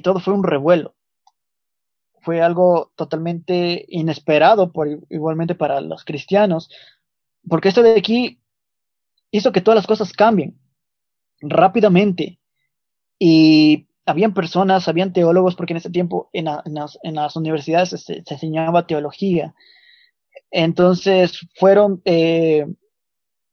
todo 0.03 0.20
fue 0.20 0.34
un 0.34 0.45
revuelo. 0.45 0.95
Fue 2.20 2.43
algo 2.43 2.93
totalmente 2.97 3.86
inesperado 3.88 4.72
por, 4.72 4.88
igualmente 5.09 5.55
para 5.55 5.80
los 5.80 6.05
cristianos, 6.05 6.70
porque 7.49 7.68
esto 7.68 7.82
de 7.82 7.97
aquí 7.97 8.41
hizo 9.30 9.53
que 9.53 9.62
todas 9.62 9.76
las 9.76 9.86
cosas 9.86 10.12
cambien 10.12 10.59
rápidamente. 11.41 12.38
Y 13.18 13.86
habían 14.07 14.34
personas, 14.34 14.88
habían 14.88 15.12
teólogos, 15.12 15.55
porque 15.55 15.72
en 15.72 15.78
ese 15.78 15.90
tiempo 15.90 16.30
en, 16.32 16.46
las, 16.46 17.36
universidades 17.36 17.90
se, 17.90 18.22
enseñaba 18.26 18.86
teología. 18.86 19.55
Entonces 20.51 21.46
fueron 21.57 22.03
eh, 22.05 22.66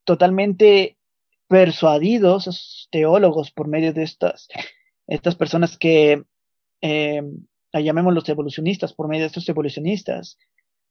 totalmente 0.04 0.98
persuadidos 1.48 2.48
esos 2.48 2.88
teólogos 2.92 3.52
por 3.52 3.68
medio 3.68 3.94
de 3.94 4.04
estas, 4.04 4.48
estas 5.08 5.36
personas 5.36 5.78
que 5.78 6.24
eh, 6.82 7.22
llamémoslos 7.74 8.28
evolucionistas, 8.30 8.94
por 8.94 9.08
medio 9.08 9.22
de 9.22 9.28
estos 9.28 9.48
evolucionistas, 9.50 10.38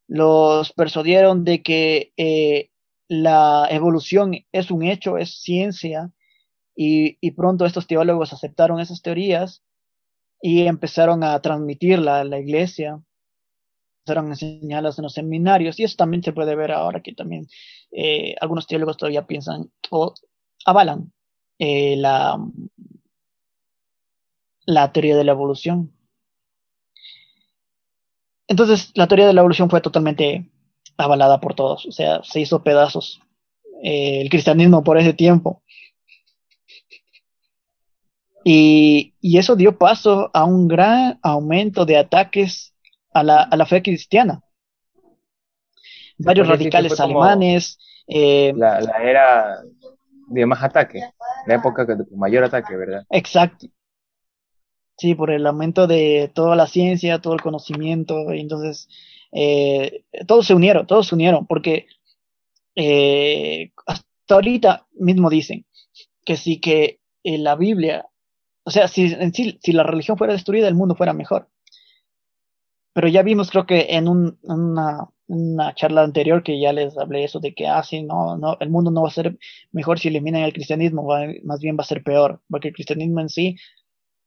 los 0.08 0.72
persuadieron 0.72 1.44
de 1.44 1.62
que 1.62 2.12
eh, 2.16 2.70
la 3.08 3.66
evolución 3.70 4.34
es 4.52 4.70
un 4.70 4.82
hecho, 4.82 5.18
es 5.18 5.40
ciencia, 5.40 6.10
y, 6.76 7.30
pronto 7.32 7.64
estos 7.64 7.86
teólogos 7.86 8.32
aceptaron 8.32 8.80
esas 8.80 9.00
teorías 9.00 9.62
y 10.42 10.66
empezaron 10.66 11.24
a 11.24 11.40
transmitirla 11.40 12.20
a 12.20 12.24
la 12.24 12.38
iglesia 12.38 13.02
empezaron 14.06 14.26
a 14.26 14.34
enseñarlas 14.34 14.98
en 14.98 15.02
los 15.02 15.14
seminarios 15.14 15.80
y 15.80 15.84
eso 15.84 15.96
también 15.96 16.22
se 16.22 16.32
puede 16.32 16.54
ver 16.54 16.70
ahora 16.70 17.02
que 17.02 17.12
también 17.12 17.48
eh, 17.90 18.36
algunos 18.40 18.68
teólogos 18.68 18.96
todavía 18.96 19.26
piensan 19.26 19.70
o 19.90 20.14
avalan 20.64 21.12
eh, 21.58 21.96
la, 21.96 22.38
teoría 24.92 25.16
de 25.16 25.24
la 25.24 25.32
evolución. 25.32 25.92
Entonces, 28.46 28.92
la 28.94 29.08
teoría 29.08 29.26
de 29.26 29.32
la 29.32 29.40
evolución 29.40 29.68
fue 29.68 29.80
totalmente 29.80 30.48
avalada 30.96 31.40
por 31.40 31.54
todos, 31.54 31.84
o 31.86 31.92
sea, 31.92 32.22
se 32.22 32.40
hizo 32.40 32.62
pedazos 32.62 33.20
eh, 33.82 34.20
el 34.20 34.30
cristianismo 34.30 34.84
por 34.84 34.98
ese 34.98 35.14
tiempo. 35.14 35.62
Y, 38.48 39.12
y, 39.20 39.38
eso 39.38 39.56
dio 39.56 39.76
paso 39.76 40.30
a 40.32 40.44
un 40.44 40.68
gran 40.68 41.18
aumento 41.20 41.84
de 41.84 41.96
ataques 41.96 42.72
a 43.12 43.24
la, 43.24 43.42
a 43.42 43.56
la 43.56 43.66
fe 43.66 43.82
cristiana. 43.82 44.40
Varios 46.16 46.46
radicales 46.46 47.00
alemanes. 47.00 47.76
Eh, 48.06 48.52
la, 48.54 48.80
la, 48.80 49.02
era 49.02 49.62
de 50.28 50.46
más 50.46 50.62
ataque, 50.62 51.00
la 51.48 51.56
época 51.56 51.84
de 51.84 51.96
mayor 52.14 52.44
ataque, 52.44 52.76
¿verdad? 52.76 53.04
Exacto. 53.10 53.66
Sí, 54.96 55.16
por 55.16 55.32
el 55.32 55.44
aumento 55.44 55.88
de 55.88 56.30
toda 56.32 56.54
la 56.54 56.68
ciencia, 56.68 57.20
todo 57.20 57.34
el 57.34 57.42
conocimiento, 57.42 58.32
y 58.32 58.42
entonces 58.42 58.88
eh, 59.32 60.04
todos 60.28 60.46
se 60.46 60.54
unieron, 60.54 60.86
todos 60.86 61.08
se 61.08 61.16
unieron, 61.16 61.48
porque 61.48 61.86
eh, 62.76 63.72
hasta 63.86 64.06
ahorita 64.36 64.86
mismo 64.92 65.30
dicen 65.30 65.66
que 66.24 66.36
sí 66.36 66.60
que 66.60 67.00
en 67.24 67.42
la 67.42 67.56
Biblia, 67.56 68.06
o 68.66 68.70
sea, 68.70 68.88
si, 68.88 69.08
si 69.62 69.72
la 69.72 69.84
religión 69.84 70.18
fuera 70.18 70.32
destruida, 70.32 70.66
el 70.66 70.74
mundo 70.74 70.96
fuera 70.96 71.12
mejor. 71.12 71.48
Pero 72.92 73.06
ya 73.06 73.22
vimos, 73.22 73.50
creo 73.50 73.64
que 73.64 73.86
en 73.90 74.08
un, 74.08 74.38
una, 74.42 75.74
charla 75.74 76.02
anterior 76.02 76.42
que 76.42 76.58
ya 76.58 76.72
les 76.72 76.98
hablé 76.98 77.22
eso 77.22 77.38
de 77.38 77.54
que, 77.54 77.68
ah, 77.68 77.84
no, 78.04 78.36
no, 78.36 78.56
el 78.58 78.70
mundo 78.70 78.90
no 78.90 79.02
va 79.02 79.08
a 79.08 79.12
ser 79.12 79.38
mejor 79.70 80.00
si 80.00 80.08
eliminan 80.08 80.42
el 80.42 80.52
cristianismo, 80.52 81.06
más 81.44 81.60
bien 81.60 81.76
va 81.76 81.82
a 81.82 81.86
ser 81.86 82.02
peor, 82.02 82.40
porque 82.50 82.68
el 82.68 82.74
cristianismo 82.74 83.20
en 83.20 83.28
sí 83.28 83.56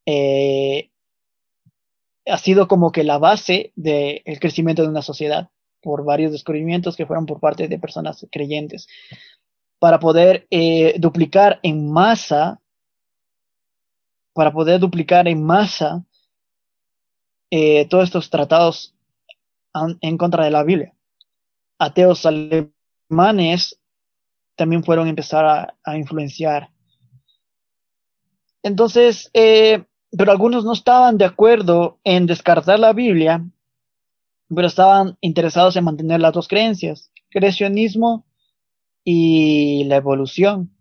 eh, 0.05 0.89
ha 2.25 2.37
sido 2.37 2.69
como 2.69 2.93
que 2.93 3.03
la 3.03 3.17
base 3.17 3.73
del 3.75 4.39
crecimiento 4.39 4.83
de 4.83 4.87
una 4.87 5.01
sociedad 5.01 5.49
por 5.81 6.05
varios 6.05 6.31
descubrimientos 6.31 6.95
que 6.95 7.05
fueron 7.05 7.25
por 7.25 7.41
parte 7.41 7.67
de 7.67 7.79
personas 7.79 8.25
creyentes 8.31 8.87
para 9.79 9.99
poder 9.99 10.47
eh, 10.49 10.95
duplicar 10.97 11.59
en 11.63 11.91
masa 11.91 12.58
para 14.33 14.51
poder 14.51 14.79
duplicar 14.79 15.27
en 15.27 15.43
masa 15.43 16.03
eh, 17.51 17.87
todos 17.89 18.05
estos 18.05 18.29
tratados 18.29 18.93
en 20.01 20.17
contra 20.17 20.43
de 20.43 20.51
la 20.51 20.63
Biblia. 20.63 20.93
Ateos 21.77 22.25
alemanes 22.25 23.79
también 24.55 24.83
fueron 24.83 25.07
a 25.07 25.09
empezar 25.09 25.75
a, 25.83 25.97
influenciar. 25.97 26.69
Entonces, 28.61 29.31
eh, 29.33 29.85
pero 30.11 30.31
algunos 30.31 30.65
no 30.65 30.73
estaban 30.73 31.17
de 31.17 31.25
acuerdo 31.25 31.99
en 32.03 32.25
descartar 32.25 32.79
la 32.79 32.93
Biblia, 32.93 33.45
pero 34.53 34.67
estaban 34.67 35.17
interesados 35.21 35.75
en 35.75 35.85
mantener 35.85 36.19
las 36.19 36.33
dos 36.33 36.47
creencias, 36.47 37.11
creacionismo 37.29 38.25
y 39.03 39.85
la 39.85 39.97
evolución. 39.97 40.71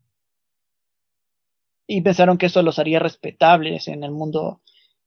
Y 1.89 2.03
pensaron 2.03 2.39
que 2.39 2.47
eso 2.47 2.63
los 2.63 2.79
haría 2.79 3.01
respetables 3.01 3.89
en 3.89 4.05
el 4.05 4.13
mundo 4.13 4.61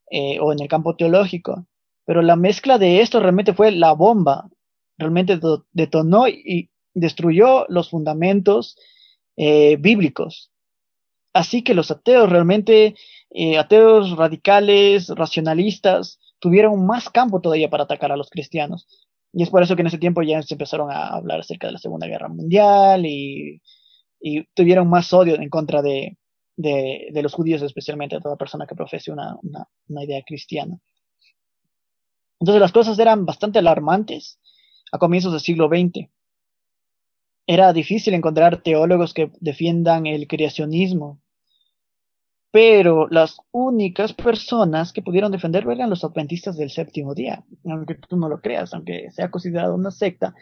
eh, 0.09 0.39
o 0.41 0.51
en 0.51 0.61
el 0.61 0.67
campo 0.67 0.97
teológico. 0.97 1.65
Pero 2.05 2.21
la 2.21 2.35
mezcla 2.35 2.77
de 2.77 2.99
esto 2.99 3.21
realmente 3.21 3.53
fue 3.53 3.71
la 3.71 3.93
bomba. 3.93 4.49
Realmente 4.97 5.39
detonó 5.71 6.27
y 6.27 6.69
destruyó 6.93 7.65
los 7.69 7.89
fundamentos 7.89 8.77
eh, 9.37 9.77
bíblicos. 9.79 10.51
Así 11.33 11.63
que 11.63 11.73
los 11.73 11.91
ateos 11.91 12.29
realmente 12.29 12.95
eh, 13.29 13.57
ateos 13.57 14.17
radicales, 14.17 15.07
racionalistas, 15.09 16.19
tuvieron 16.39 16.85
más 16.85 17.09
campo 17.09 17.39
todavía 17.39 17.69
para 17.69 17.83
atacar 17.83 18.11
a 18.11 18.17
los 18.17 18.29
cristianos. 18.29 18.87
Y 19.31 19.43
es 19.43 19.49
por 19.49 19.63
eso 19.63 19.75
que 19.75 19.81
en 19.81 19.87
ese 19.87 19.97
tiempo 19.97 20.21
ya 20.23 20.41
se 20.41 20.55
empezaron 20.55 20.91
a 20.91 21.07
hablar 21.07 21.39
acerca 21.39 21.67
de 21.67 21.73
la 21.73 21.79
Segunda 21.79 22.07
Guerra 22.07 22.27
Mundial 22.27 23.05
y, 23.05 23.61
tuvieron 24.53 24.87
más 24.87 25.11
odio 25.13 25.35
en 25.35 25.49
contra 25.49 25.81
de, 25.81 26.17
los 26.61 27.33
judíos, 27.33 27.61
especialmente 27.61 28.15
de 28.15 28.21
toda 28.21 28.35
persona 28.35 28.65
que 28.65 28.75
profese 28.75 29.11
una, 29.11 29.37
una 29.87 30.03
idea 30.03 30.21
cristiana. 30.25 30.77
Entonces 32.39 32.61
las 32.61 32.71
cosas 32.71 32.97
eran 32.99 33.25
bastante 33.25 33.59
alarmantes 33.59 34.39
a 34.91 34.97
comienzos 34.97 35.31
del 35.31 35.41
siglo 35.41 35.67
XX. 35.67 36.09
Era 37.47 37.73
difícil 37.73 38.13
encontrar 38.13 38.61
teólogos 38.61 39.13
que 39.13 39.31
defiendan 39.39 40.05
el 40.07 40.27
creacionismo 40.27 41.21
pero 42.51 43.07
las 43.09 43.37
únicas 43.51 44.13
personas 44.13 44.91
que 44.91 45.01
pudieron 45.01 45.31
defenderlo 45.31 45.71
eran 45.71 45.89
los 45.89 46.03
adventistas 46.03 46.57
del 46.57 46.69
séptimo 46.69 47.15
día, 47.15 47.43
aunque 47.65 47.95
tú 47.95 48.17
no 48.17 48.27
lo 48.27 48.41
creas, 48.41 48.73
aunque 48.73 49.09
sea 49.11 49.31
considerado 49.31 49.73
una 49.73 49.89
secta, 49.89 50.35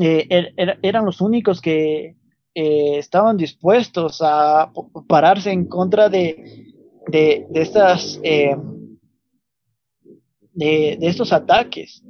eh, 0.00 0.26
er, 0.30 0.78
eran 0.82 1.04
los 1.04 1.20
únicos 1.20 1.60
que 1.60 2.16
eh, 2.54 2.98
estaban 2.98 3.36
dispuestos 3.36 4.20
a 4.22 4.72
pararse 5.08 5.50
en 5.50 5.66
contra 5.66 6.08
de, 6.08 6.72
de, 7.08 7.46
estas, 7.54 8.20
eh, 8.22 8.56
de, 10.52 10.98
estos 11.00 11.32
ataques. 11.32 12.02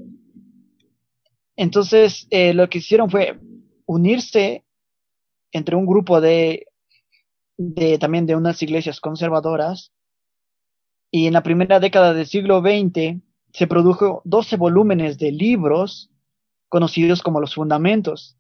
Entonces, 1.57 2.27
lo 2.31 2.69
que 2.69 2.79
hicieron 2.79 3.11
fue 3.11 3.39
unirse 3.87 4.65
entre 5.53 5.77
un 5.77 5.87
grupo 5.87 6.21
de 6.21 6.67
de, 7.57 7.99
también 7.99 8.27
de 8.27 8.37
unas 8.37 8.63
iglesias 8.63 9.01
conservadoras. 9.01 9.93
Y 11.11 11.27
en 11.27 11.33
la 11.33 11.43
primera 11.43 11.81
década 11.81 12.13
del 12.13 12.27
siglo 12.27 12.61
XX 12.61 13.21
se 13.53 13.67
produjo 13.67 14.23
12 14.25 14.57
volúmenes 14.57 15.19
de 15.19 15.31
libros 15.31 16.11
conocidos 16.69 17.23
como 17.23 17.41
los 17.41 17.55
fundamentos. 17.55 18.37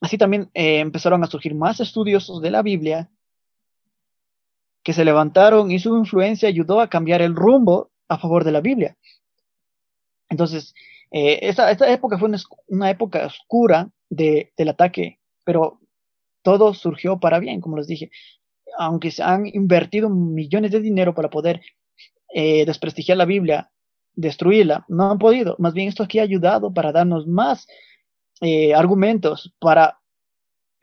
Así 0.00 0.18
también 0.18 0.50
eh, 0.54 0.80
empezaron 0.80 1.22
a 1.24 1.26
surgir 1.26 1.54
más 1.54 1.80
estudiosos 1.80 2.42
de 2.42 2.50
la 2.50 2.62
Biblia 2.62 3.08
que 4.82 4.92
se 4.92 5.04
levantaron 5.04 5.70
y 5.70 5.78
su 5.78 5.96
influencia 5.96 6.48
ayudó 6.48 6.80
a 6.80 6.88
cambiar 6.88 7.22
el 7.22 7.34
rumbo 7.34 7.90
a 8.08 8.18
favor 8.18 8.44
de 8.44 8.52
la 8.52 8.60
Biblia. 8.60 8.96
Entonces, 10.28 10.74
eh, 11.10 11.40
esta, 11.42 11.72
época 11.90 12.18
fue 12.18 12.30
una, 12.68 12.90
época 12.90 13.26
oscura 13.26 13.90
de, 14.10 14.52
del 14.56 14.68
ataque, 14.68 15.18
pero 15.44 15.80
todo 16.42 16.74
surgió 16.74 17.18
para 17.18 17.38
bien, 17.38 17.60
como 17.60 17.76
les 17.78 17.86
dije. 17.86 18.10
Aunque 18.78 19.10
se 19.10 19.22
han 19.22 19.46
invertido 19.46 20.10
millones 20.10 20.70
de 20.70 20.80
dinero 20.80 21.14
para 21.14 21.30
poder 21.30 21.62
eh, 22.32 22.64
desprestigiar 22.66 23.18
la 23.18 23.24
Biblia, 23.24 23.70
destruirla, 24.14 24.84
no 24.88 25.10
han 25.10 25.18
podido. 25.18 25.56
Más 25.58 25.74
bien 25.74 25.88
esto 25.88 26.02
aquí 26.02 26.18
ha 26.18 26.22
ayudado 26.22 26.72
para 26.72 26.92
darnos 26.92 27.26
más 27.26 27.66
eh, 28.40 28.74
argumentos 28.74 29.54
para 29.58 30.00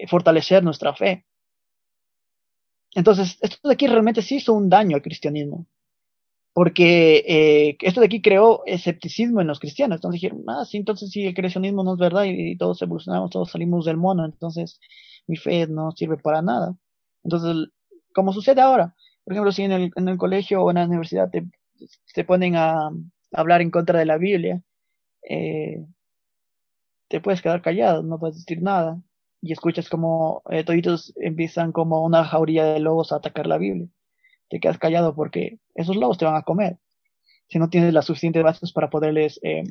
fortalecer 0.08 0.64
nuestra 0.64 0.94
fe. 0.96 1.26
Entonces, 2.96 3.38
esto 3.42 3.68
de 3.68 3.74
aquí 3.74 3.88
realmente 3.88 4.22
sí 4.22 4.36
hizo 4.36 4.54
un 4.54 4.70
daño 4.70 4.96
al 4.96 5.02
cristianismo, 5.02 5.66
porque 6.54 7.24
eh, 7.28 7.78
esto 7.82 8.00
de 8.00 8.06
aquí 8.08 8.22
creó 8.22 8.64
escepticismo 8.66 9.42
en 9.42 9.48
los 9.48 9.60
cristianos. 9.60 9.98
Entonces 9.98 10.22
dijeron, 10.22 10.44
ah, 10.48 10.66
sí, 10.66 10.78
entonces 10.78 11.10
sí, 11.10 11.26
el 11.26 11.34
creacionismo 11.34 11.84
no 11.84 11.94
es 11.94 12.00
verdad 12.00 12.26
y, 12.26 12.52
y 12.52 12.58
todos 12.58 12.82
evolucionamos, 12.82 13.32
todos 13.32 13.52
salimos 13.52 13.86
del 13.86 13.98
mono, 13.98 14.26
entonces 14.26 14.80
mi 15.28 15.38
fe 15.38 15.68
no 15.68 15.92
sirve 15.92 16.18
para 16.18 16.42
nada. 16.42 16.76
Entonces, 17.24 17.70
como 18.14 18.34
sucede 18.34 18.62
ahora, 18.62 18.96
por 19.24 19.34
ejemplo, 19.34 19.52
si 19.52 19.64
en 19.64 19.72
el, 19.72 19.92
en 19.96 20.08
el 20.10 20.18
colegio 20.18 20.62
o 20.62 20.70
en 20.70 20.78
la 20.78 20.86
universidad 20.86 21.30
te, 21.30 21.46
te 22.14 22.24
ponen 22.24 22.56
a, 22.56 22.92
hablar 23.32 23.62
en 23.62 23.72
contra 23.72 24.00
de 24.00 24.06
la 24.06 24.18
Biblia, 24.18 24.62
eh, 25.28 25.86
te 27.14 27.22
puedes 27.22 27.44
quedar 27.44 27.62
callado, 27.62 28.02
no 28.02 28.18
puedes 28.18 28.38
decir 28.38 28.64
nada. 28.64 29.00
Y 29.40 29.52
escuchas 29.52 29.88
como 29.88 30.42
eh, 30.50 30.64
toditos 30.64 31.14
empiezan 31.18 31.72
como 31.72 32.04
una 32.04 32.26
jauría 32.26 32.66
de 32.66 32.80
lobos 32.80 33.12
a 33.12 33.18
atacar 33.18 33.46
la 33.46 33.60
Biblia. 33.60 33.88
Te 34.50 34.60
quedas 34.60 34.80
callado 34.80 35.14
porque 35.14 35.60
esos 35.76 35.96
lobos 35.96 36.18
te 36.18 36.26
van 36.26 36.38
a 36.38 36.42
comer. 36.42 36.80
Si 37.50 37.60
no 37.60 37.70
tienes 37.70 37.94
las 37.94 38.06
suficientes 38.06 38.42
bases 38.42 38.72
para 38.72 38.90
poderles 38.90 39.40
eh, 39.44 39.64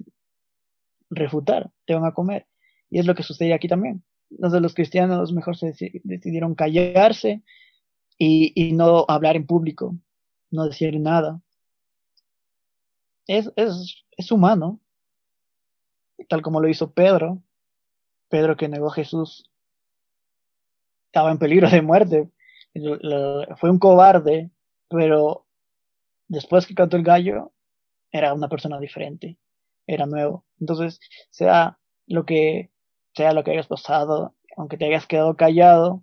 refutar, 1.10 1.72
te 1.84 1.94
van 1.94 2.04
a 2.04 2.14
comer. 2.14 2.46
Y 2.90 3.00
es 3.00 3.06
lo 3.06 3.16
que 3.16 3.24
sucede 3.24 3.54
aquí 3.54 3.66
también 3.66 4.04
los 4.38 4.52
de 4.52 4.60
los 4.60 4.74
cristianos 4.74 5.32
mejor 5.32 5.56
se 5.56 5.74
decidieron 6.04 6.54
callarse 6.54 7.42
y, 8.18 8.72
no 8.72 9.04
hablar 9.08 9.34
en 9.34 9.46
público, 9.46 9.96
no 10.50 10.66
decir 10.66 10.98
nada. 11.00 11.40
Es, 13.26 13.50
es, 13.56 14.04
es 14.16 14.30
humano, 14.30 14.80
tal 16.28 16.42
como 16.42 16.60
lo 16.60 16.68
hizo 16.68 16.92
Pedro. 16.92 17.42
Pedro 18.28 18.56
que 18.56 18.68
negó 18.68 18.88
a 18.88 18.94
Jesús 18.94 19.50
estaba 21.12 21.30
en 21.30 21.38
peligro 21.38 21.68
de 21.68 21.82
muerte. 21.82 22.30
Fue 23.58 23.70
un 23.70 23.78
cobarde, 23.78 24.50
pero 24.88 25.44
después 26.26 26.66
que 26.66 26.74
cantó 26.74 26.96
el 26.96 27.02
gallo, 27.02 27.52
era 28.10 28.32
una 28.32 28.48
persona 28.48 28.78
diferente. 28.78 29.36
era 29.86 30.06
nuevo. 30.06 30.44
Entonces, 30.58 31.00
sea 31.30 31.78
lo 32.06 32.24
que 32.24 32.70
sea 33.14 33.34
lo 33.34 33.44
que 33.44 33.50
hayas 33.50 33.66
pasado, 33.66 34.34
aunque 34.56 34.78
te 34.78 34.86
hayas 34.86 35.06
quedado 35.06 35.36
callado, 35.36 36.02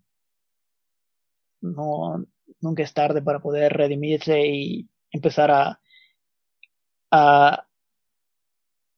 no 1.61 2.25
nunca 2.61 2.83
es 2.83 2.93
tarde 2.93 3.21
para 3.21 3.39
poder 3.39 3.73
redimirse 3.73 4.45
y 4.45 4.89
empezar 5.11 5.49
a 5.49 5.79
a, 7.11 7.65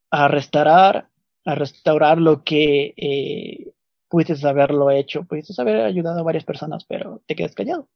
a 0.09 0.27
restaurar 0.27 1.10
a 1.45 1.55
restaurar 1.55 2.19
lo 2.19 2.43
que 2.43 2.93
eh, 2.97 3.73
pudiste 4.09 4.47
haberlo 4.47 4.91
hecho, 4.91 5.23
pudiste 5.23 5.59
haber 5.61 5.81
ayudado 5.81 6.19
a 6.19 6.23
varias 6.23 6.43
personas, 6.43 6.85
pero 6.85 7.21
te 7.25 7.35
quedas 7.35 7.55
callado. 7.55 7.87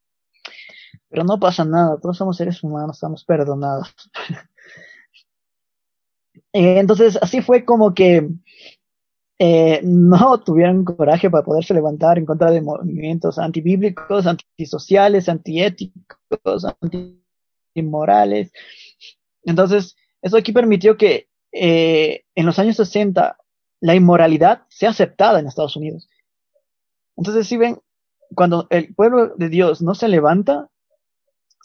Pero 1.10 1.24
no 1.24 1.40
pasa 1.40 1.66
nada, 1.66 2.00
todos 2.00 2.18
somos 2.18 2.38
seres 2.38 2.64
humanos, 2.64 2.98
estamos 2.98 3.24
perdonados. 3.24 3.94
Eh, 6.58 6.80
entonces, 6.80 7.20
así 7.22 7.42
fue 7.42 7.66
como 7.66 7.94
que 7.94 8.30
eh, 9.38 9.82
no 9.84 10.42
tuvieron 10.42 10.86
coraje 10.86 11.30
para 11.30 11.44
poderse 11.44 11.74
levantar 11.74 12.18
en 12.18 12.26
contra 12.26 12.50
de 12.50 12.62
movimientos 12.62 13.38
antibíblicos, 13.38 14.26
antisociales, 14.26 15.28
antiéticos, 15.28 16.66
antimorales. 17.74 18.54
Entonces, 19.44 19.98
eso 20.22 20.38
aquí 20.38 20.54
permitió 20.54 20.96
que 20.96 21.28
eh, 21.58 22.26
en 22.36 22.46
los 22.46 22.60
años 22.60 22.76
60 22.76 23.38
la 23.80 23.96
inmoralidad 23.96 24.64
sea 24.68 24.90
aceptada 24.90 25.40
en 25.40 25.48
Estados 25.48 25.78
Unidos. 25.78 26.10
Entonces, 27.16 27.48
si 27.48 27.56
ven, 27.56 27.80
cuando 28.36 28.68
el 28.70 28.94
pueblo 28.94 29.36
de 29.38 29.48
Dios 29.48 29.82
no 29.82 29.96
se 29.96 30.10
levanta, 30.10 30.70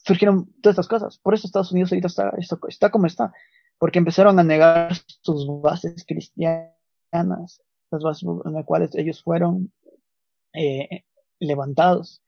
surgieron 0.05 0.47
todas 0.62 0.74
estas 0.74 0.86
cosas. 0.86 1.18
Por 1.18 1.34
eso 1.34 1.47
Estados 1.47 1.72
Unidos 1.72 1.91
ahorita 1.91 2.07
está, 2.07 2.32
está, 2.68 2.91
como 2.91 3.07
está, 3.07 3.32
porque 3.78 3.99
empezaron 3.99 4.38
a 4.38 4.45
negar 4.45 4.93
sus 5.22 5.47
bases 5.61 6.05
cristianas, 6.07 6.72
las 7.91 8.03
bases 8.03 8.28
en 8.45 8.53
las 8.53 8.64
cuales 8.64 8.95
ellos 8.95 9.22
fueron 9.24 9.72
eh, 10.53 11.05
levantados. 11.41 12.22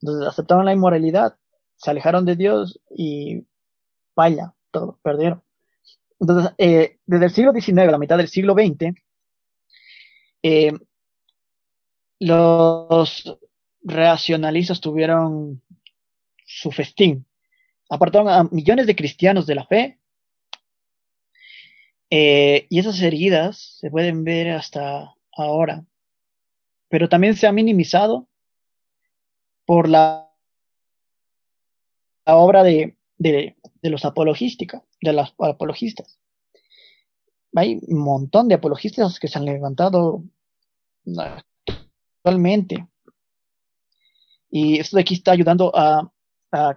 Entonces 0.00 0.28
aceptaron 0.28 0.66
la 0.66 0.72
inmoralidad, 0.72 1.36
se 1.74 1.90
alejaron 1.90 2.24
de 2.26 2.36
Dios 2.36 2.80
y 2.90 3.44
vaya, 4.14 4.54
todo, 4.70 4.98
perdieron. 5.02 5.42
Entonces, 6.22 6.52
eh, 6.56 6.98
desde 7.04 7.24
el 7.24 7.32
siglo 7.32 7.52
XIX 7.52 7.78
a 7.80 7.90
la 7.90 7.98
mitad 7.98 8.16
del 8.16 8.28
siglo 8.28 8.54
XX, 8.54 8.94
eh, 10.44 10.72
los 12.20 13.38
racionalistas 13.82 14.80
tuvieron 14.80 15.60
su 16.46 16.70
festín. 16.70 17.26
Apartaron 17.90 18.28
a 18.28 18.44
millones 18.44 18.86
de 18.86 18.94
cristianos 18.94 19.46
de 19.46 19.54
la 19.56 19.66
fe. 19.66 19.98
Eh, 22.08 22.68
y 22.70 22.78
esas 22.78 23.02
heridas 23.02 23.78
se 23.80 23.90
pueden 23.90 24.22
ver 24.22 24.52
hasta 24.52 25.12
ahora. 25.36 25.84
Pero 26.88 27.08
también 27.08 27.34
se 27.34 27.48
ha 27.48 27.52
minimizado 27.52 28.28
por 29.66 29.88
la, 29.88 30.30
la 32.24 32.36
obra 32.36 32.62
de, 32.62 32.96
de, 33.22 33.56
los 33.82 34.04
apologística, 34.04 34.82
de 35.00 35.26
apologistas. 35.38 36.18
Hay 37.54 37.78
un 37.86 37.98
montón 37.98 38.48
de 38.48 38.54
apologistas 38.54 39.18
que 39.20 39.28
se 39.28 39.38
han 39.38 39.44
levantado 39.44 40.24
actualmente. 42.18 42.86
Y 44.50 44.78
esto 44.78 44.96
de 44.96 45.02
aquí 45.02 45.14
está 45.14 45.32
ayudando 45.32 45.72
a, 45.74 46.10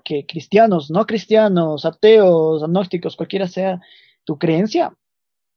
que 0.06 0.26
cristianos, 0.26 0.90
no 0.90 1.06
cristianos, 1.06 1.84
ateos, 1.84 2.64
agnósticos, 2.64 3.18
cualquiera 3.18 3.46
sea 3.46 3.82
tu 4.24 4.38
creencia, 4.38 4.96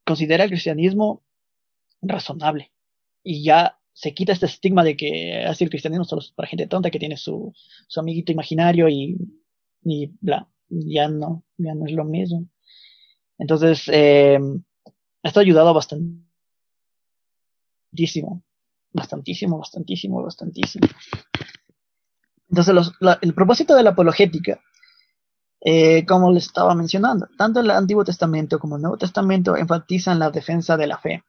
considera 0.05 0.43
el 0.43 0.51
cristianismo 0.51 1.23
razonable. 2.03 2.73
Y 3.23 3.45
ya 3.45 3.79
se 3.93 4.15
quita 4.15 4.33
este 4.33 4.47
estigma 4.47 4.83
de 4.83 4.97
que 4.97 5.45
así 5.45 5.63
el 5.63 5.71
cristianismo 5.71 6.05
solo 6.05 6.23
para 6.35 6.49
gente 6.49 6.67
tonta 6.67 6.91
que 6.91 6.99
tiene 6.99 7.17
su, 7.17 7.55
amiguito 7.97 8.33
imaginario 8.33 8.89
y 8.89 9.17
bla. 10.21 10.49
Ya 10.69 11.09
no, 11.09 11.45
ya 11.57 11.75
no 11.75 11.87
es 11.87 11.93
lo 11.93 12.05
mismo. 12.05 12.47
Entonces, 13.39 13.85
eh, 13.89 14.39
esto 15.23 15.41
ha 15.41 15.43
ayudado 15.43 15.73
bastantísimo. 15.75 16.25
Bastantísimo, 18.93 19.59
bastantísimo, 19.59 20.23
bastantísimo. 20.23 20.89
Entonces, 22.51 22.93
el 23.21 23.35
propósito 23.35 23.75
de 23.75 23.83
la 23.83 23.91
apologética, 23.91 24.61
eh, 25.61 26.07
como 26.07 26.33
les 26.33 26.47
estaba 26.47 26.75
mencionando, 26.75 27.29
tanto 27.37 27.61
el 27.61 27.71
Antiguo 27.71 28.05
Testamento 28.05 28.59
como 28.59 28.77
el 28.77 28.83
Nuevo 28.83 28.97
Testamento 28.97 29.57
enfatizan 29.57 30.19
la 30.19 30.31
defensa 30.31 30.77
de 30.77 30.87
la 30.87 30.99
fe. 30.99 31.23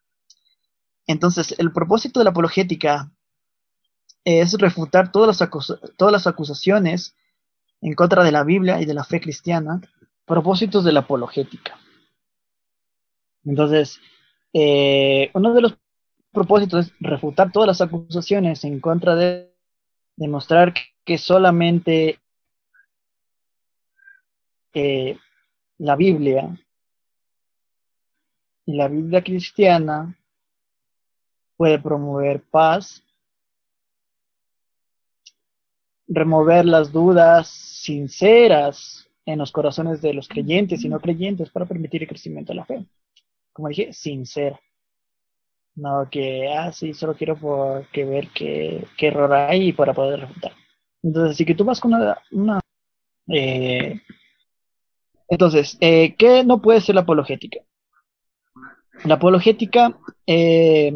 Entonces, 1.07 1.55
el 1.57 1.71
propósito 1.71 2.19
de 2.19 2.25
la 2.25 2.29
apologética 2.29 3.11
es 4.23 4.53
refutar 4.53 5.11
todas 5.11 5.39
las, 5.39 5.49
todas 5.97 6.11
las 6.11 6.27
acusaciones 6.27 7.15
en 7.81 7.93
contra 7.93 8.23
de 8.23 8.31
la 8.31 8.43
Biblia 8.43 8.81
y 8.81 8.85
de 8.85 8.93
la 8.93 9.03
fe 9.03 9.21
cristiana, 9.21 9.81
propósitos 10.25 10.83
de 10.83 10.91
la 10.91 11.01
apologética. 11.01 11.77
Entonces, 13.45 13.99
eh, 14.53 15.31
uno 15.33 15.53
de 15.53 15.61
los 15.61 15.77
propósitos 16.31 16.87
es 16.87 16.93
refutar 16.99 17.51
todas 17.51 17.67
las 17.67 17.81
acusaciones 17.81 18.63
en 18.63 18.79
contra 18.79 19.15
de 19.15 19.53
demostrar 20.15 20.73
que 21.05 21.17
solamente 21.17 22.19
eh, 24.73 25.17
la 25.77 25.95
Biblia 25.95 26.57
y 28.65 28.73
la 28.73 28.87
Biblia 28.87 29.23
cristiana 29.23 30.15
puede 31.57 31.79
promover 31.79 32.43
paz, 32.43 33.03
remover 36.09 36.65
las 36.65 36.91
dudas 36.91 37.47
sinceras 37.47 39.07
en 39.25 39.37
los 39.37 39.51
corazones 39.51 40.01
de 40.01 40.13
los 40.13 40.27
creyentes 40.27 40.83
y 40.83 40.89
no 40.89 40.99
creyentes 40.99 41.51
para 41.51 41.67
permitir 41.67 42.01
el 42.01 42.09
crecimiento 42.09 42.51
de 42.51 42.57
la 42.57 42.65
fe. 42.65 42.83
Como 43.53 43.69
dije, 43.69 43.93
sincera. 43.93 44.59
No 45.75 46.09
que, 46.09 46.51
ah, 46.51 46.71
sí, 46.71 46.93
solo 46.93 47.13
quiero 47.13 47.37
que 47.93 48.03
ver 48.05 48.29
qué, 48.33 48.85
qué 48.97 49.07
error 49.07 49.31
hay 49.33 49.71
para 49.71 49.93
poder 49.93 50.21
refutar. 50.21 50.51
Entonces, 51.03 51.37
si 51.37 51.45
que 51.45 51.55
tú 51.55 51.63
vas 51.63 51.79
con 51.79 51.93
una... 52.31 52.59
Eh, 53.27 54.01
entonces, 55.27 55.77
eh, 55.79 56.15
¿qué 56.17 56.43
no 56.43 56.59
puede 56.61 56.81
ser 56.81 56.95
la 56.95 57.01
apologética? 57.01 57.59
La 59.05 59.13
apologética 59.15 59.95
eh, 60.25 60.91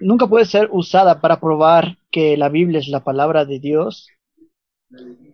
nunca 0.00 0.26
puede 0.26 0.44
ser 0.44 0.68
usada 0.72 1.20
para 1.20 1.40
probar 1.40 1.96
que 2.10 2.36
la 2.36 2.48
Biblia 2.48 2.80
es 2.80 2.88
la 2.88 3.04
palabra 3.04 3.44
de 3.44 3.58
Dios. 3.58 4.08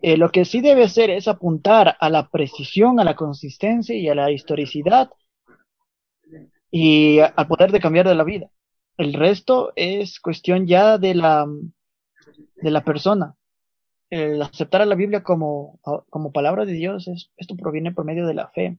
lo 0.01 0.29
que 0.29 0.45
sí 0.45 0.61
debe 0.61 0.87
ser 0.87 1.09
es 1.09 1.27
apuntar 1.27 1.97
a 1.99 2.09
la 2.09 2.29
precisión, 2.29 2.99
a 2.99 3.03
la 3.03 3.15
consistencia 3.15 3.95
y 3.95 4.07
a 4.07 4.15
la 4.15 4.31
historicidad 4.31 5.09
y 6.69 7.19
al 7.19 7.47
poder 7.47 7.71
de 7.71 7.79
cambiar 7.79 8.07
de 8.07 8.15
la 8.15 8.23
vida. 8.23 8.49
El 8.97 9.13
resto 9.13 9.73
es 9.75 10.19
cuestión 10.19 10.67
ya 10.67 10.97
de 10.97 11.15
la 11.15 11.47
de 12.55 12.71
la 12.71 12.83
persona. 12.83 13.35
El 14.09 14.41
aceptar 14.41 14.81
a 14.81 14.85
la 14.85 14.95
Biblia 14.95 15.23
como, 15.23 15.79
como 16.09 16.31
palabra 16.31 16.65
de 16.65 16.73
Dios, 16.73 17.07
es, 17.07 17.31
esto 17.37 17.55
proviene 17.55 17.91
por 17.91 18.05
medio 18.05 18.25
de 18.25 18.33
la 18.33 18.47
fe. 18.49 18.77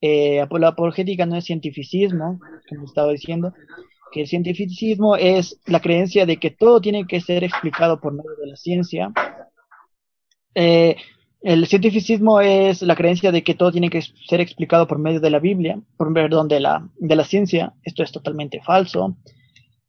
Eh, 0.00 0.44
la 0.50 0.68
apologética 0.68 1.26
no 1.26 1.36
es 1.36 1.44
cientificismo, 1.44 2.40
como 2.68 2.84
estaba 2.84 3.12
diciendo, 3.12 3.54
que 4.12 4.20
el 4.20 4.28
cientificismo 4.28 5.16
es 5.16 5.58
la 5.66 5.80
creencia 5.80 6.26
de 6.26 6.36
que 6.36 6.50
todo 6.50 6.80
tiene 6.80 7.06
que 7.06 7.20
ser 7.20 7.42
explicado 7.42 7.98
por 8.00 8.12
medio 8.12 8.36
de 8.40 8.46
la 8.46 8.56
ciencia. 8.56 9.12
Eh, 10.54 10.96
el 11.40 11.66
cientificismo 11.66 12.40
es 12.40 12.82
la 12.82 12.94
creencia 12.94 13.32
de 13.32 13.42
que 13.42 13.54
todo 13.54 13.72
tiene 13.72 13.90
que 13.90 14.02
ser 14.02 14.40
explicado 14.40 14.86
por 14.86 14.98
medio 14.98 15.18
de 15.18 15.30
la 15.30 15.40
Biblia, 15.40 15.80
por, 15.96 16.12
perdón, 16.12 16.46
de 16.46 16.60
la, 16.60 16.88
de 16.96 17.16
la 17.16 17.24
ciencia. 17.24 17.74
Esto 17.82 18.04
es 18.04 18.12
totalmente 18.12 18.60
falso. 18.60 19.16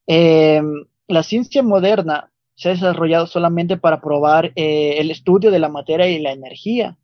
Eh, 0.08 0.62
la 1.08 1.22
ciencia 1.22 1.62
moderna 1.62 2.32
se 2.56 2.70
ha 2.70 2.72
desarrollado 2.72 3.28
solamente 3.28 3.78
para 3.78 4.02
probar 4.02 4.52
eh, 4.56 4.96
el 4.98 5.12
estudio 5.12 5.52
de 5.52 5.60
la 5.60 5.70
materia 5.70 6.10
y 6.10 6.20
la 6.20 6.32
energía. 6.32 6.98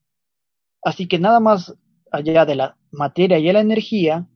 Así 0.82 1.08
que 1.08 1.20
nada 1.20 1.40
más 1.40 1.76
allá 2.12 2.46
de 2.46 2.56
la 2.56 2.78
materia 2.92 3.38
y 3.38 3.52
la 3.52 3.60
energía 3.60 4.28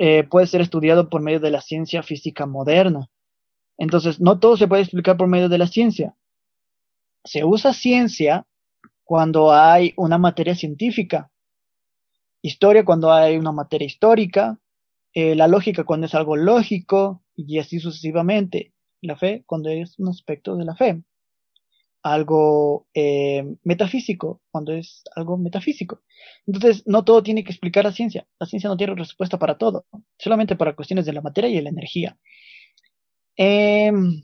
eh, 0.00 0.22
puede 0.22 0.46
ser 0.46 0.60
estudiado 0.60 1.08
por 1.08 1.20
medio 1.22 1.40
de 1.40 1.50
la 1.50 1.60
ciencia 1.60 2.04
física 2.04 2.46
moderna. 2.46 3.10
Entonces, 3.76 4.20
no 4.20 4.38
todo 4.38 4.56
se 4.56 4.68
puede 4.68 4.82
explicar 4.82 5.16
por 5.16 5.26
medio 5.26 5.48
de 5.48 5.58
la 5.58 5.66
ciencia. 5.66 6.14
Se 7.24 7.44
usa 7.44 7.72
ciencia 7.72 8.46
cuando 9.02 9.52
hay 9.52 9.94
una 9.96 10.16
materia 10.16 10.54
científica, 10.54 11.32
historia 12.42 12.84
cuando 12.84 13.12
hay 13.12 13.36
una 13.36 13.50
materia 13.50 13.86
histórica, 13.86 14.60
eh, 15.14 15.34
la 15.34 15.48
lógica 15.48 15.82
cuando 15.82 16.06
es 16.06 16.14
algo 16.14 16.36
lógico 16.36 17.22
y 17.34 17.58
así 17.58 17.80
sucesivamente 17.80 18.72
la 19.00 19.16
fe 19.16 19.42
cuando 19.46 19.68
es 19.68 19.98
un 19.98 20.08
aspecto 20.08 20.54
de 20.54 20.64
la 20.64 20.76
fe. 20.76 21.02
Algo 22.02 22.86
eh, 22.94 23.44
metafísico, 23.64 24.40
cuando 24.50 24.72
es 24.72 25.02
algo 25.14 25.36
metafísico. 25.36 26.02
Entonces, 26.46 26.82
no 26.86 27.04
todo 27.04 27.22
tiene 27.22 27.44
que 27.44 27.50
explicar 27.50 27.84
la 27.84 27.92
ciencia. 27.92 28.26
La 28.38 28.46
ciencia 28.46 28.68
no 28.68 28.76
tiene 28.76 28.94
respuesta 28.94 29.38
para 29.38 29.58
todo, 29.58 29.86
solamente 30.18 30.56
para 30.56 30.74
cuestiones 30.74 31.06
de 31.06 31.12
la 31.12 31.22
materia 31.22 31.50
y 31.50 31.56
de 31.56 31.62
la 31.62 31.70
energía. 31.70 32.16
Em, 33.36 34.22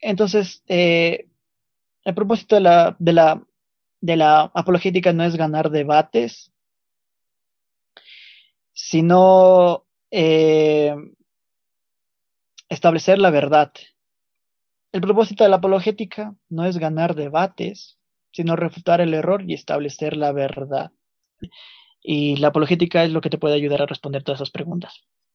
entonces, 0.00 0.62
eh, 0.68 1.28
el 2.04 2.14
propósito 2.14 2.56
de 2.56 2.60
la, 2.60 2.96
de, 2.98 3.12
la, 3.12 3.42
de 4.00 4.16
la 4.16 4.50
apologética 4.54 5.12
no 5.12 5.24
es 5.24 5.36
ganar 5.36 5.70
debates, 5.70 6.52
sino 8.72 9.86
eh, 10.10 10.94
establecer 12.68 13.18
la 13.18 13.30
verdad. 13.30 13.72
El 14.94 15.00
propósito 15.00 15.42
de 15.42 15.50
la 15.50 15.56
apologética 15.56 16.36
no 16.48 16.66
es 16.66 16.78
ganar 16.78 17.16
debates, 17.16 17.98
sino 18.30 18.54
refutar 18.54 19.00
el 19.00 19.12
error 19.12 19.42
y 19.44 19.52
establecer 19.52 20.16
la 20.16 20.30
verdad. 20.30 20.92
Y 22.00 22.36
la 22.36 22.48
apologética 22.48 23.02
es 23.02 23.10
lo 23.10 23.20
que 23.20 23.28
te 23.28 23.38
puede 23.38 23.56
ayudar 23.56 23.82
a 23.82 23.86
responder 23.86 24.22
todas 24.22 24.40
esas 24.40 24.52
preguntas. 24.52 25.02